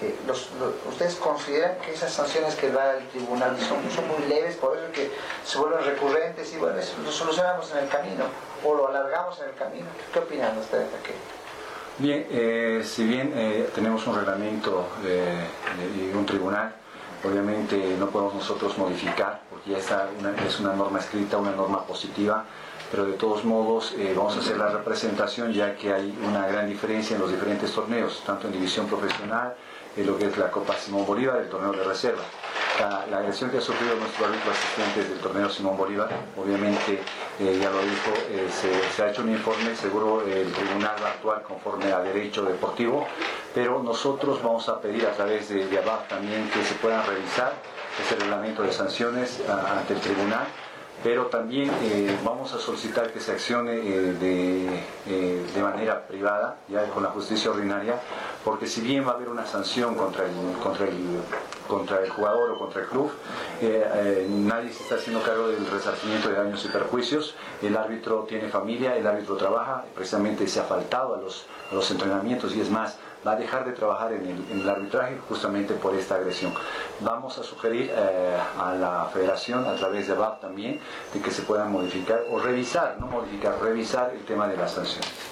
Eh, 0.00 0.14
¿Ustedes 0.88 1.16
consideran 1.16 1.76
que 1.78 1.92
esas 1.92 2.12
sanciones 2.12 2.54
que 2.54 2.70
da 2.70 2.96
el 2.96 3.06
tribunal 3.08 3.56
son, 3.60 3.78
muy 4.08 4.26
leves, 4.26 4.56
por 4.56 4.76
eso 4.76 4.90
que 4.92 5.10
se 5.44 5.58
vuelven 5.58 5.84
recurrentes 5.84 6.52
y 6.54 6.56
bueno, 6.56 6.78
eso 6.78 6.94
lo 7.04 7.12
solucionamos 7.12 7.70
en 7.72 7.78
el 7.78 7.88
camino 7.88 8.24
o 8.64 8.74
lo 8.74 8.88
alargamos 8.88 9.38
en 9.40 9.50
el 9.50 9.54
camino? 9.54 9.86
¿Qué 10.12 10.18
opinan 10.18 10.56
ustedes 10.56 10.90
de 10.90 10.98
aquello? 10.98 11.18
Bien, 11.98 12.26
eh, 12.30 12.82
si 12.84 13.04
bien 13.04 13.68
tenemos 13.74 14.06
un 14.06 14.16
reglamento 14.16 14.88
y 15.04 16.16
un 16.16 16.24
tribunal, 16.24 16.74
obviamente 17.22 17.76
no 17.98 18.08
podemos 18.08 18.34
nosotros 18.34 18.78
modificar 18.78 19.41
ya 19.66 19.78
está 19.78 20.08
es 20.46 20.60
una 20.60 20.74
norma 20.74 20.98
escrita, 20.98 21.36
una 21.36 21.52
norma 21.52 21.84
positiva, 21.84 22.44
pero 22.90 23.06
de 23.06 23.14
todos 23.14 23.44
modos 23.44 23.94
eh, 23.96 24.12
vamos 24.16 24.36
a 24.36 24.40
hacer 24.40 24.58
la 24.58 24.68
representación 24.68 25.52
ya 25.52 25.74
que 25.76 25.92
hay 25.92 26.14
una 26.26 26.46
gran 26.46 26.68
diferencia 26.68 27.16
en 27.16 27.22
los 27.22 27.30
diferentes 27.30 27.72
torneos, 27.72 28.22
tanto 28.26 28.48
en 28.48 28.52
división 28.52 28.86
profesional, 28.86 29.54
en 29.96 30.06
lo 30.06 30.18
que 30.18 30.26
es 30.26 30.36
la 30.36 30.50
Copa 30.50 30.74
Simón 30.76 31.06
Bolívar, 31.06 31.38
el 31.38 31.48
torneo 31.48 31.72
de 31.72 31.84
reserva. 31.84 32.22
La, 33.10 33.18
agresión 33.18 33.50
que 33.50 33.58
ha 33.58 33.60
sufrido 33.60 33.94
nuestro 33.96 34.26
árbitro 34.26 34.50
asistente 34.50 35.04
del 35.08 35.18
torneo 35.20 35.48
Simón 35.48 35.76
Bolívar, 35.76 36.08
obviamente, 36.36 37.00
eh, 37.38 37.58
ya 37.60 37.70
lo 37.70 37.80
dijo, 37.82 38.10
eh, 38.30 38.48
se, 38.50 39.02
ha 39.02 39.10
hecho 39.10 39.22
un 39.22 39.30
informe, 39.30 39.76
seguro 39.76 40.22
el 40.26 40.50
tribunal 40.52 40.96
va 41.02 41.08
a 41.08 41.10
actuar 41.12 41.42
conforme 41.42 41.92
a 41.92 42.00
derecho 42.00 42.42
deportivo, 42.42 43.06
pero 43.54 43.82
nosotros 43.82 44.42
vamos 44.42 44.68
a 44.68 44.80
pedir 44.80 45.06
a 45.06 45.12
través 45.12 45.50
de, 45.50 45.66
de 45.66 45.82
también 46.08 46.50
que 46.50 46.64
se 46.64 46.74
puedan 46.74 47.06
revisar 47.06 47.52
ese 48.00 48.16
reglamento 48.16 48.62
de 48.62 48.72
sanciones 48.72 49.40
ante 49.48 49.94
el 49.94 50.00
tribunal, 50.00 50.46
pero 51.02 51.26
también 51.26 51.70
eh, 51.82 52.16
vamos 52.24 52.52
a 52.52 52.58
solicitar 52.58 53.12
que 53.12 53.18
se 53.18 53.32
accione 53.32 53.72
eh, 53.74 54.84
eh, 55.08 55.46
de, 55.52 55.62
manera 55.62 56.06
privada, 56.06 56.58
ya 56.68 56.84
con 56.90 57.02
la 57.02 57.10
justicia 57.10 57.50
ordinaria, 57.50 58.00
porque 58.44 58.66
si 58.66 58.80
bien 58.82 59.06
va 59.06 59.12
a 59.12 59.14
haber 59.14 59.28
una 59.28 59.44
sanción 59.44 59.96
contra 59.96 60.24
el, 60.24 60.32
contra 60.62 60.86
el, 60.86 61.20
contra 61.66 62.00
el 62.00 62.10
jugador 62.10 62.52
o 62.52 62.58
contra 62.58 62.82
el 62.82 62.88
club, 62.88 63.10
nadie 64.28 64.72
se 64.72 64.82
está 64.82 64.96
haciendo 64.96 65.22
cargo 65.22 65.48
del 65.48 65.66
resarcimiento 65.66 66.28
de 66.28 66.36
daños 66.36 66.64
y 66.64 66.68
perjuicios, 66.68 67.34
el 67.62 67.76
árbitro 67.76 68.24
tiene 68.28 68.48
familia, 68.48 68.96
el 68.96 69.06
árbitro 69.06 69.36
trabaja, 69.36 69.84
precisamente 69.94 70.46
se 70.46 70.60
ha 70.60 70.64
faltado 70.64 71.14
a 71.14 71.18
los, 71.18 71.46
a 71.70 71.74
los 71.74 71.90
entrenamientos 71.90 72.54
y 72.54 72.60
es 72.60 72.70
más, 72.70 72.98
va 73.26 73.32
a 73.32 73.36
dejar 73.36 73.64
de 73.64 73.72
trabajar 73.72 74.12
en 74.12 74.44
el, 74.50 74.68
arbitraje 74.68 75.18
justamente 75.28 75.74
por 75.74 75.94
esta 75.94 76.16
agresión. 76.16 76.52
Vamos 77.00 77.38
a 77.38 77.42
sugerir 77.42 77.90
eh, 77.94 78.36
a 78.58 78.74
la 78.74 79.08
federación, 79.12 79.64
a 79.66 79.74
través 79.74 80.08
de 80.08 80.14
VAP 80.14 80.40
también, 80.40 80.80
de 81.12 81.20
que 81.20 81.30
se 81.30 81.42
puedan 81.42 81.70
modificar 81.70 82.22
o 82.30 82.38
revisar, 82.38 82.96
no 82.98 83.06
modificar, 83.06 83.60
revisar 83.60 84.12
el 84.14 84.24
tema 84.24 84.48
de 84.48 84.56
las 84.56 84.72
sanciones. 84.72 85.31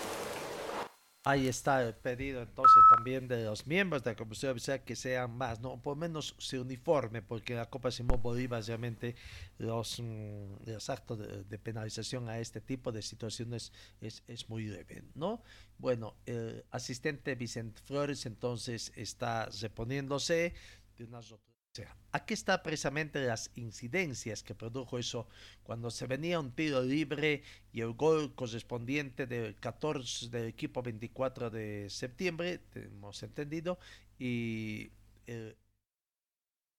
Ahí 1.22 1.48
está 1.48 1.82
el 1.82 1.94
pedido 1.94 2.40
entonces 2.40 2.82
también 2.96 3.28
de 3.28 3.44
los 3.44 3.66
miembros 3.66 4.02
de 4.02 4.12
la 4.12 4.16
Comisión 4.16 4.52
Oficial 4.52 4.82
que 4.82 4.96
sean 4.96 5.36
más, 5.36 5.60
no 5.60 5.82
por 5.82 5.94
menos 5.94 6.34
se 6.38 6.58
uniforme, 6.58 7.20
porque 7.20 7.54
la 7.54 7.68
Copa 7.68 7.90
Simón 7.90 8.22
Bolívar 8.22 8.64
realmente 8.64 9.16
los, 9.58 10.00
mm, 10.00 10.64
los 10.64 10.88
actos 10.88 11.18
de, 11.18 11.58
penalización 11.58 12.30
a 12.30 12.38
este 12.38 12.62
tipo 12.62 12.90
de 12.90 13.02
situaciones 13.02 13.70
es, 14.00 14.22
es 14.28 14.48
muy 14.48 14.64
leve, 14.64 15.04
¿no? 15.14 15.42
Bueno, 15.76 16.16
el 16.24 16.64
asistente 16.70 17.34
Vicente 17.34 17.82
Flores 17.84 18.24
entonces 18.24 18.90
está 18.96 19.50
reponiéndose 19.60 20.54
de 20.96 21.04
unas 21.04 21.30
Aquí 22.12 22.34
está 22.34 22.62
precisamente 22.62 23.24
las 23.24 23.52
incidencias 23.54 24.42
que 24.42 24.54
produjo 24.54 24.98
eso 24.98 25.28
cuando 25.62 25.90
se 25.92 26.08
venía 26.08 26.40
un 26.40 26.50
tiro 26.52 26.82
libre 26.82 27.42
y 27.72 27.82
el 27.82 27.92
gol 27.92 28.34
correspondiente 28.34 29.26
del 29.26 29.54
14 29.60 30.28
del 30.28 30.48
equipo 30.48 30.82
24 30.82 31.50
de 31.50 31.88
septiembre, 31.88 32.60
hemos 32.74 33.22
entendido, 33.22 33.78
y 34.18 34.90
el 35.26 35.56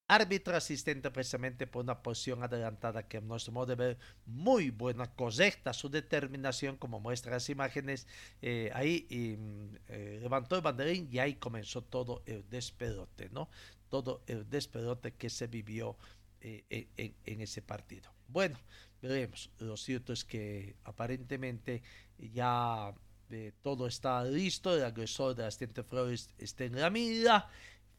árbitro 0.09 0.57
asistente 0.57 1.09
precisamente 1.11 1.65
por 1.65 1.85
una 1.85 2.03
posición 2.03 2.43
adelantada 2.43 3.07
que 3.07 3.17
a 3.17 3.21
nuestro 3.21 3.53
modo 3.53 3.67
de 3.67 3.75
ver 3.75 3.97
muy 4.25 4.69
buena, 4.69 5.15
correcta 5.15 5.71
su 5.71 5.89
determinación 5.89 6.75
como 6.75 6.99
muestra 6.99 7.31
las 7.31 7.49
imágenes 7.49 8.05
eh, 8.41 8.69
ahí 8.73 9.07
y, 9.09 9.37
mm, 9.37 9.75
eh, 9.87 10.19
levantó 10.21 10.57
el 10.57 10.61
banderín 10.61 11.07
y 11.09 11.19
ahí 11.19 11.35
comenzó 11.35 11.81
todo 11.81 12.23
el 12.25 12.43
despedote, 12.49 13.29
¿no? 13.29 13.49
Todo 13.91 14.23
el 14.25 14.49
despedote 14.49 15.11
que 15.11 15.29
se 15.29 15.45
vivió 15.47 15.97
eh, 16.39 16.87
en, 16.97 17.41
ese 17.41 17.61
partido. 17.61 18.09
Bueno, 18.27 18.57
veremos. 19.01 19.51
Lo 19.59 19.77
cierto 19.77 20.13
es 20.13 20.23
que 20.23 20.75
aparentemente 20.85 21.83
ya 22.17 22.95
eh, 23.29 23.51
todo 23.61 23.85
está 23.85 24.23
listo. 24.23 24.75
El 24.75 24.85
agresor 24.85 25.35
de 25.35 25.45
asistente 25.45 25.83
Flores 25.83 26.33
está 26.39 26.63
en 26.63 26.79
la 26.79 26.89
mira. 26.89 27.49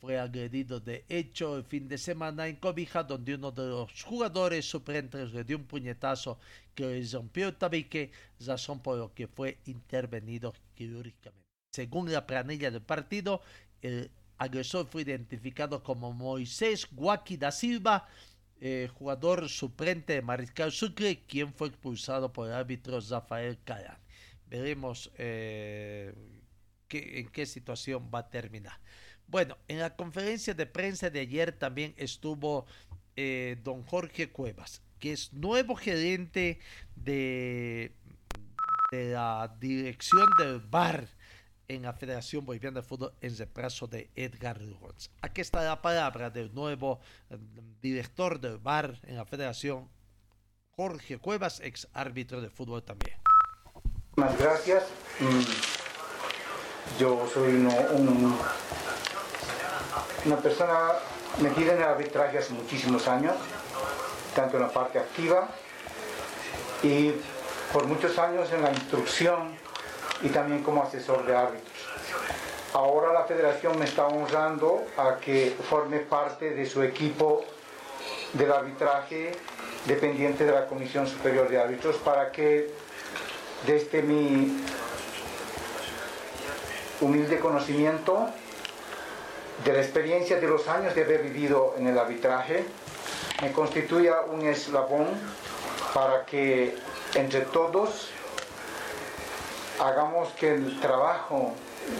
Fue 0.01 0.19
agredido 0.19 0.81
de 0.81 1.05
hecho 1.09 1.59
el 1.59 1.65
fin 1.65 1.87
de 1.87 1.99
semana 1.99 2.49
en 2.49 2.57
Cobija, 2.57 3.05
donde 3.05 3.37
uno 3.37 3.53
de 3.53 3.69
los 3.69 4.03
jugadores 4.03 4.69
suplentes 4.69 5.33
le 5.33 5.45
dio 5.45 5.59
un 5.59 5.67
puñetazo 5.67 6.41
que 6.75 6.87
le 6.87 7.07
rompió 7.07 7.49
el 7.49 7.57
tabique, 7.57 8.11
razón 8.41 8.81
por 8.81 8.99
lo 8.99 9.15
que 9.15 9.29
fue 9.29 9.59
intervenido 9.67 10.55
quirúrgicamente. 10.75 11.47
Según 11.73 12.11
la 12.11 12.27
planilla 12.27 12.73
del 12.73 12.83
partido, 12.83 13.43
el 13.81 14.11
agresor 14.43 14.87
fue 14.87 15.03
identificado 15.03 15.83
como 15.83 16.13
Moisés 16.13 16.87
Guaki 16.91 17.37
da 17.37 17.53
Silva, 17.53 18.09
eh, 18.61 18.89
jugador 18.95 19.49
suplente 19.49 20.15
de 20.15 20.23
Mariscal 20.23 20.73
Sucre, 20.73 21.23
quien 21.27 21.53
fue 21.53 21.69
expulsado 21.69 22.33
por 22.33 22.49
el 22.49 22.55
árbitro 22.55 23.01
Rafael 23.01 23.59
Calán. 23.65 23.99
Veremos 24.49 25.11
eh, 25.17 26.13
en 26.91 27.29
qué 27.29 27.47
situación 27.47 28.11
va 28.15 28.21
a 28.21 28.31
terminar. 28.31 28.79
Bueno, 29.27 29.57
en 29.69 29.79
la 29.79 29.97
conferencia 29.97 30.53
de 30.55 30.67
prensa 30.67 31.09
de 31.09 31.21
ayer 31.21 31.53
también 31.53 31.95
estuvo 31.97 32.67
eh, 33.17 33.57
don 33.63 33.83
Jorge 33.85 34.31
Cuevas, 34.31 34.83
que 34.99 35.13
es 35.13 35.33
nuevo 35.33 35.75
gerente 35.75 36.59
de, 36.95 37.93
de 38.91 39.13
la 39.13 39.57
dirección 39.59 40.27
del 40.39 40.61
bar 40.61 41.09
en 41.75 41.83
la 41.83 41.93
Federación 41.93 42.45
Boliviana 42.45 42.81
de 42.81 42.87
Fútbol 42.87 43.13
en 43.21 43.37
reemplazo 43.37 43.87
de 43.87 44.11
Edgar 44.15 44.59
Rons. 44.81 45.11
Aquí 45.21 45.41
está 45.41 45.63
la 45.63 45.81
palabra 45.81 46.31
del 46.31 46.55
nuevo 46.55 47.01
eh, 47.31 47.39
director 47.81 48.41
del 48.41 48.59
VAR 48.59 49.01
en 49.05 49.17
la 49.17 49.25
Federación, 49.25 49.89
Jorge 50.77 51.19
Cuevas, 51.19 51.61
ex 51.61 51.89
árbitro 51.93 52.41
de 52.41 52.51
fútbol 52.51 52.83
también. 52.83 53.17
Muchas 54.17 54.39
gracias. 54.39 54.85
Mm, 55.21 56.99
yo 56.99 57.29
soy 57.33 57.55
uno, 57.55 57.75
un, 57.93 58.39
una 60.27 60.37
persona 60.37 60.93
metida 61.41 61.73
en 61.73 61.79
el 61.79 61.85
arbitraje 61.85 62.39
hace 62.39 62.53
muchísimos 62.53 63.09
años, 63.09 63.35
tanto 64.35 64.57
en 64.57 64.63
la 64.63 64.71
parte 64.71 64.99
activa 64.99 65.49
y 66.83 67.13
por 67.73 67.87
muchos 67.87 68.19
años 68.19 68.51
en 68.53 68.63
la 68.63 68.71
instrucción 68.71 69.57
y 70.23 70.29
también 70.29 70.63
como 70.63 70.83
asesor 70.83 71.25
de 71.27 71.37
árbitros. 71.37 71.73
Ahora 72.75 73.13
la 73.13 73.25
federación 73.25 73.79
me 73.79 73.85
está 73.85 74.07
honrando 74.07 74.87
a 74.97 75.19
que 75.19 75.55
forme 75.69 75.99
parte 75.99 76.51
de 76.51 76.65
su 76.65 76.83
equipo 76.83 77.45
del 78.33 78.51
arbitraje 78.51 79.33
dependiente 79.87 80.45
de 80.45 80.53
la 80.53 80.67
Comisión 80.67 81.07
Superior 81.07 81.49
de 81.49 81.61
Árbitros 81.61 81.97
para 81.97 82.33
que 82.33 82.71
desde 83.67 84.03
mi 84.03 84.65
humilde 87.01 87.39
conocimiento 87.41 88.29
de 89.65 89.73
la 89.73 89.81
experiencia 89.81 90.41
de 90.41 90.47
los 90.47 90.67
años 90.69 90.95
de 90.95 91.03
haber 91.03 91.23
vivido 91.23 91.75
en 91.79 91.89
el 91.89 91.99
arbitraje 91.99 92.65
me 93.43 93.53
constituya 93.53 94.23
un 94.23 94.47
eslabón 94.47 95.09
para 95.93 96.25
que 96.25 96.75
entre 97.15 97.41
todos 97.43 98.09
hagamos 99.81 100.29
que 100.31 100.55
el 100.55 100.81
trabajo 100.81 101.53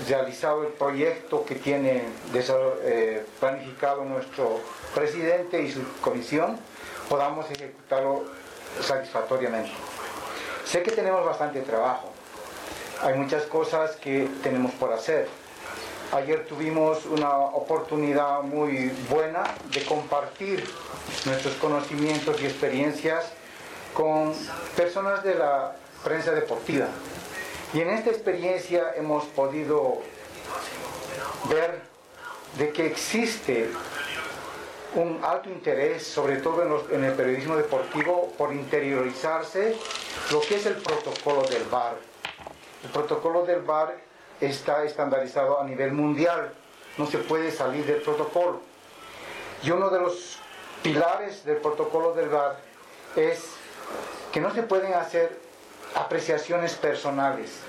realizado, 0.09 0.63
el 0.63 0.73
proyecto 0.73 1.45
que 1.45 1.57
tiene 1.57 2.05
eh, 2.35 3.27
planificado 3.41 4.05
nuestro 4.05 4.61
presidente 4.95 5.63
y 5.63 5.73
su 5.73 5.83
comisión, 6.01 6.59
podamos 7.09 7.51
ejecutarlo 7.51 8.25
satisfactoriamente. 8.81 9.73
Sé 10.65 10.83
que 10.83 10.93
tenemos 10.93 11.25
bastante 11.25 11.61
trabajo, 11.61 12.11
hay 13.03 13.15
muchas 13.15 13.45
cosas 13.45 13.97
que 13.97 14.29
tenemos 14.43 14.73
por 14.73 14.93
hacer. 14.93 15.29
Ayer 16.13 16.47
tuvimos 16.47 17.07
una 17.07 17.37
oportunidad 17.37 18.43
muy 18.43 18.93
buena 19.09 19.45
de 19.73 19.83
compartir 19.85 20.63
nuestros 21.25 21.55
conocimientos 21.55 22.41
y 22.43 22.47
experiencias 22.47 23.25
con 23.95 24.35
personas 24.77 25.25
de 25.25 25.35
la 25.35 25.73
prensa 26.05 26.33
deportiva. 26.33 26.87
Y 27.75 27.81
en 27.81 27.89
esta 27.89 28.11
experiencia 28.11 28.93
hemos 28.97 29.25
podido 29.27 30.01
ver 31.49 31.81
de 32.59 32.71
que 32.71 32.87
existe 32.87 33.71
un 34.95 35.21
alto 35.25 35.49
interés, 35.49 36.07
sobre 36.07 36.37
todo 36.37 36.87
en, 36.91 37.03
el 37.03 37.15
periodismo 37.15 37.57
deportivo, 37.57 38.31
por 38.37 38.53
interiorizarse 38.53 39.75
lo 40.31 40.41
que 40.43 40.57
es 40.57 40.67
el 40.67 40.75
protocolo 40.75 41.43
del 41.45 41.65
VAR. 41.65 41.97
El 42.85 42.91
protocolo 42.91 43.47
del 43.47 43.63
VAR 43.63 43.97
está 44.39 44.85
estandarizado 44.85 45.59
a 45.59 45.65
nivel 45.65 45.93
mundial, 45.93 46.53
no 46.99 47.07
se 47.07 47.19
puede 47.19 47.51
salir 47.51 47.87
del 47.87 48.03
protocolo. 48.03 48.61
Y 49.63 49.71
uno 49.71 49.89
de 49.89 50.01
los 50.01 50.39
pilares 50.83 51.43
del 51.47 51.57
protocolo 51.57 52.13
del 52.13 52.29
VAR 52.29 52.59
es 53.17 53.45
que 54.31 54.41
no 54.41 54.53
se 54.53 54.63
pueden 54.63 54.93
hacer 54.93 55.39
apreciaciones 55.95 56.75
personales. 56.75 57.61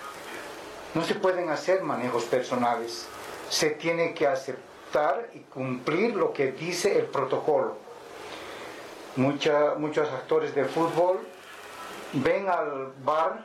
No 0.94 1.04
se 1.04 1.16
pueden 1.16 1.50
hacer 1.50 1.82
manejos 1.82 2.26
personales. 2.26 3.08
Se 3.50 3.72
tiene 3.72 4.14
que 4.14 4.28
aceptar 4.28 5.30
y 5.34 5.40
cumplir 5.40 6.16
lo 6.16 6.34
que 6.34 6.52
dice 6.52 6.98
el 7.00 7.06
protocolo. 7.06 7.78
muchos 9.16 10.10
actores 10.12 10.56
de 10.56 10.66
fútbol 10.66 11.20
ven 12.14 12.48
al 12.48 12.94
bar 13.04 13.44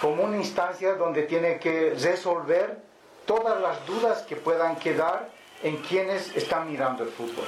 como 0.00 0.24
una 0.24 0.36
instancia 0.36 0.94
donde 0.94 1.22
tiene 1.22 1.58
que 1.58 1.94
resolver 2.00 2.78
todas 3.26 3.60
las 3.60 3.84
dudas 3.86 4.22
que 4.22 4.36
puedan 4.36 4.76
quedar 4.76 5.28
en 5.62 5.76
quienes 5.78 6.34
están 6.36 6.70
mirando 6.70 7.04
el 7.04 7.10
fútbol. 7.10 7.46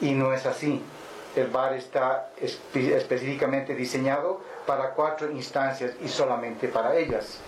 Y 0.00 0.12
no 0.12 0.32
es 0.32 0.46
así. 0.46 0.82
El 1.34 1.46
bar 1.48 1.72
está 1.72 2.30
específicamente 2.40 3.74
diseñado 3.74 4.40
para 4.66 4.90
cuatro 4.90 5.30
instancias 5.30 5.92
y 6.02 6.08
solamente 6.08 6.68
para 6.68 6.94
ellas. 6.96 7.38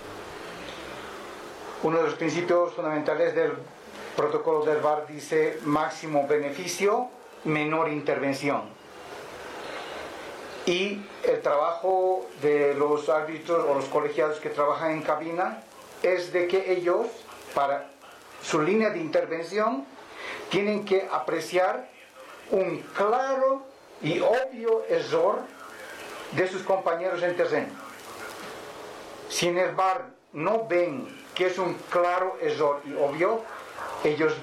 Uno 1.83 1.99
de 1.99 2.05
los 2.05 2.15
principios 2.15 2.73
fundamentales 2.73 3.35
del 3.35 3.53
protocolo 4.17 4.65
del 4.65 4.79
VAR 4.79 5.07
dice 5.07 5.59
máximo 5.65 6.27
beneficio, 6.27 7.09
menor 7.45 7.91
intervención. 7.91 8.63
Y 10.65 11.05
el 11.25 11.43
trabajo 11.43 12.25
de 12.41 12.73
los 12.75 13.11
árbitros 13.11 13.67
o 13.69 13.75
los 13.75 13.85
colegiados 13.87 14.41
que 14.41 14.49
trabajan 14.49 14.93
en 14.93 15.03
cabina 15.03 15.63
es 16.03 16.33
de 16.33 16.49
que 16.49 16.73
ellos, 16.73 17.07
para 17.55 17.91
su 18.43 18.63
línea 18.63 18.89
de 18.89 19.01
intervención, 19.01 19.85
tienen 20.49 20.87
que 20.87 21.07
apreciar 21.13 21.87
un 22.51 22.79
claro 22.97 23.74
y 24.05 24.21
obvio 24.21 24.85
error 24.89 25.41
de 26.33 26.47
sus 26.47 26.63
compañeros 26.63 27.23
en 27.23 27.37
terreno. 27.37 27.73
Si 29.31 29.49
en 29.49 29.59
el 29.59 29.75
bar 29.75 30.11
no 30.35 30.67
ven 30.69 31.09
que 31.35 31.47
es 31.47 31.59
un 31.59 31.75
claro 31.91 32.37
error 32.41 32.83
y 32.85 32.93
obvio, 32.95 33.43
ellos 34.05 34.35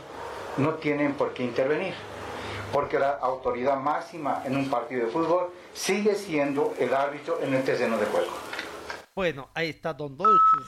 no 0.57 0.73
tienen 0.75 1.13
por 1.13 1.33
qué 1.33 1.43
intervenir, 1.43 1.93
porque 2.73 2.99
la 2.99 3.11
autoridad 3.11 3.77
máxima 3.77 4.41
en 4.45 4.57
un 4.57 4.69
partido 4.69 5.05
de 5.05 5.11
fútbol 5.11 5.51
sigue 5.73 6.15
siendo 6.15 6.73
el 6.79 6.93
árbitro 6.93 7.39
en 7.41 7.53
el 7.53 7.63
terreno 7.63 7.97
de 7.97 8.05
juego. 8.07 8.31
Bueno, 9.13 9.49
ahí 9.53 9.69
está 9.69 9.93
Don 9.93 10.17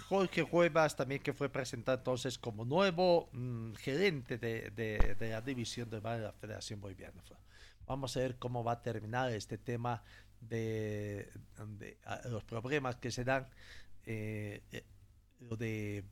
Jorge 0.09 0.43
Cuevas, 0.43 0.95
también 0.95 1.21
que 1.21 1.33
fue 1.33 1.49
presentado 1.49 1.97
entonces 1.97 2.37
como 2.37 2.65
nuevo 2.65 3.29
mm, 3.31 3.73
gerente 3.75 4.37
de, 4.37 5.15
la 5.19 5.41
división 5.41 5.89
de 5.89 6.01
la 6.01 6.33
Federación 6.33 6.79
Boliviana. 6.79 7.21
Vamos 7.85 8.15
a 8.15 8.21
ver 8.21 8.37
cómo 8.37 8.63
va 8.63 8.73
a 8.73 8.81
terminar 8.81 9.31
este 9.31 9.57
tema 9.57 10.03
de, 10.39 11.31
los 12.29 12.43
problemas 12.43 12.95
que 12.97 13.11
se 13.11 13.23
dan 13.23 13.47
eh, 14.05 14.61
eh, 14.71 14.83
de 15.39 16.03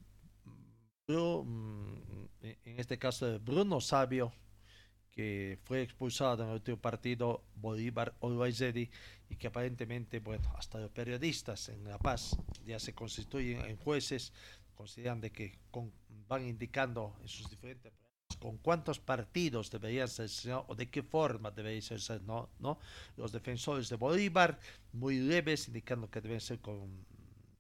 mm, 1.08 2.26
en 2.42 2.80
este 2.80 2.98
caso 2.98 3.26
de 3.26 3.38
Bruno 3.38 3.82
Sabio 3.82 4.34
que 5.12 5.60
fue 5.66 5.82
expulsado 5.82 6.44
en 6.44 6.50
el 6.50 6.56
último 6.56 6.78
partido 6.78 7.44
Bolívar 7.56 8.16
Olvaizedi 8.20 8.90
y 9.30 9.36
que 9.36 9.48
aparentemente, 9.48 10.20
bueno, 10.20 10.54
hasta 10.58 10.80
los 10.80 10.92
periodistas 10.92 11.70
en 11.70 11.84
La 11.84 11.98
Paz 11.98 12.38
ya 12.66 12.80
se 12.80 12.94
constituyen 12.94 13.66
en 13.66 13.78
jueces, 13.78 14.32
consideran 14.74 15.20
de 15.20 15.32
que 15.32 15.60
van 16.28 16.48
indicando 16.48 17.18
en 17.22 17.28
sus 17.28 17.50
diferentes 17.50 17.92
con 18.42 18.58
cuántos 18.58 19.00
partidos 19.00 19.70
deberían 19.70 20.08
ser 20.08 20.30
o 20.68 20.74
de 20.74 20.90
qué 20.90 21.04
forma 21.04 21.52
deberían 21.52 21.84
ser 21.84 22.22
¿no? 22.24 22.50
¿no? 22.60 22.80
Los 23.16 23.32
defensores 23.32 23.88
de 23.88 23.96
Bolívar, 23.96 24.60
muy 24.94 25.20
leves, 25.20 25.68
indicando 25.68 26.10
que 26.10 26.22
deben 26.22 26.42
ser 26.42 26.60
con, 26.60 27.06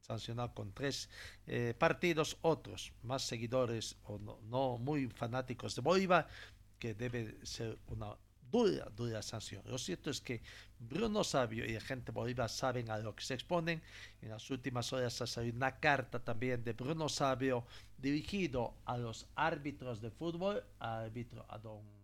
sancionados 0.02 0.54
con 0.54 0.74
tres 0.74 1.08
eh, 1.46 1.76
partidos, 1.78 2.36
otros 2.42 2.92
más 3.04 3.22
seguidores 3.22 3.96
o 4.06 4.18
no, 4.18 4.40
no 4.50 4.80
muy 4.80 5.08
fanáticos 5.08 5.76
de 5.76 5.82
Bolívar, 5.82 6.28
que 6.80 6.96
debe 6.96 7.38
ser 7.46 7.78
una 7.86 8.18
dura, 8.52 8.88
dura 8.96 9.22
sanción. 9.22 9.62
Lo 9.68 9.78
cierto 9.78 10.10
es 10.10 10.20
que 10.20 10.42
Bruno 10.80 11.24
Sabio 11.24 11.64
y 11.64 11.74
la 11.74 11.82
gente 11.82 12.12
Bolívar 12.12 12.50
saben 12.50 12.90
a 12.90 12.98
lo 12.98 13.16
que 13.16 13.24
se 13.24 13.36
exponen. 13.36 13.82
En 14.22 14.30
las 14.30 14.50
últimas 14.50 14.92
horas 14.94 15.22
ha 15.22 15.28
salido 15.28 15.56
una 15.56 15.80
carta 15.80 16.20
también 16.20 16.64
de 16.64 16.74
Bruno 16.74 17.08
Sabio 17.08 17.66
dirigido 18.02 18.74
a 18.86 18.98
los 18.98 19.28
árbitros 19.36 20.02
de 20.02 20.12
fútbol, 20.12 20.64
árbitro 20.80 21.46
a 21.50 21.58
don 21.58 22.02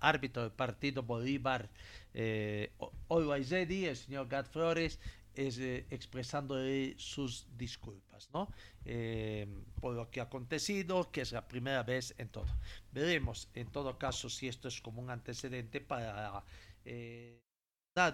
árbitro 0.00 0.42
del 0.42 0.50
partido 0.50 1.04
Bolívar 1.04 1.70
eh, 2.12 2.72
el 3.08 3.96
señor 3.96 4.28
Gad 4.28 4.46
Flores, 4.46 4.98
es, 5.34 5.58
eh, 5.58 6.94
sus 6.98 7.46
disculpas 7.56 8.28
¿no? 8.32 8.48
Eh, 8.84 9.46
por 9.80 9.94
lo 9.94 10.10
que 10.10 10.20
ha 10.20 10.24
acontecido, 10.24 11.10
que 11.10 11.20
es 11.22 11.32
la 11.32 11.46
primera 11.46 11.82
vez 11.82 12.14
en 12.18 12.28
todo. 12.28 12.48
Veremos 12.92 13.48
en 13.54 13.68
todo 13.70 13.98
caso 13.98 14.28
si 14.28 14.48
esto 14.48 14.68
es 14.68 14.80
como 14.80 15.00
un 15.00 15.10
antecedente 15.10 15.80
para 15.80 16.44
eh, 16.84 17.40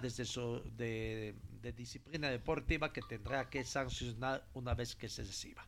desde 0.03 0.25
su, 0.25 0.63
de, 0.77 1.35
de, 1.63 1.73
disciplina 1.73 2.29
deportiva 2.29 2.93
que 2.93 3.03
tendrá 3.03 3.49
que 3.49 3.63
sancionar 3.65 4.49
una 4.55 4.75
vez 4.75 4.97
que 4.97 5.09
se 5.09 5.23
reciba. 5.23 5.67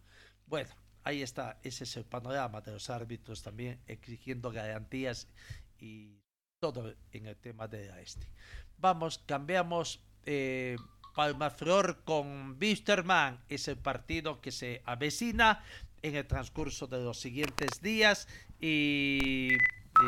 Bueno, 0.48 0.70
ahí 1.04 1.22
está, 1.22 1.58
ese 1.62 1.84
es 1.84 1.96
el 1.98 2.04
panorama 2.04 2.62
de 2.62 2.72
los 2.72 2.88
árbitros 2.88 3.42
también 3.42 3.80
exigiendo 3.86 4.50
garantías 4.50 5.28
y 5.78 6.22
todo 6.58 6.94
en 7.12 7.26
el 7.26 7.36
tema 7.36 7.68
de 7.68 7.86
la 7.86 8.00
este. 8.00 8.26
Vamos, 8.78 9.18
cambiamos. 9.26 10.00
Eh, 10.24 10.76
Palmaflor 11.14 12.04
con 12.04 12.56
Wisterman 12.60 13.40
es 13.48 13.66
el 13.66 13.76
partido 13.76 14.40
que 14.40 14.52
se 14.52 14.82
avecina 14.84 15.64
en 16.00 16.14
el 16.14 16.26
transcurso 16.26 16.86
de 16.86 17.02
los 17.02 17.18
siguientes 17.18 17.80
días 17.82 18.28
y 18.60 19.48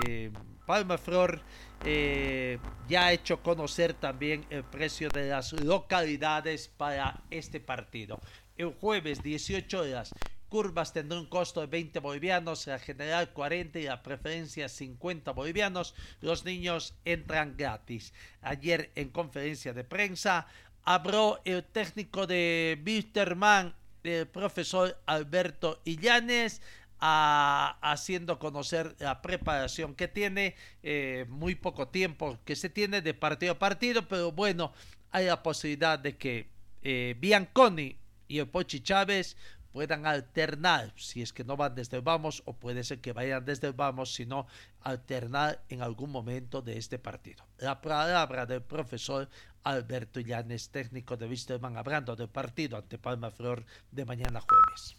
eh, 0.06 0.30
Palmaflor 0.66 1.42
eh, 1.84 2.58
ya 2.88 3.06
ha 3.06 3.12
hecho 3.12 3.42
conocer 3.42 3.94
también 3.94 4.46
el 4.50 4.62
precio 4.62 5.08
de 5.08 5.30
las 5.30 5.52
localidades 5.52 6.68
para 6.68 7.24
este 7.30 7.58
partido. 7.58 8.20
El 8.60 8.74
jueves 8.74 9.22
18 9.22 9.80
horas 9.80 10.12
curvas 10.50 10.92
tendrá 10.92 11.18
un 11.18 11.24
costo 11.24 11.62
de 11.62 11.66
20 11.66 11.98
bolivianos, 12.00 12.66
la 12.66 12.78
general 12.78 13.32
40 13.32 13.78
y 13.78 13.84
la 13.84 14.02
preferencia 14.02 14.68
50 14.68 15.32
bolivianos. 15.32 15.94
Los 16.20 16.44
niños 16.44 16.94
entran 17.06 17.56
gratis. 17.56 18.12
Ayer 18.42 18.90
en 18.96 19.08
conferencia 19.08 19.72
de 19.72 19.82
prensa 19.82 20.46
habló 20.84 21.40
el 21.46 21.64
técnico 21.64 22.26
de 22.26 22.78
Wisterman, 22.84 23.74
el 24.02 24.26
profesor 24.26 24.94
Alberto 25.06 25.80
Illanes, 25.86 26.60
a, 26.98 27.78
haciendo 27.80 28.38
conocer 28.38 28.94
la 28.98 29.22
preparación 29.22 29.94
que 29.94 30.06
tiene, 30.06 30.54
eh, 30.82 31.24
muy 31.30 31.54
poco 31.54 31.88
tiempo 31.88 32.38
que 32.44 32.56
se 32.56 32.68
tiene 32.68 33.00
de 33.00 33.14
partido 33.14 33.52
a 33.52 33.58
partido, 33.58 34.06
pero 34.06 34.32
bueno, 34.32 34.74
hay 35.12 35.24
la 35.24 35.42
posibilidad 35.42 35.98
de 35.98 36.18
que 36.18 36.50
eh, 36.82 37.16
Bianconi 37.18 37.96
y 38.30 38.38
el 38.38 38.48
Pochi 38.48 38.80
Chávez 38.80 39.36
puedan 39.72 40.06
alternar, 40.06 40.92
si 40.96 41.20
es 41.20 41.32
que 41.32 41.42
no 41.42 41.56
van 41.56 41.74
desde 41.74 41.96
el 41.96 42.02
vamos, 42.02 42.42
o 42.46 42.52
puede 42.52 42.84
ser 42.84 43.00
que 43.00 43.12
vayan 43.12 43.44
desde 43.44 43.66
el 43.66 43.72
vamos, 43.72 44.14
sino 44.14 44.46
alternar 44.82 45.62
en 45.68 45.82
algún 45.82 46.10
momento 46.10 46.62
de 46.62 46.78
este 46.78 46.98
partido. 46.98 47.44
La 47.58 47.80
palabra 47.80 48.46
del 48.46 48.62
profesor 48.62 49.28
Alberto 49.64 50.20
Llanes, 50.20 50.70
técnico 50.70 51.16
de 51.16 51.26
Wisterman, 51.26 51.76
hablando 51.76 52.14
del 52.14 52.28
partido 52.28 52.76
ante 52.76 52.98
Palma 52.98 53.32
Flor 53.32 53.64
de 53.90 54.04
mañana 54.04 54.40
jueves. 54.40 54.96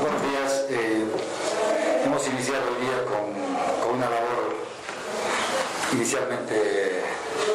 Buenos 0.00 0.22
días. 0.22 0.66
Eh, 0.70 1.06
hemos 2.04 2.26
iniciado 2.28 2.76
el 2.76 2.80
día 2.80 3.04
con, 3.04 3.32
con, 3.82 3.96
una 3.96 4.08
labor, 4.08 4.56
inicialmente 5.92 7.02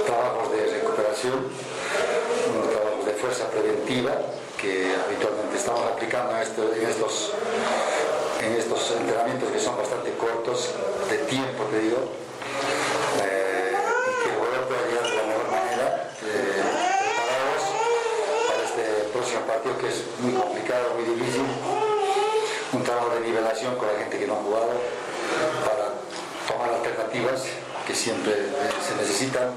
trabajos 0.05 0.51
de 0.51 0.79
recuperación, 0.79 1.47
trabajos 2.69 3.05
de 3.05 3.13
fuerza 3.13 3.49
preventiva 3.49 4.13
que 4.57 4.95
habitualmente 4.95 5.55
estamos 5.55 5.81
aplicando 5.85 6.33
en, 6.33 6.41
estos, 6.41 7.33
en 8.41 8.53
estos 8.53 8.91
entrenamientos 8.99 9.51
que 9.51 9.59
son 9.59 9.77
bastante 9.77 10.11
cortos, 10.17 10.73
de 11.09 11.17
tiempo 11.29 11.63
te 11.69 11.79
digo, 11.79 11.97
eh, 13.21 13.77
y 13.77 14.23
que 14.23 14.29
el 14.29 14.35
jugador 14.35 14.65
de 14.67 15.15
la 15.15 15.23
mejor 15.29 15.51
manera, 15.51 16.11
eh, 16.25 16.63
preparados 17.05 17.63
para 18.49 18.63
este 18.65 19.09
próximo 19.13 19.41
partido 19.41 19.77
que 19.77 19.87
es 19.89 20.03
muy 20.19 20.33
complicado, 20.33 20.95
muy 20.95 21.05
difícil, 21.05 21.45
un 22.73 22.83
trabajo 22.83 23.09
de 23.13 23.21
nivelación 23.21 23.75
con 23.77 23.87
la 23.87 23.99
gente 23.99 24.17
que 24.17 24.25
no 24.25 24.33
ha 24.33 24.37
jugado, 24.37 24.71
para 25.63 25.93
tomar 26.49 26.73
alternativas 26.73 27.43
que 27.85 27.93
siempre 27.93 28.33
eh, 28.33 28.69
se 28.81 28.95
necesitan. 28.95 29.53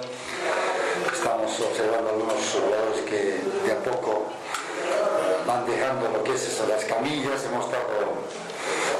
Estamos 1.08 1.60
observando 1.60 2.10
algunos 2.10 2.36
jugadores 2.52 3.00
que 3.08 3.40
de 3.64 3.72
a 3.72 3.78
poco 3.80 4.26
van 5.46 5.64
dejando 5.66 6.08
lo 6.08 6.22
que 6.22 6.34
es 6.34 6.46
eso, 6.46 6.66
las 6.68 6.84
camillas, 6.84 7.44
hemos 7.44 7.64
estado 7.64 8.20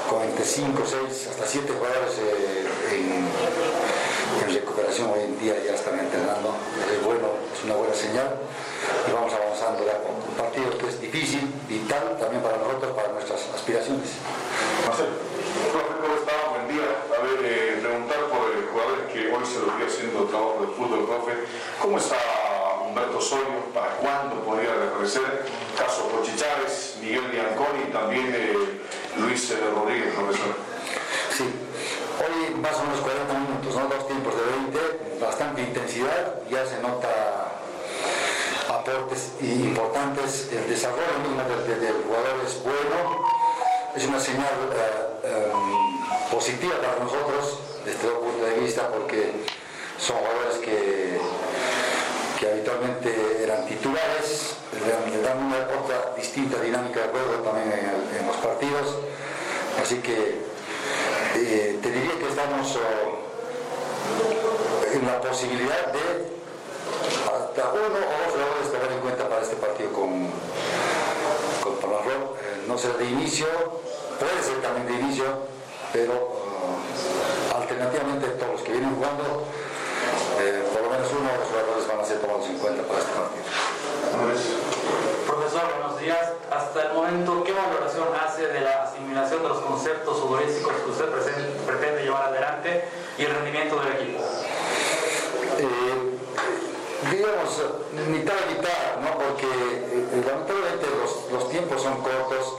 con 0.09 0.21
entre 0.23 0.43
5, 0.43 0.83
6, 0.83 1.27
hasta 1.29 1.45
7 1.45 1.73
jugadores 1.77 2.17
eh, 2.17 2.65
en, 2.91 4.49
en, 4.49 4.53
recuperación 4.53 5.11
hoy 5.11 5.23
en 5.23 5.39
día 5.39 5.55
ya 5.63 5.75
están 5.75 5.97
entrenando, 5.99 6.55
es 6.91 7.05
bueno, 7.05 7.39
es 7.53 7.63
una 7.63 7.75
buena 7.75 7.93
señal 7.93 8.35
y 9.07 9.11
vamos 9.13 9.31
avanzando 9.33 9.85
ya 9.85 10.01
con 10.03 10.11
un 10.17 10.35
partido 10.35 10.77
que 10.77 10.87
es 10.89 10.99
difícil, 10.99 11.47
vital 11.69 12.17
también 12.19 12.41
para 12.41 12.57
nosotros, 12.57 12.91
para 12.91 13.13
nuestras 13.13 13.39
aspiraciones. 13.53 14.09
Marcelo, 14.85 15.15
¿cómo 15.71 16.15
está? 16.19 16.35
Buen 16.49 16.67
día. 16.67 16.89
A 17.15 17.23
ver, 17.23 17.39
eh, 17.45 17.79
preguntar 17.79 18.19
por 18.27 18.40
el 19.41 19.47
se 19.47 19.59
lo 19.59 19.73
vi 19.77 19.83
haciendo 19.85 20.25
trabajo 20.25 20.57
de 20.61 20.67
fútbol, 20.67 21.05
profe, 21.05 21.33
¿cómo 21.81 21.97
está 21.97 22.15
Humberto 22.85 23.17
Osorio, 23.17 23.65
para 23.73 23.95
cuándo 23.97 24.35
podría 24.43 24.73
reaparecer, 24.75 25.45
caso 25.77 26.09
Pochi 26.09 26.35
Chávez, 26.35 26.97
Miguel 27.01 27.27
Bianconi 27.31 27.89
y 27.89 27.91
también 27.91 28.33
eh, 28.35 28.81
Luis 29.17 29.49
eh, 29.51 29.57
Rodríguez, 29.73 30.13
profesor. 30.13 30.53
Sí, 31.35 31.45
hoy 32.21 32.55
más 32.55 32.75
o 32.77 32.83
menos 32.83 32.99
40 32.99 33.33
minutos, 33.33 33.75
¿no? 33.75 33.87
dos 33.87 34.07
tiempos 34.07 34.33
de 34.35 34.43
20, 34.77 35.19
bastante 35.21 35.61
intensidad, 35.61 36.41
ya 36.49 36.65
se 36.65 36.79
nota 36.81 37.09
aportes 38.69 39.31
importantes, 39.41 40.49
el 40.51 40.69
desarrollo 40.69 41.17
mismo 41.23 41.41
del, 41.43 41.79
del 41.79 42.03
jugador 42.03 42.35
es 42.45 42.61
bueno, 42.61 43.25
es 43.95 44.05
una 44.05 44.19
señal 44.19 44.53
eh, 45.23 45.51
um, 45.53 46.29
positiva 46.29 46.75
para 46.81 47.03
nosotros 47.03 47.70
desde 47.85 47.99
todo 47.99 48.21
punto 48.21 48.45
de 48.45 48.59
vista 48.59 48.89
porque 48.89 49.31
son 49.97 50.17
jugadores 50.17 50.57
que 50.57 51.19
que 52.41 52.49
habitualmente 52.49 53.43
eran 53.43 53.67
titulares, 53.67 54.55
le 54.73 55.21
dan 55.21 55.37
una 55.45 55.57
otra 55.79 56.15
distinta 56.17 56.59
dinámica 56.59 57.01
de 57.01 57.09
juego 57.09 57.43
también 57.43 57.71
en, 57.71 58.25
los 58.25 58.35
partidos. 58.37 58.97
Así 59.79 59.97
que 59.97 60.41
eh, 61.35 61.77
te 61.79 61.91
diría 61.91 62.17
que 62.17 62.27
estamos 62.27 62.77
oh, 62.77 63.19
en 64.91 65.05
la 65.05 65.21
posibilidad 65.21 65.93
de 65.93 66.31
hasta 67.29 67.69
uno 67.73 67.85
o 67.85 68.25
dos 68.25 68.33
jugadores 68.33 68.71
tener 68.71 68.91
en 68.91 69.01
cuenta 69.01 69.29
para 69.29 69.43
este 69.43 69.57
partido 69.57 69.93
con, 69.93 70.27
con. 71.61 71.73
Eh, 71.73 72.65
no 72.67 72.75
ser 72.75 72.97
de 72.97 73.05
inicio, 73.05 73.45
puede 74.17 74.41
ser 74.41 74.59
también 74.63 74.87
de 74.87 74.93
inicio, 75.05 75.25
pero 75.93 76.40
alternativamente 77.55 78.27
todos 78.39 78.51
los 78.53 78.61
que 78.61 78.71
vienen 78.71 78.95
jugando 78.95 79.45
eh, 80.39 80.63
por 80.73 80.81
lo 80.81 80.89
menos 80.89 81.07
uno 81.11 81.29
de 81.29 81.37
los 81.37 81.47
jugadores 81.47 81.87
van 81.87 81.99
a 81.99 82.05
ser 82.05 82.17
tomados 82.19 82.47
en 82.49 82.57
cuenta 82.57 82.81
para 82.83 82.99
este 82.99 83.13
partido. 83.13 83.45
Profesor, 85.27 85.61
buenos 85.77 85.99
días. 85.99 86.33
Hasta 86.49 86.87
el 86.87 86.93
momento, 86.93 87.43
¿qué 87.43 87.53
valoración 87.53 88.07
hace 88.15 88.47
de 88.47 88.61
la 88.61 88.83
asimilación 88.83 89.43
de 89.43 89.49
los 89.49 89.59
conceptos 89.59 90.19
futbolísticos 90.19 90.73
que 90.73 90.89
usted 90.89 91.09
pretende 91.65 92.03
llevar 92.03 92.29
adelante 92.29 92.85
y 93.17 93.23
el 93.23 93.35
rendimiento 93.35 93.79
del 93.79 93.93
equipo? 93.93 94.19
Eh, 95.59 96.17
digamos, 97.11 97.61
mitad 98.09 98.33
y 98.49 98.55
mitad, 98.55 98.97
¿no? 99.01 99.17
porque 99.17 99.45
eh, 99.45 100.23
lamentablemente 100.25 100.87
los, 100.97 101.31
los, 101.31 101.49
tiempos 101.49 101.81
son 101.81 102.01
cortos. 102.01 102.57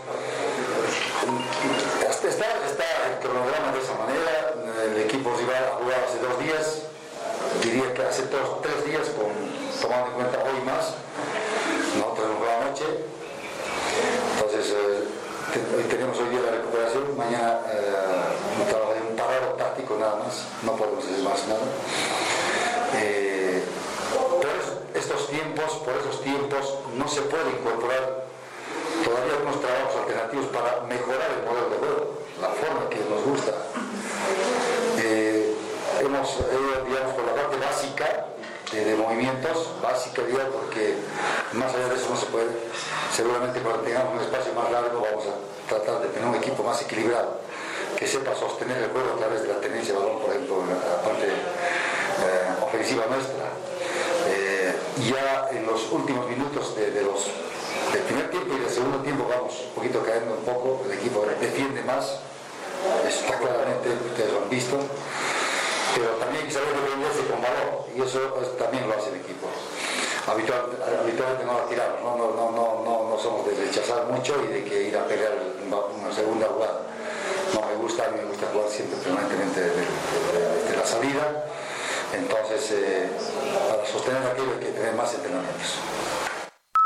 Está, 2.22 2.46
está 2.64 2.84
el 3.10 3.18
cronograma 3.18 3.72
de 3.72 3.80
esa 3.80 3.94
manera, 3.94 4.54
el 4.84 5.02
equipo 5.02 5.34
iba 5.42 5.58
a 5.58 5.82
jugar 5.82 6.06
hace 6.06 6.18
dos 6.20 6.38
días, 6.38 6.82
diría 7.60 7.92
que 7.92 8.02
hace 8.02 8.26
dos, 8.26 8.62
tres 8.62 8.84
días, 8.86 9.08
con, 9.10 9.26
tomando 9.82 10.06
en 10.06 10.14
cuenta 10.14 10.38
hoy 10.44 10.60
más, 10.64 10.94
nosotros 11.98 12.26
hemos 12.26 12.38
jugado 12.38 12.62
anoche, 12.62 12.84
entonces 14.38 14.70
eh, 14.70 15.04
te, 15.52 15.96
tenemos 15.96 16.16
hoy 16.20 16.28
día 16.28 16.40
la 16.46 16.52
recuperación, 16.58 17.16
mañana 17.18 17.58
eh, 17.72 17.90
de 18.70 19.10
un 19.10 19.16
parado 19.16 19.54
táctico 19.58 19.96
nada 19.98 20.22
más, 20.22 20.46
no 20.62 20.76
podemos 20.76 21.04
hacer 21.04 21.24
más 21.24 21.46
nada. 21.48 21.66
Eh, 23.02 23.64
por 24.14 24.46
estos 24.96 25.28
tiempos, 25.28 25.72
por 25.84 25.96
esos 25.96 26.22
tiempos, 26.22 26.74
no 26.94 27.08
se 27.08 27.22
puede 27.22 27.50
incorporar 27.50 28.21
todavía 29.04 29.34
algunos 29.34 29.60
trabajos 29.60 29.96
alternativos 29.96 30.46
para 30.46 30.80
mejorar 30.84 31.28
el 31.32 31.42
modelo 31.46 31.70
de 31.70 31.76
juego, 31.78 32.02
la 32.40 32.48
forma 32.48 32.88
que 32.90 33.00
nos 33.08 33.22
gusta. 33.24 33.52
Eh, 34.98 35.54
hemos 36.00 36.36
ido, 36.36 36.84
digamos, 36.84 37.12
por 37.14 37.24
la 37.24 37.34
parte 37.34 37.56
básica 37.56 38.26
de, 38.72 38.94
movimientos, 38.96 39.68
básica, 39.82 40.22
digamos, 40.22 40.54
porque 40.54 40.94
más 41.52 41.74
allá 41.74 41.88
de 41.88 41.96
eso 41.96 42.08
no 42.10 42.16
se 42.16 42.26
puede. 42.26 42.50
Seguramente 43.14 43.60
cuando 43.60 43.82
tengamos 43.82 44.14
un 44.14 44.20
espacio 44.20 44.52
más 44.54 44.70
largo 44.70 45.00
vamos 45.00 45.24
a 45.28 45.68
tratar 45.68 46.00
de 46.02 46.08
tener 46.08 46.28
un 46.28 46.36
equipo 46.36 46.62
más 46.62 46.80
equilibrado, 46.82 47.40
que 47.98 48.06
sepa 48.06 48.34
sostener 48.34 48.78
el 48.78 48.90
juego 48.90 49.14
a 49.14 49.16
través 49.18 49.42
de 49.42 49.48
la 49.48 49.60
tenencia 49.60 49.94
de 49.94 50.00
balón, 50.00 50.20
por 50.20 50.30
ejemplo, 50.30 50.62
en 50.62 50.70
la 50.70 51.02
parte 51.02 51.26
eh, 51.28 52.64
ofensiva 52.64 53.06
nuestra. 53.06 53.52
Eh, 54.28 54.74
ya 55.10 55.48
en 55.50 55.66
los 55.66 55.90
últimos 55.92 56.28
minutos 56.28 56.76
de 56.76 57.02
los 57.02 57.28
del 57.92 58.02
primer 58.02 58.30
tiempo 58.30 58.54
y 58.54 58.60
del 58.60 58.70
segundo 58.70 58.98
tiempo 58.98 59.26
vamos 59.28 59.52
un 59.68 59.74
poquito 59.74 60.02
cayendo 60.02 60.34
un 60.34 60.44
poco, 60.44 60.82
el 60.86 60.92
equipo 60.92 61.24
defiende 61.40 61.82
más, 61.82 62.20
está 63.06 63.38
claramente, 63.38 63.88
ustedes 64.10 64.32
lo 64.32 64.42
han 64.42 64.50
visto, 64.50 64.76
pero 65.94 66.08
también 66.16 66.42
hay 66.42 66.48
que 66.48 66.54
saber 66.54 66.74
defenderse 66.74 67.22
con 67.28 67.42
valor 67.42 67.86
y 67.94 68.00
eso 68.00 68.18
también 68.58 68.88
lo 68.88 68.94
hace 68.96 69.10
el 69.10 69.16
equipo. 69.16 69.48
Habitual, 70.26 70.70
habitualmente 71.02 71.44
no 71.44 71.58
la 71.58 71.66
tiramos, 71.66 72.00
¿no? 72.02 72.16
No, 72.16 72.30
no, 72.30 72.84
no, 72.84 73.10
no, 73.10 73.18
somos 73.18 73.44
de 73.44 73.54
rechazar 73.54 74.06
mucho 74.06 74.36
y 74.44 74.52
de 74.52 74.64
que 74.64 74.82
ir 74.84 74.96
a 74.96 75.04
pelear 75.04 75.34
una 75.66 76.14
segunda 76.14 76.46
jugada. 76.46 76.80
No 77.54 77.66
me 77.66 77.74
gusta, 77.74 78.06
a 78.06 78.10
mí 78.10 78.18
me 78.22 78.28
gusta 78.28 78.46
jugar 78.52 78.70
siempre 78.70 78.96
permanentemente 78.98 79.60
desde 79.60 80.76
la 80.76 80.86
salida 80.86 81.44
Entonces, 82.14 82.70
eh, 82.72 83.10
para 83.68 83.84
sostener 83.84 84.22
aquello 84.24 84.52
hay 84.52 84.64
que 84.64 84.72
tener 84.72 84.94
más 84.94 85.12
entrenamientos. 85.14 85.76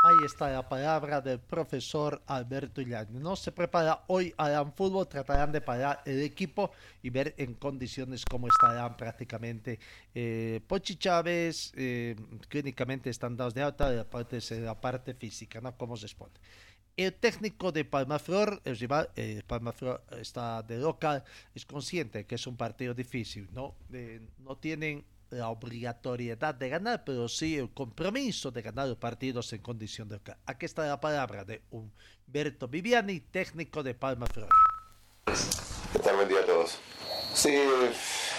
Ahí 0.06 0.24
está 0.24 0.48
la 0.52 0.68
palabra 0.68 1.20
del 1.20 1.40
profesor 1.40 2.22
Alberto 2.28 2.80
Illani. 2.80 3.18
No 3.18 3.34
se 3.34 3.50
prepara 3.50 4.04
hoy 4.06 4.32
Alan 4.36 4.72
Fútbol, 4.72 5.08
tratarán 5.08 5.50
de 5.50 5.60
parar 5.60 6.00
el 6.04 6.22
equipo 6.22 6.70
y 7.02 7.10
ver 7.10 7.34
en 7.38 7.54
condiciones 7.54 8.24
cómo 8.24 8.46
estarán 8.46 8.96
prácticamente 8.96 9.80
eh, 10.14 10.60
Pochi 10.64 10.94
Chávez, 10.94 11.72
eh, 11.74 12.14
clínicamente 12.48 13.10
están 13.10 13.36
dados 13.36 13.52
de 13.52 13.62
alta, 13.62 13.90
la 13.90 14.08
parte, 14.08 14.38
la 14.60 14.80
parte 14.80 15.12
física, 15.12 15.60
¿no? 15.60 15.76
Cómo 15.76 15.96
se 15.96 16.02
responde. 16.02 16.38
El 16.96 17.12
técnico 17.12 17.72
de 17.72 17.84
Palmaflor, 17.84 18.62
el 18.64 18.78
rival, 18.78 19.10
eh, 19.16 19.42
Palmaflor 19.44 20.04
está 20.20 20.62
de 20.62 20.78
local, 20.78 21.24
es 21.52 21.66
consciente 21.66 22.26
que 22.26 22.36
es 22.36 22.46
un 22.46 22.56
partido 22.56 22.94
difícil, 22.94 23.48
¿no? 23.52 23.74
Eh, 23.92 24.20
no 24.38 24.56
tienen 24.56 25.04
la 25.30 25.48
obligatoriedad 25.48 26.54
de 26.54 26.68
ganar, 26.68 27.04
pero 27.04 27.28
sí 27.28 27.56
el 27.56 27.70
compromiso 27.70 28.50
de 28.50 28.62
ganar 28.62 28.88
los 28.88 28.98
partidos 28.98 29.52
en 29.52 29.60
condición 29.60 30.08
de 30.08 30.16
local. 30.16 30.36
Aquí 30.46 30.66
está 30.66 30.86
la 30.86 31.00
palabra 31.00 31.44
de 31.44 31.62
Humberto 31.70 32.68
Viviani, 32.68 33.20
técnico 33.20 33.82
de 33.82 33.94
Palma 33.94 34.26
Flor. 34.26 34.48
¿Qué 35.92 35.98
tal? 35.98 36.16
Buen 36.16 36.28
día 36.28 36.40
a 36.40 36.46
todos. 36.46 36.78
Sí, 37.34 37.54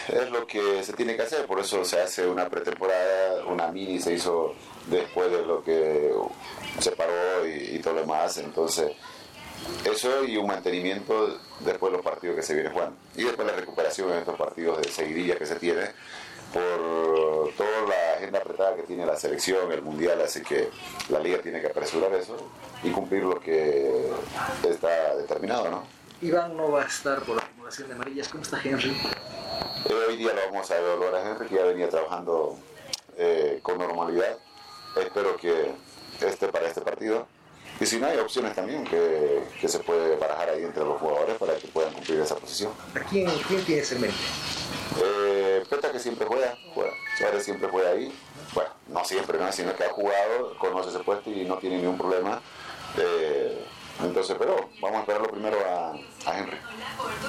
es 0.08 0.32
lo 0.32 0.48
que 0.48 0.84
se 0.84 0.94
tiene 0.94 1.16
que 1.16 1.22
hacer, 1.22 1.46
por 1.46 1.60
eso 1.60 1.84
se 1.86 2.00
hace 2.00 2.26
una 2.26 2.50
pretemporada, 2.50 3.46
una 3.46 3.68
mini 3.72 4.00
se 4.00 4.14
hizo 4.14 4.56
después 4.90 5.32
de 5.32 5.46
lo 5.46 5.64
que 5.64 6.12
se 6.80 6.92
paró 6.94 7.48
y, 7.48 7.76
y 7.76 7.80
todo 7.80 7.96
lo 7.96 8.02
demás, 8.02 8.38
entonces 8.38 8.94
eso 9.86 10.24
y 10.24 10.38
un 10.38 10.48
mantenimiento 10.48 11.40
después 11.60 11.92
de 11.92 11.98
los 11.98 12.06
partidos 12.06 12.36
que 12.36 12.44
se 12.44 12.54
vienen 12.54 12.74
jugando. 12.74 12.98
Y 13.16 13.24
después 13.24 13.48
la 13.48 13.56
recuperación 13.56 14.12
en 14.12 14.20
estos 14.20 14.38
partidos 14.38 14.82
de 14.82 14.90
seguidilla 14.90 15.38
que 15.38 15.46
se 15.46 15.56
tiene 15.56 15.92
por 16.54 17.52
toda 17.54 17.82
la 17.88 18.14
agenda 18.18 18.40
apretada 18.40 18.76
que 18.76 18.84
tiene 18.84 19.06
la 19.06 19.16
selección, 19.16 19.72
el 19.72 19.82
mundial, 19.82 20.22
así 20.22 20.42
que 20.42 20.70
la 21.10 21.20
liga 21.20 21.40
tiene 21.40 21.62
que 21.62 21.68
apresurar 21.68 22.14
eso 22.14 22.38
y 22.84 22.90
cumplir 22.92 23.24
lo 23.24 23.40
que 23.40 24.10
está 24.68 25.16
determinado, 25.16 25.70
¿no? 25.70 25.84
Iván 26.22 26.58
no 26.58 26.72
va 26.72 26.82
a 26.82 26.86
estar 26.86 27.22
por 27.22 27.36
la 27.36 27.44
acumulación 27.44 27.90
de 27.90 27.94
amarillas. 27.94 28.28
¿Cómo 28.30 28.44
está 28.44 28.60
Henry? 28.64 28.90
Eh, 28.90 29.94
hoy 30.08 30.18
día 30.18 30.34
lo 30.34 30.42
vamos 30.52 30.70
a 30.72 30.78
evaluar 30.80 31.16
a 31.16 31.30
Henry, 31.30 31.48
que 31.48 31.56
ya 31.56 31.64
venía 31.64 31.90
trabajando 31.90 32.58
eh, 33.18 33.60
con 33.62 33.78
normalidad. 33.78 34.38
Espero 35.00 35.38
que 35.38 35.72
esté 36.22 36.48
para 36.48 36.68
este 36.68 36.82
partido. 36.82 37.28
Y 37.80 37.86
si 37.86 38.00
no, 38.00 38.08
hay 38.08 38.18
opciones 38.18 38.56
también 38.56 38.84
que, 38.86 39.44
que 39.62 39.68
se 39.68 39.78
puede 39.80 40.16
barajar 40.16 40.50
ahí 40.50 40.64
entre 40.64 40.84
los 40.84 41.00
jugadores 41.00 41.38
para 41.38 41.56
que 41.56 41.68
puedan 41.68 41.94
cumplir 41.94 42.20
esa 42.20 42.36
posición. 42.36 42.72
¿A 42.96 43.00
quién, 43.02 43.30
quién 43.48 43.64
tienes 43.64 43.92
en 43.92 44.02
mente? 44.02 44.18
Siempre 46.00 46.26
juega, 46.26 46.58
juega. 46.74 46.92
Suárez 47.18 47.44
siempre 47.44 47.70
juega 47.70 47.90
ahí. 47.92 48.14
Bueno, 48.54 48.70
no 48.88 49.04
siempre, 49.06 49.38
¿no? 49.38 49.52
sino 49.52 49.76
que 49.76 49.84
ha 49.84 49.90
jugado, 49.90 50.58
conoce 50.58 50.90
ese 50.90 51.00
puesto 51.00 51.30
y 51.30 51.46
no 51.46 51.58
tiene 51.58 51.78
ningún 51.78 51.98
problema. 51.98 52.42
Eh, 52.98 53.66
entonces, 54.04 54.36
pero 54.38 54.70
vamos 54.80 54.98
a 54.98 55.00
esperarlo 55.02 55.28
primero 55.30 55.58
a, 55.68 55.92
a 56.30 56.40
Henry. 56.40 56.58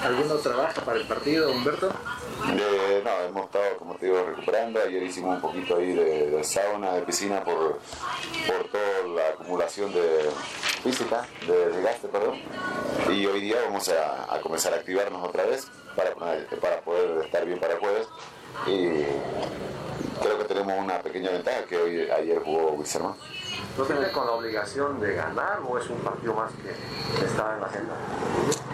¿Alguno 0.02 0.34
trabaja 0.36 0.82
para 0.82 0.98
el 0.98 1.06
partido, 1.06 1.50
Humberto? 1.50 1.88
Eh, 1.88 3.02
no, 3.02 3.10
hemos 3.26 3.46
estado, 3.46 3.76
como 3.78 3.94
te 3.96 4.06
digo, 4.06 4.22
recuperando. 4.22 4.80
Ayer 4.80 5.02
hicimos 5.02 5.36
un 5.36 5.40
poquito 5.40 5.76
ahí 5.76 5.94
de, 5.94 6.30
de 6.30 6.44
sauna, 6.44 6.92
de 6.92 7.02
piscina 7.02 7.42
por, 7.42 7.78
por 8.46 8.68
toda 8.70 9.02
la 9.14 9.28
acumulación 9.30 9.92
de 9.94 10.28
física, 10.82 11.26
de 11.46 11.70
desgaste, 11.70 12.08
perdón. 12.08 12.38
Y 13.10 13.24
hoy 13.26 13.40
día 13.40 13.56
vamos 13.64 13.88
a, 13.88 14.32
a 14.34 14.40
comenzar 14.40 14.74
a 14.74 14.76
activarnos 14.76 15.26
otra 15.26 15.44
vez 15.44 15.68
para, 15.96 16.14
para 16.14 16.80
poder 16.82 17.24
estar 17.24 17.46
bien 17.46 17.58
para 17.58 17.74
el 17.74 17.80
jueves. 17.80 18.06
Y 18.66 19.04
creo 20.20 20.38
que 20.38 20.44
tenemos 20.44 20.74
una 20.78 21.00
pequeña 21.00 21.30
ventaja 21.30 21.64
que 21.64 21.76
hoy 21.76 22.10
ayer 22.10 22.42
jugó 22.42 22.72
Wilson. 22.72 23.14
¿No 23.76 23.84
tiene 23.84 24.10
con 24.10 24.26
la 24.26 24.32
obligación 24.32 25.00
de 25.00 25.14
ganar 25.14 25.60
o 25.66 25.78
es 25.78 25.88
un 25.88 25.98
partido 25.98 26.34
más 26.34 26.50
que 26.52 27.24
está 27.24 27.54
en 27.54 27.60
la 27.60 27.66
agenda? 27.66 27.94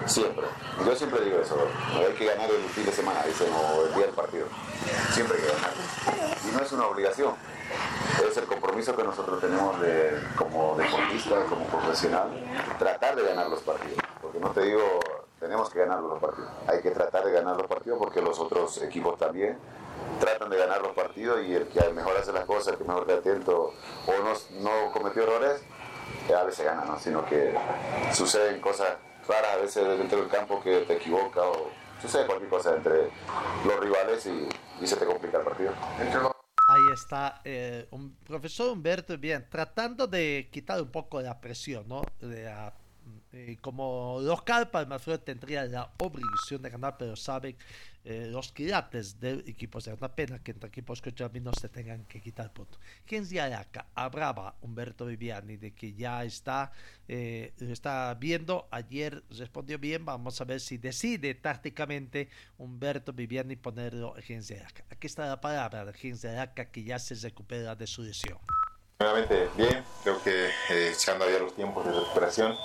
Siempre. 0.07 0.47
Yo 0.85 0.97
siempre 0.97 1.20
digo 1.24 1.39
eso. 1.39 1.57
Hay 1.95 2.14
que 2.14 2.26
ganar 2.26 2.51
el 2.51 2.62
fin 2.70 2.85
de 2.87 2.93
semana, 2.93 3.22
dicen, 3.24 3.49
o 3.53 3.87
el 3.87 3.95
día 3.95 4.07
del 4.07 4.14
partido. 4.14 4.47
Siempre 5.12 5.39
hay 5.39 5.45
que 5.45 5.53
ganar. 5.53 5.72
Y 6.47 6.57
no 6.57 6.61
es 6.61 6.72
una 6.72 6.87
obligación. 6.87 7.35
Es 8.26 8.37
el 8.37 8.45
compromiso 8.45 8.97
que 8.97 9.05
nosotros 9.05 9.41
tenemos 9.41 9.80
de, 9.80 10.18
como 10.37 10.76
deportista, 10.76 11.45
como 11.49 11.66
profesional, 11.66 12.28
tratar 12.78 13.16
de 13.16 13.24
ganar 13.24 13.49
los 13.49 13.61
partidos. 13.61 13.99
Porque 14.20 14.39
no 14.39 14.51
te 14.51 14.62
digo, 14.62 15.01
tenemos 15.45 15.68
que 15.68 15.78
ganar 15.78 16.01
los 16.01 16.18
partidos. 16.18 16.49
Hay 16.66 16.80
que 16.80 16.90
tratar 16.90 17.22
de 17.22 17.32
ganar 17.32 17.55
los 17.57 17.66
partidos 17.66 17.99
porque 17.99 18.22
los 18.22 18.38
otros 18.38 18.80
equipos 18.80 19.18
también 19.18 19.59
tratan 20.18 20.49
de 20.49 20.57
ganar 20.57 20.80
los 20.80 20.92
partidos 20.92 21.45
y 21.45 21.55
el 21.55 21.68
que 21.68 21.86
mejor 21.90 22.16
hace 22.16 22.32
las 22.32 22.47
cosas, 22.47 22.68
el 22.68 22.78
que 22.78 22.84
mejor 22.84 23.03
esté 23.03 23.30
atento 23.30 23.74
o 24.07 24.12
no, 24.22 24.62
no 24.62 24.92
cometió 24.92 25.22
errores, 25.22 25.62
a 26.34 26.45
veces 26.45 26.64
gana, 26.64 26.86
¿no? 26.86 26.99
Sino 26.99 27.26
que 27.26 27.55
suceden 28.14 28.59
cosas 28.62 28.97
raras 29.28 29.53
a 29.53 29.57
veces 29.59 29.99
dentro 29.99 30.18
del 30.18 30.28
campo 30.28 30.62
que 30.62 30.80
te 30.80 30.95
equivoca 30.95 31.42
o 31.42 31.68
sucede 32.01 32.26
cualquier 32.26 32.49
cosa 32.49 32.74
entre 32.74 33.11
los 33.66 33.80
rivales 33.80 34.24
y, 34.24 34.49
y 34.80 34.86
se 34.86 34.97
te 34.97 35.05
complica 35.05 35.38
el 35.38 35.45
partido. 35.45 35.72
Ahí 36.68 36.82
está 36.95 37.42
eh, 37.45 37.86
un 37.90 38.16
profesor 38.24 38.70
Humberto, 38.70 39.18
bien, 39.18 39.47
tratando 39.51 40.07
de 40.07 40.49
quitar 40.51 40.80
un 40.80 40.90
poco 40.90 41.20
la 41.20 41.38
presión, 41.38 41.86
¿no? 41.86 42.03
De 42.20 42.45
la, 42.45 42.72
eh, 43.37 43.59
como 43.61 44.20
local, 44.22 44.70
Palmaflor 44.70 45.18
tendría 45.18 45.64
la 45.64 45.93
obligación 45.99 46.62
de 46.62 46.70
ganar, 46.70 46.97
pero 46.97 47.16
saben 47.16 47.57
eh, 48.05 48.28
los 48.30 48.53
quilates 48.53 49.18
del 49.18 49.41
equipo. 49.49 49.78
Es 49.78 49.89
una 49.89 50.14
pena 50.14 50.39
que 50.39 50.53
entre 50.53 50.68
equipos 50.68 51.03
no 51.41 51.53
se 51.53 51.68
tengan 51.68 52.05
que 52.05 52.20
quitar 52.20 52.53
puntos. 52.53 52.78
¿Quién 53.05 53.26
se 53.26 53.41
acá? 53.41 53.87
Hablaba 53.97 54.55
Humberto 54.61 55.07
Viviani 55.07 55.57
de 55.57 55.74
que 55.74 55.95
ya 55.95 56.22
está, 56.22 56.70
eh, 57.09 57.53
está 57.59 58.14
viendo. 58.14 58.68
Ayer 58.70 59.24
respondió 59.30 59.80
bien. 59.80 60.05
Vamos 60.05 60.41
a 60.41 60.45
ver 60.45 60.61
si 60.61 60.78
decide 60.78 61.35
tácticamente 61.35 62.28
Humberto 62.59 63.12
Viviani 63.12 63.57
ponerlo 63.57 64.14
en 64.28 64.43
acá. 64.64 64.85
Aquí 64.91 65.09
está 65.09 65.26
la 65.26 65.41
palabra 65.41 65.85
de 65.85 66.39
acá 66.39 66.66
que 66.66 66.85
ya 66.85 67.01
se 67.01 67.16
recupera 67.16 67.74
de 67.74 67.89
su 67.89 68.03
lesión. 68.03 68.39
Nuevamente 69.01 69.49
bien, 69.57 69.84
creo 70.05 70.22
que 70.22 70.51
eh, 70.70 70.95
se 70.95 71.11
han 71.11 71.18
dado 71.18 71.30
ya 71.30 71.40
los 71.40 71.55
tiempos 71.55 71.84
de 71.84 71.92
recuperación. 71.92 72.57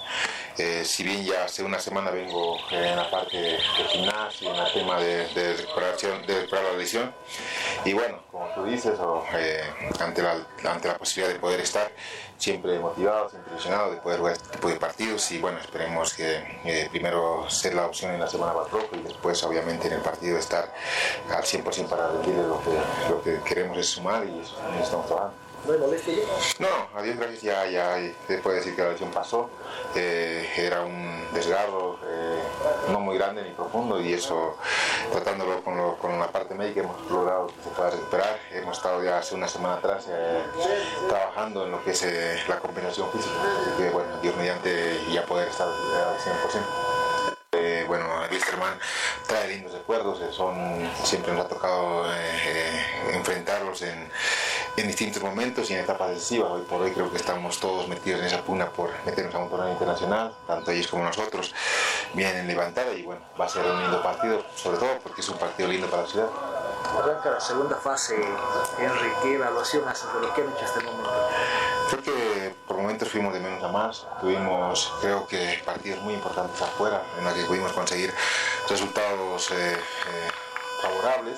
Eh, 0.59 0.83
si 0.83 1.03
bien 1.03 1.23
ya 1.23 1.45
hace 1.45 1.63
una 1.63 1.79
semana 1.79 2.11
vengo 2.11 2.57
eh, 2.69 2.89
en 2.89 2.97
la 2.97 3.09
parte 3.09 3.37
de, 3.37 3.57
gimnasio, 3.91 4.53
en 4.53 4.59
el 4.59 4.73
tema 4.73 4.99
de, 4.99 5.53
recuperación, 5.55 6.27
de 6.27 6.41
recuperar 6.41 6.65
la 6.65 6.73
lesión. 6.73 7.15
Y 7.85 7.93
bueno, 7.93 8.19
como 8.29 8.45
tú 8.49 8.65
dices, 8.65 8.99
eh, 9.35 9.63
ante, 10.01 10.21
la, 10.21 10.45
ante 10.69 10.89
la 10.89 10.97
posibilidad 10.97 11.33
de 11.33 11.39
poder 11.39 11.61
estar 11.61 11.89
siempre 12.37 12.77
motivado, 12.77 13.29
siempre 13.29 13.53
ilusionado 13.53 13.91
de 13.91 13.97
poder 13.97 14.19
jugar 14.19 14.33
este 14.33 14.49
tipo 14.49 14.67
de 14.67 14.75
partidos 14.75 15.31
y 15.31 15.39
bueno, 15.39 15.59
esperemos 15.59 16.13
que 16.13 16.87
primero 16.91 17.49
ser 17.49 17.73
la 17.73 17.85
opción 17.85 18.11
en 18.11 18.19
la 18.19 18.27
semana 18.27 18.53
Batroco 18.53 18.95
y 18.97 19.01
después 19.01 19.41
obviamente 19.43 19.87
en 19.87 19.93
el 19.93 20.01
partido 20.01 20.37
estar 20.37 20.73
al 21.29 21.43
100% 21.43 21.87
para 21.87 22.09
rendirle 22.11 22.43
lo 22.43 22.61
que, 22.61 23.09
lo 23.09 23.23
que 23.23 23.39
queremos 23.47 23.77
es 23.77 23.87
sumar 23.87 24.25
y 24.25 24.41
estamos 24.81 25.07
trabajando. 25.07 25.48
¿No 25.65 25.73
hay 25.73 25.79
molestia 25.79 26.13
ya? 26.13 26.65
No, 26.65 26.99
a 26.99 27.01
Dios 27.01 27.17
gracias 27.17 27.41
ya, 27.41 27.67
ya 27.67 28.13
se 28.27 28.37
puede 28.37 28.57
decir 28.57 28.75
que 28.75 28.81
la 28.81 28.91
lesión 28.91 29.11
pasó. 29.11 29.49
Eh, 29.95 30.49
era 30.57 30.81
un 30.81 31.27
desgarro 31.33 31.99
eh, 32.05 32.41
no 32.89 32.99
muy 32.99 33.17
grande 33.17 33.43
ni 33.43 33.51
profundo 33.51 33.99
y 33.99 34.13
eso, 34.13 34.57
tratándolo 35.11 35.63
con, 35.63 35.77
lo, 35.77 35.97
con, 35.97 36.17
la 36.19 36.27
parte 36.31 36.55
médica, 36.55 36.81
hemos 36.81 37.09
logrado 37.09 37.47
que 37.47 37.63
se 37.63 37.69
pueda 37.69 37.89
recuperar. 37.89 38.39
Hemos 38.51 38.77
estado 38.77 39.03
ya 39.03 39.17
hace 39.17 39.35
una 39.35 39.47
semana 39.47 39.75
atrás 39.75 40.05
eh, 40.09 40.43
trabajando 41.07 41.65
en 41.65 41.71
lo 41.71 41.83
que 41.83 41.91
es 41.91 42.47
la 42.47 42.59
compensación 42.59 43.11
física. 43.11 43.35
Así 43.61 43.83
que, 43.83 43.89
bueno, 43.89 44.09
Dios 44.21 44.35
mediante 44.37 44.99
ya 45.11 45.25
poder 45.25 45.47
estar 45.49 45.67
al 45.67 46.17
100%. 46.17 46.89
Eh, 47.51 47.83
bueno, 47.87 48.05
Wisterman 48.31 48.79
trae 49.27 49.47
lindos 49.47 49.73
recuerdos, 49.73 50.19
son, 50.33 50.89
siempre 51.03 51.33
nos 51.33 51.45
ha 51.45 51.49
tocado 51.49 52.05
enfrentarlos 53.11 53.81
en, 53.81 54.09
en, 54.77 54.87
distintos 54.87 55.21
momentos 55.21 55.69
y 55.69 55.73
en 55.73 55.81
etapas 55.81 56.09
decisivas. 56.09 56.51
Hoy 56.51 56.61
por 56.63 56.81
hoy 56.81 56.91
creo 56.91 57.11
que 57.11 57.17
estamos 57.17 57.59
todos 57.59 57.87
metidos 57.87 58.21
en 58.21 58.27
esa 58.27 58.41
pugna 58.41 58.69
por 58.69 58.91
meternos 59.05 59.35
a 59.35 59.39
un 59.39 59.49
torneo 59.49 59.71
internacional, 59.71 60.33
tanto 60.47 60.71
ellos 60.71 60.87
como 60.87 61.03
nosotros, 61.03 61.53
vienen 62.13 62.47
levantada 62.47 62.93
y 62.93 63.03
bueno, 63.03 63.21
va 63.39 63.45
a 63.45 63.49
ser 63.49 63.65
un 63.65 63.81
lindo 63.81 64.01
partido, 64.01 64.43
sobre 64.55 64.77
todo 64.77 64.99
porque 65.03 65.21
es 65.21 65.29
un 65.29 65.37
partido 65.37 65.69
lindo 65.69 65.87
para 65.87 66.03
la 66.03 66.07
ciudad. 66.07 66.27
Arranca 66.97 67.31
la 67.31 67.39
segunda 67.39 67.75
fase, 67.75 68.15
Henry, 68.79 69.11
¿qué 69.21 69.35
evaluación 69.35 69.87
haces 69.87 70.11
de 70.13 70.21
lo 70.21 70.33
que 70.33 70.41
han 70.41 70.49
hecho 70.49 70.65
hasta 70.65 70.79
el 70.79 70.85
momento? 70.85 71.11
Creo 71.89 72.03
que 72.03 72.55
por 72.67 72.77
momentos 72.77 73.09
fuimos 73.09 73.33
de 73.33 73.39
menos 73.39 73.63
a 73.63 73.67
más, 73.67 74.05
tuvimos 74.21 74.91
creo 75.01 75.27
que 75.27 75.61
partidos 75.65 76.01
muy 76.01 76.13
importantes 76.13 76.61
afuera 76.61 77.01
en 77.17 77.25
los 77.25 77.33
que 77.33 77.45
pudimos 77.45 77.71
conseguir 77.73 78.13
resultados 78.67 79.51
eh, 79.51 79.73
eh, 79.73 80.31
favorables 80.81 81.37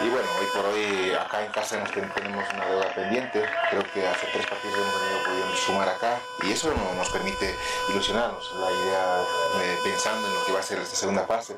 Y 0.00 0.08
bueno, 0.08 0.28
hoy 0.40 0.46
por 0.52 0.64
hoy 0.66 1.12
acá 1.12 1.44
en 1.44 1.52
casa 1.52 1.76
hemos, 1.76 1.90
tenemos 1.92 2.44
una 2.52 2.66
deuda 2.66 2.94
pendiente. 2.94 3.44
Creo 3.70 3.84
que 3.92 4.06
hace 4.06 4.26
tres 4.32 4.46
partidos 4.46 4.76
hemos 4.76 5.00
venido 5.00 5.24
pudiendo 5.24 5.56
sumar 5.56 5.88
acá 5.88 6.18
y 6.42 6.50
eso 6.50 6.74
no, 6.74 6.94
nos 6.94 7.08
permite 7.10 7.54
ilusionarnos. 7.90 8.52
La 8.56 8.72
idea, 8.72 9.22
eh, 9.62 9.78
pensando 9.84 10.26
en 10.26 10.34
lo 10.34 10.44
que 10.44 10.52
va 10.52 10.58
a 10.60 10.62
ser 10.62 10.78
esta 10.78 10.96
segunda 10.96 11.26
fase, 11.26 11.56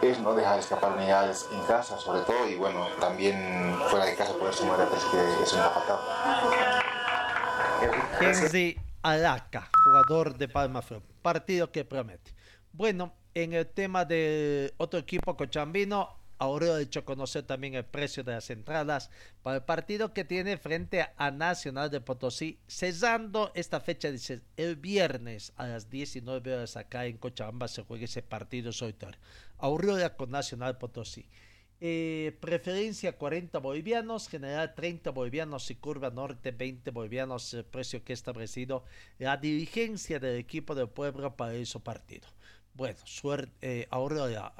es 0.00 0.18
no 0.20 0.34
dejar 0.34 0.60
escapar 0.60 0.92
unidades 0.92 1.48
en 1.52 1.60
casa, 1.64 1.98
sobre 1.98 2.20
todo, 2.20 2.48
y 2.48 2.54
bueno, 2.54 2.86
también 3.00 3.76
fuera 3.90 4.04
de 4.06 4.14
casa 4.14 4.32
poder 4.34 4.54
sumar 4.54 4.80
a 4.80 4.88
tres 4.88 5.02
que 5.04 5.42
eso 5.42 5.56
nos 5.56 5.66
ha 5.66 5.70
faltado. 5.70 6.00
Henry 8.20 8.78
Alaca, 9.02 9.68
jugador 9.84 10.36
de 10.36 10.48
Palma 10.48 10.82
Flor. 10.82 11.02
Partido 11.20 11.72
que 11.72 11.84
promete. 11.84 12.32
Bueno, 12.72 13.12
en 13.34 13.52
el 13.54 13.66
tema 13.66 14.04
de 14.04 14.72
otro 14.76 15.00
equipo 15.00 15.36
cochambino, 15.36 16.21
Aurelio 16.42 16.74
ha 16.74 16.80
hecho 16.80 17.04
conocer 17.04 17.44
también 17.44 17.74
el 17.74 17.84
precio 17.84 18.24
de 18.24 18.32
las 18.32 18.50
entradas 18.50 19.10
para 19.44 19.58
el 19.58 19.62
partido 19.62 20.12
que 20.12 20.24
tiene 20.24 20.56
frente 20.56 21.06
a 21.16 21.30
Nacional 21.30 21.88
de 21.88 22.00
Potosí, 22.00 22.58
cesando 22.66 23.52
esta 23.54 23.80
fecha, 23.80 24.10
dice, 24.10 24.42
el 24.56 24.74
viernes 24.74 25.52
a 25.56 25.68
las 25.68 25.88
19 25.88 26.52
horas 26.52 26.76
acá 26.76 27.06
en 27.06 27.16
Cochabamba 27.16 27.68
se 27.68 27.82
juega 27.82 28.06
ese 28.06 28.22
partido 28.22 28.72
solitario. 28.72 29.20
Aurora 29.58 30.16
con 30.16 30.32
Nacional 30.32 30.78
Potosí. 30.78 31.26
Eh, 31.80 32.36
preferencia 32.40 33.16
40 33.16 33.58
bolivianos, 33.58 34.28
general 34.28 34.74
30 34.74 35.10
bolivianos 35.10 35.70
y 35.70 35.76
curva 35.76 36.10
norte 36.10 36.50
20 36.50 36.90
bolivianos, 36.90 37.54
el 37.54 37.64
precio 37.64 38.02
que 38.02 38.12
ha 38.12 38.14
establecido 38.14 38.84
la 39.18 39.36
dirigencia 39.36 40.18
del 40.18 40.38
equipo 40.38 40.74
del 40.74 40.88
pueblo 40.88 41.36
para 41.36 41.54
ese 41.54 41.78
partido. 41.78 42.26
Bueno, 42.74 42.96
suerte, 43.04 43.52
eh, 43.60 43.88
ahora 43.90 44.54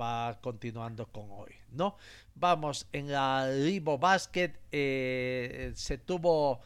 va 0.00 0.38
continuando 0.40 1.06
con 1.06 1.26
hoy, 1.32 1.52
¿no? 1.72 1.96
Vamos, 2.34 2.86
en 2.92 3.10
la 3.10 3.50
Libo 3.50 3.98
Basket 3.98 4.52
eh, 4.70 5.72
se 5.74 5.98
tuvo 5.98 6.60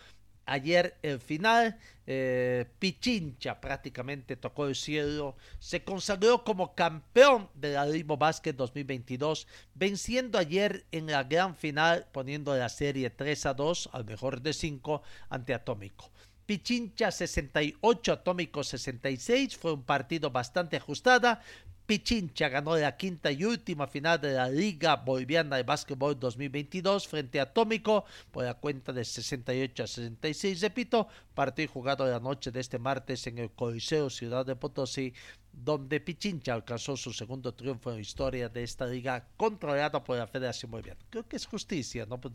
ayer 0.45 0.99
el 1.03 1.19
final, 1.21 1.79
eh, 2.07 2.67
Pichincha 2.79 3.61
prácticamente 3.61 4.37
tocó 4.37 4.67
el 4.67 4.75
cielo, 4.75 5.37
se 5.59 5.85
consagró 5.85 6.45
como 6.45 6.75
campeón 6.75 7.49
de 7.55 7.73
la 7.73 7.87
Limo 7.87 8.17
Basket 8.19 8.53
2022, 8.53 9.47
venciendo 9.75 10.39
ayer 10.39 10.85
en 10.93 11.07
la 11.07 11.23
gran 11.25 11.57
final, 11.57 12.09
poniendo 12.13 12.55
la 12.57 12.69
serie 12.69 13.09
3 13.09 13.47
a 13.47 13.55
2 13.55 13.91
al 13.93 14.05
mejor 14.05 14.43
de 14.43 14.53
5 14.53 15.03
ante 15.31 15.55
Atómico. 15.55 16.11
Pichincha 16.51 17.13
68, 17.13 18.13
Atómico 18.13 18.65
66, 18.65 19.57
fue 19.57 19.73
un 19.73 19.85
partido 19.85 20.33
bastante 20.33 20.79
ajustada, 20.79 21.41
Pichincha 21.87 22.49
ganó 22.49 22.77
la 22.77 22.97
quinta 22.97 23.31
y 23.31 23.45
última 23.45 23.87
final 23.87 24.21
de 24.21 24.33
la 24.33 24.49
Liga 24.49 24.95
Boliviana 24.97 25.57
de 25.57 25.65
Básquetbol 25.65 26.19
2022 26.19 27.09
frente 27.09 27.41
a 27.41 27.45
Atómico 27.45 28.05
por 28.31 28.45
la 28.45 28.55
cuenta 28.55 28.93
de 28.93 29.05
68 29.05 29.83
a 29.83 29.87
66. 29.87 30.61
Repito, 30.61 31.09
partido 31.35 31.73
jugado 31.73 32.07
la 32.07 32.21
noche 32.21 32.51
de 32.53 32.61
este 32.61 32.79
martes 32.79 33.27
en 33.27 33.39
el 33.39 33.51
Coliseo 33.51 34.09
Ciudad 34.09 34.47
de 34.47 34.55
Potosí, 34.55 35.13
donde 35.53 36.01
Pichincha 36.01 36.55
alcanzó 36.55 36.97
su 36.97 37.13
segundo 37.13 37.53
triunfo 37.55 37.93
en 37.93 38.01
historia 38.01 38.49
de 38.49 38.63
esta 38.63 38.87
liga 38.87 39.29
controlada 39.37 40.03
por 40.03 40.17
la 40.17 40.27
Federación 40.27 40.71
Boliviana. 40.71 41.01
Creo 41.11 41.27
que 41.27 41.37
es 41.37 41.47
justicia, 41.47 42.07
¿no? 42.07 42.21
Pues 42.21 42.35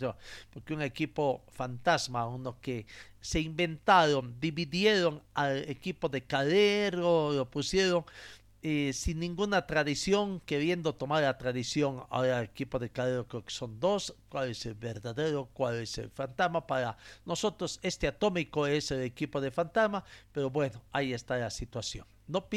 porque 0.51 0.74
un 0.74 0.82
equipo 0.82 1.43
fantasma, 1.49 2.28
uno 2.28 2.59
que 2.61 2.86
se 3.20 3.39
inventaron, 3.39 4.39
dividieron 4.39 5.22
al 5.34 5.70
equipo 5.70 6.09
de 6.09 6.24
Calero, 6.24 7.34
lo 7.34 7.49
pusieron 7.49 8.05
eh, 8.68 8.93
sin 8.93 9.20
ninguna 9.20 9.68
tradición, 9.68 10.39
queriendo 10.39 10.95
tomar 10.95 11.22
la 11.22 11.38
tradición. 11.38 12.03
Ahora 12.09 12.39
el 12.39 12.45
equipo 12.45 12.80
de 12.80 12.89
Calero 12.89 13.28
creo 13.28 13.45
que 13.45 13.51
son 13.51 13.80
dos. 13.80 14.16
¿Cuál 14.28 14.49
es 14.49 14.66
el 14.66 14.74
verdadero? 14.74 15.49
¿Cuál 15.53 15.76
es 15.76 15.95
el 15.99 16.09
fantasma? 16.09 16.66
Para 16.66 16.97
nosotros 17.26 17.80
este 17.84 18.07
atómico 18.07 18.66
es 18.66 18.89
el 18.89 19.01
equipo 19.03 19.39
de 19.39 19.51
fantasma, 19.51 20.03
pero 20.32 20.49
bueno, 20.49 20.82
ahí 20.91 21.13
está 21.13 21.38
la 21.38 21.51
situación. 21.51 22.07
No 22.28 22.49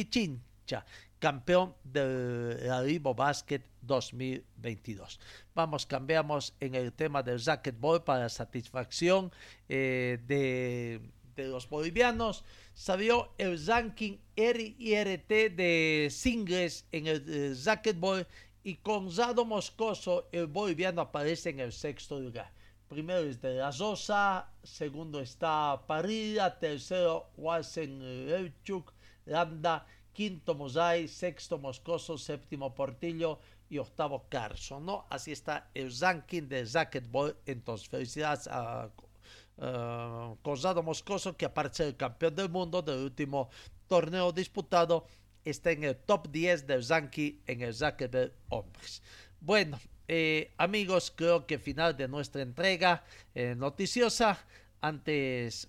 Campeón 1.18 1.74
de 1.84 2.58
la 2.62 3.12
Basket 3.14 3.62
2022. 3.82 5.18
Vamos, 5.54 5.86
cambiamos 5.86 6.54
en 6.60 6.74
el 6.74 6.92
tema 6.92 7.22
del 7.22 7.44
racquetball 7.44 8.04
para 8.04 8.28
satisfacción 8.28 9.32
eh, 9.68 10.18
de, 10.26 11.00
los 11.36 11.68
bolivianos 11.68 12.44
salió 12.74 13.32
el 13.38 13.64
ranking 13.64 14.18
RIRT 14.36 15.28
de 15.28 16.08
singles 16.10 16.84
en 16.90 17.06
el 17.06 17.56
racquetball 17.64 18.26
y 18.64 18.76
con 18.76 19.10
Zado 19.10 19.44
Moscoso 19.44 20.28
el 20.32 20.46
boliviano 20.46 21.00
aparece 21.00 21.50
en 21.50 21.60
el 21.60 21.72
sexto 21.72 22.18
lugar. 22.20 22.52
Primero 22.88 23.20
es 23.20 23.40
de 23.40 23.54
la 23.54 23.70
Rosa, 23.70 24.50
segundo 24.62 25.20
está 25.20 25.82
Parilla, 25.86 26.58
tercero 26.58 27.30
Wasen 27.36 28.26
Levchuk, 28.26 28.92
Landa, 29.26 29.86
quinto 30.18 30.56
Mosai, 30.56 31.06
sexto 31.06 31.58
Moscoso, 31.58 32.18
séptimo 32.18 32.74
Portillo 32.74 33.38
y 33.70 33.78
octavo 33.78 34.26
Carson, 34.28 34.84
¿no? 34.84 35.06
Así 35.10 35.30
está 35.30 35.70
el 35.74 35.96
ranking 35.96 36.48
del 36.48 36.68
racquetball. 36.72 37.36
Entonces, 37.46 37.88
felicidades 37.88 38.48
a 38.48 38.90
uh, 39.58 40.36
Cosado 40.42 40.82
Moscoso, 40.82 41.36
que 41.36 41.44
aparte 41.44 41.84
el 41.84 41.96
campeón 41.96 42.34
del 42.34 42.48
mundo 42.48 42.82
del 42.82 42.98
último 42.98 43.48
torneo 43.86 44.32
disputado, 44.32 45.06
está 45.44 45.70
en 45.70 45.84
el 45.84 45.94
top 45.96 46.28
10 46.32 46.66
del 46.66 46.84
ranking 46.84 47.34
en 47.46 47.62
el 47.62 47.78
de 47.78 48.32
hombres. 48.48 49.00
Bueno, 49.40 49.78
eh, 50.08 50.50
amigos, 50.58 51.12
creo 51.14 51.46
que 51.46 51.60
final 51.60 51.96
de 51.96 52.08
nuestra 52.08 52.42
entrega 52.42 53.04
eh, 53.36 53.54
noticiosa. 53.56 54.36
Antes, 54.80 55.68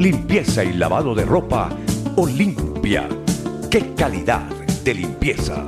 Limpieza 0.00 0.64
y 0.64 0.72
lavado 0.72 1.14
de 1.14 1.26
ropa 1.26 1.68
Olimpia. 2.16 3.06
¡Qué 3.70 3.94
calidad 3.94 4.48
de 4.82 4.94
limpieza! 4.94 5.62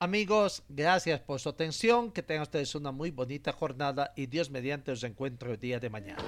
Amigos, 0.00 0.64
gracias 0.68 1.20
por 1.20 1.38
su 1.38 1.48
atención. 1.48 2.10
Que 2.10 2.24
tengan 2.24 2.42
ustedes 2.42 2.74
una 2.74 2.90
muy 2.90 3.12
bonita 3.12 3.52
jornada 3.52 4.12
y 4.16 4.26
Dios 4.26 4.50
mediante 4.50 4.90
os 4.90 5.04
encuentro 5.04 5.52
el 5.52 5.60
día 5.60 5.78
de 5.78 5.88
mañana. 5.88 6.20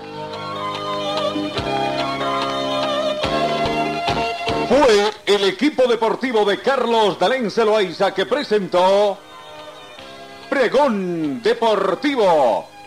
Fue 4.68 5.10
el 5.26 5.44
equipo 5.48 5.88
deportivo 5.88 6.44
de 6.44 6.60
Carlos 6.60 7.18
Dalén 7.18 7.50
Celoaiza 7.50 8.14
que 8.14 8.24
presentó 8.24 9.18
Pregón 10.48 11.42
Deportivo. 11.42 12.68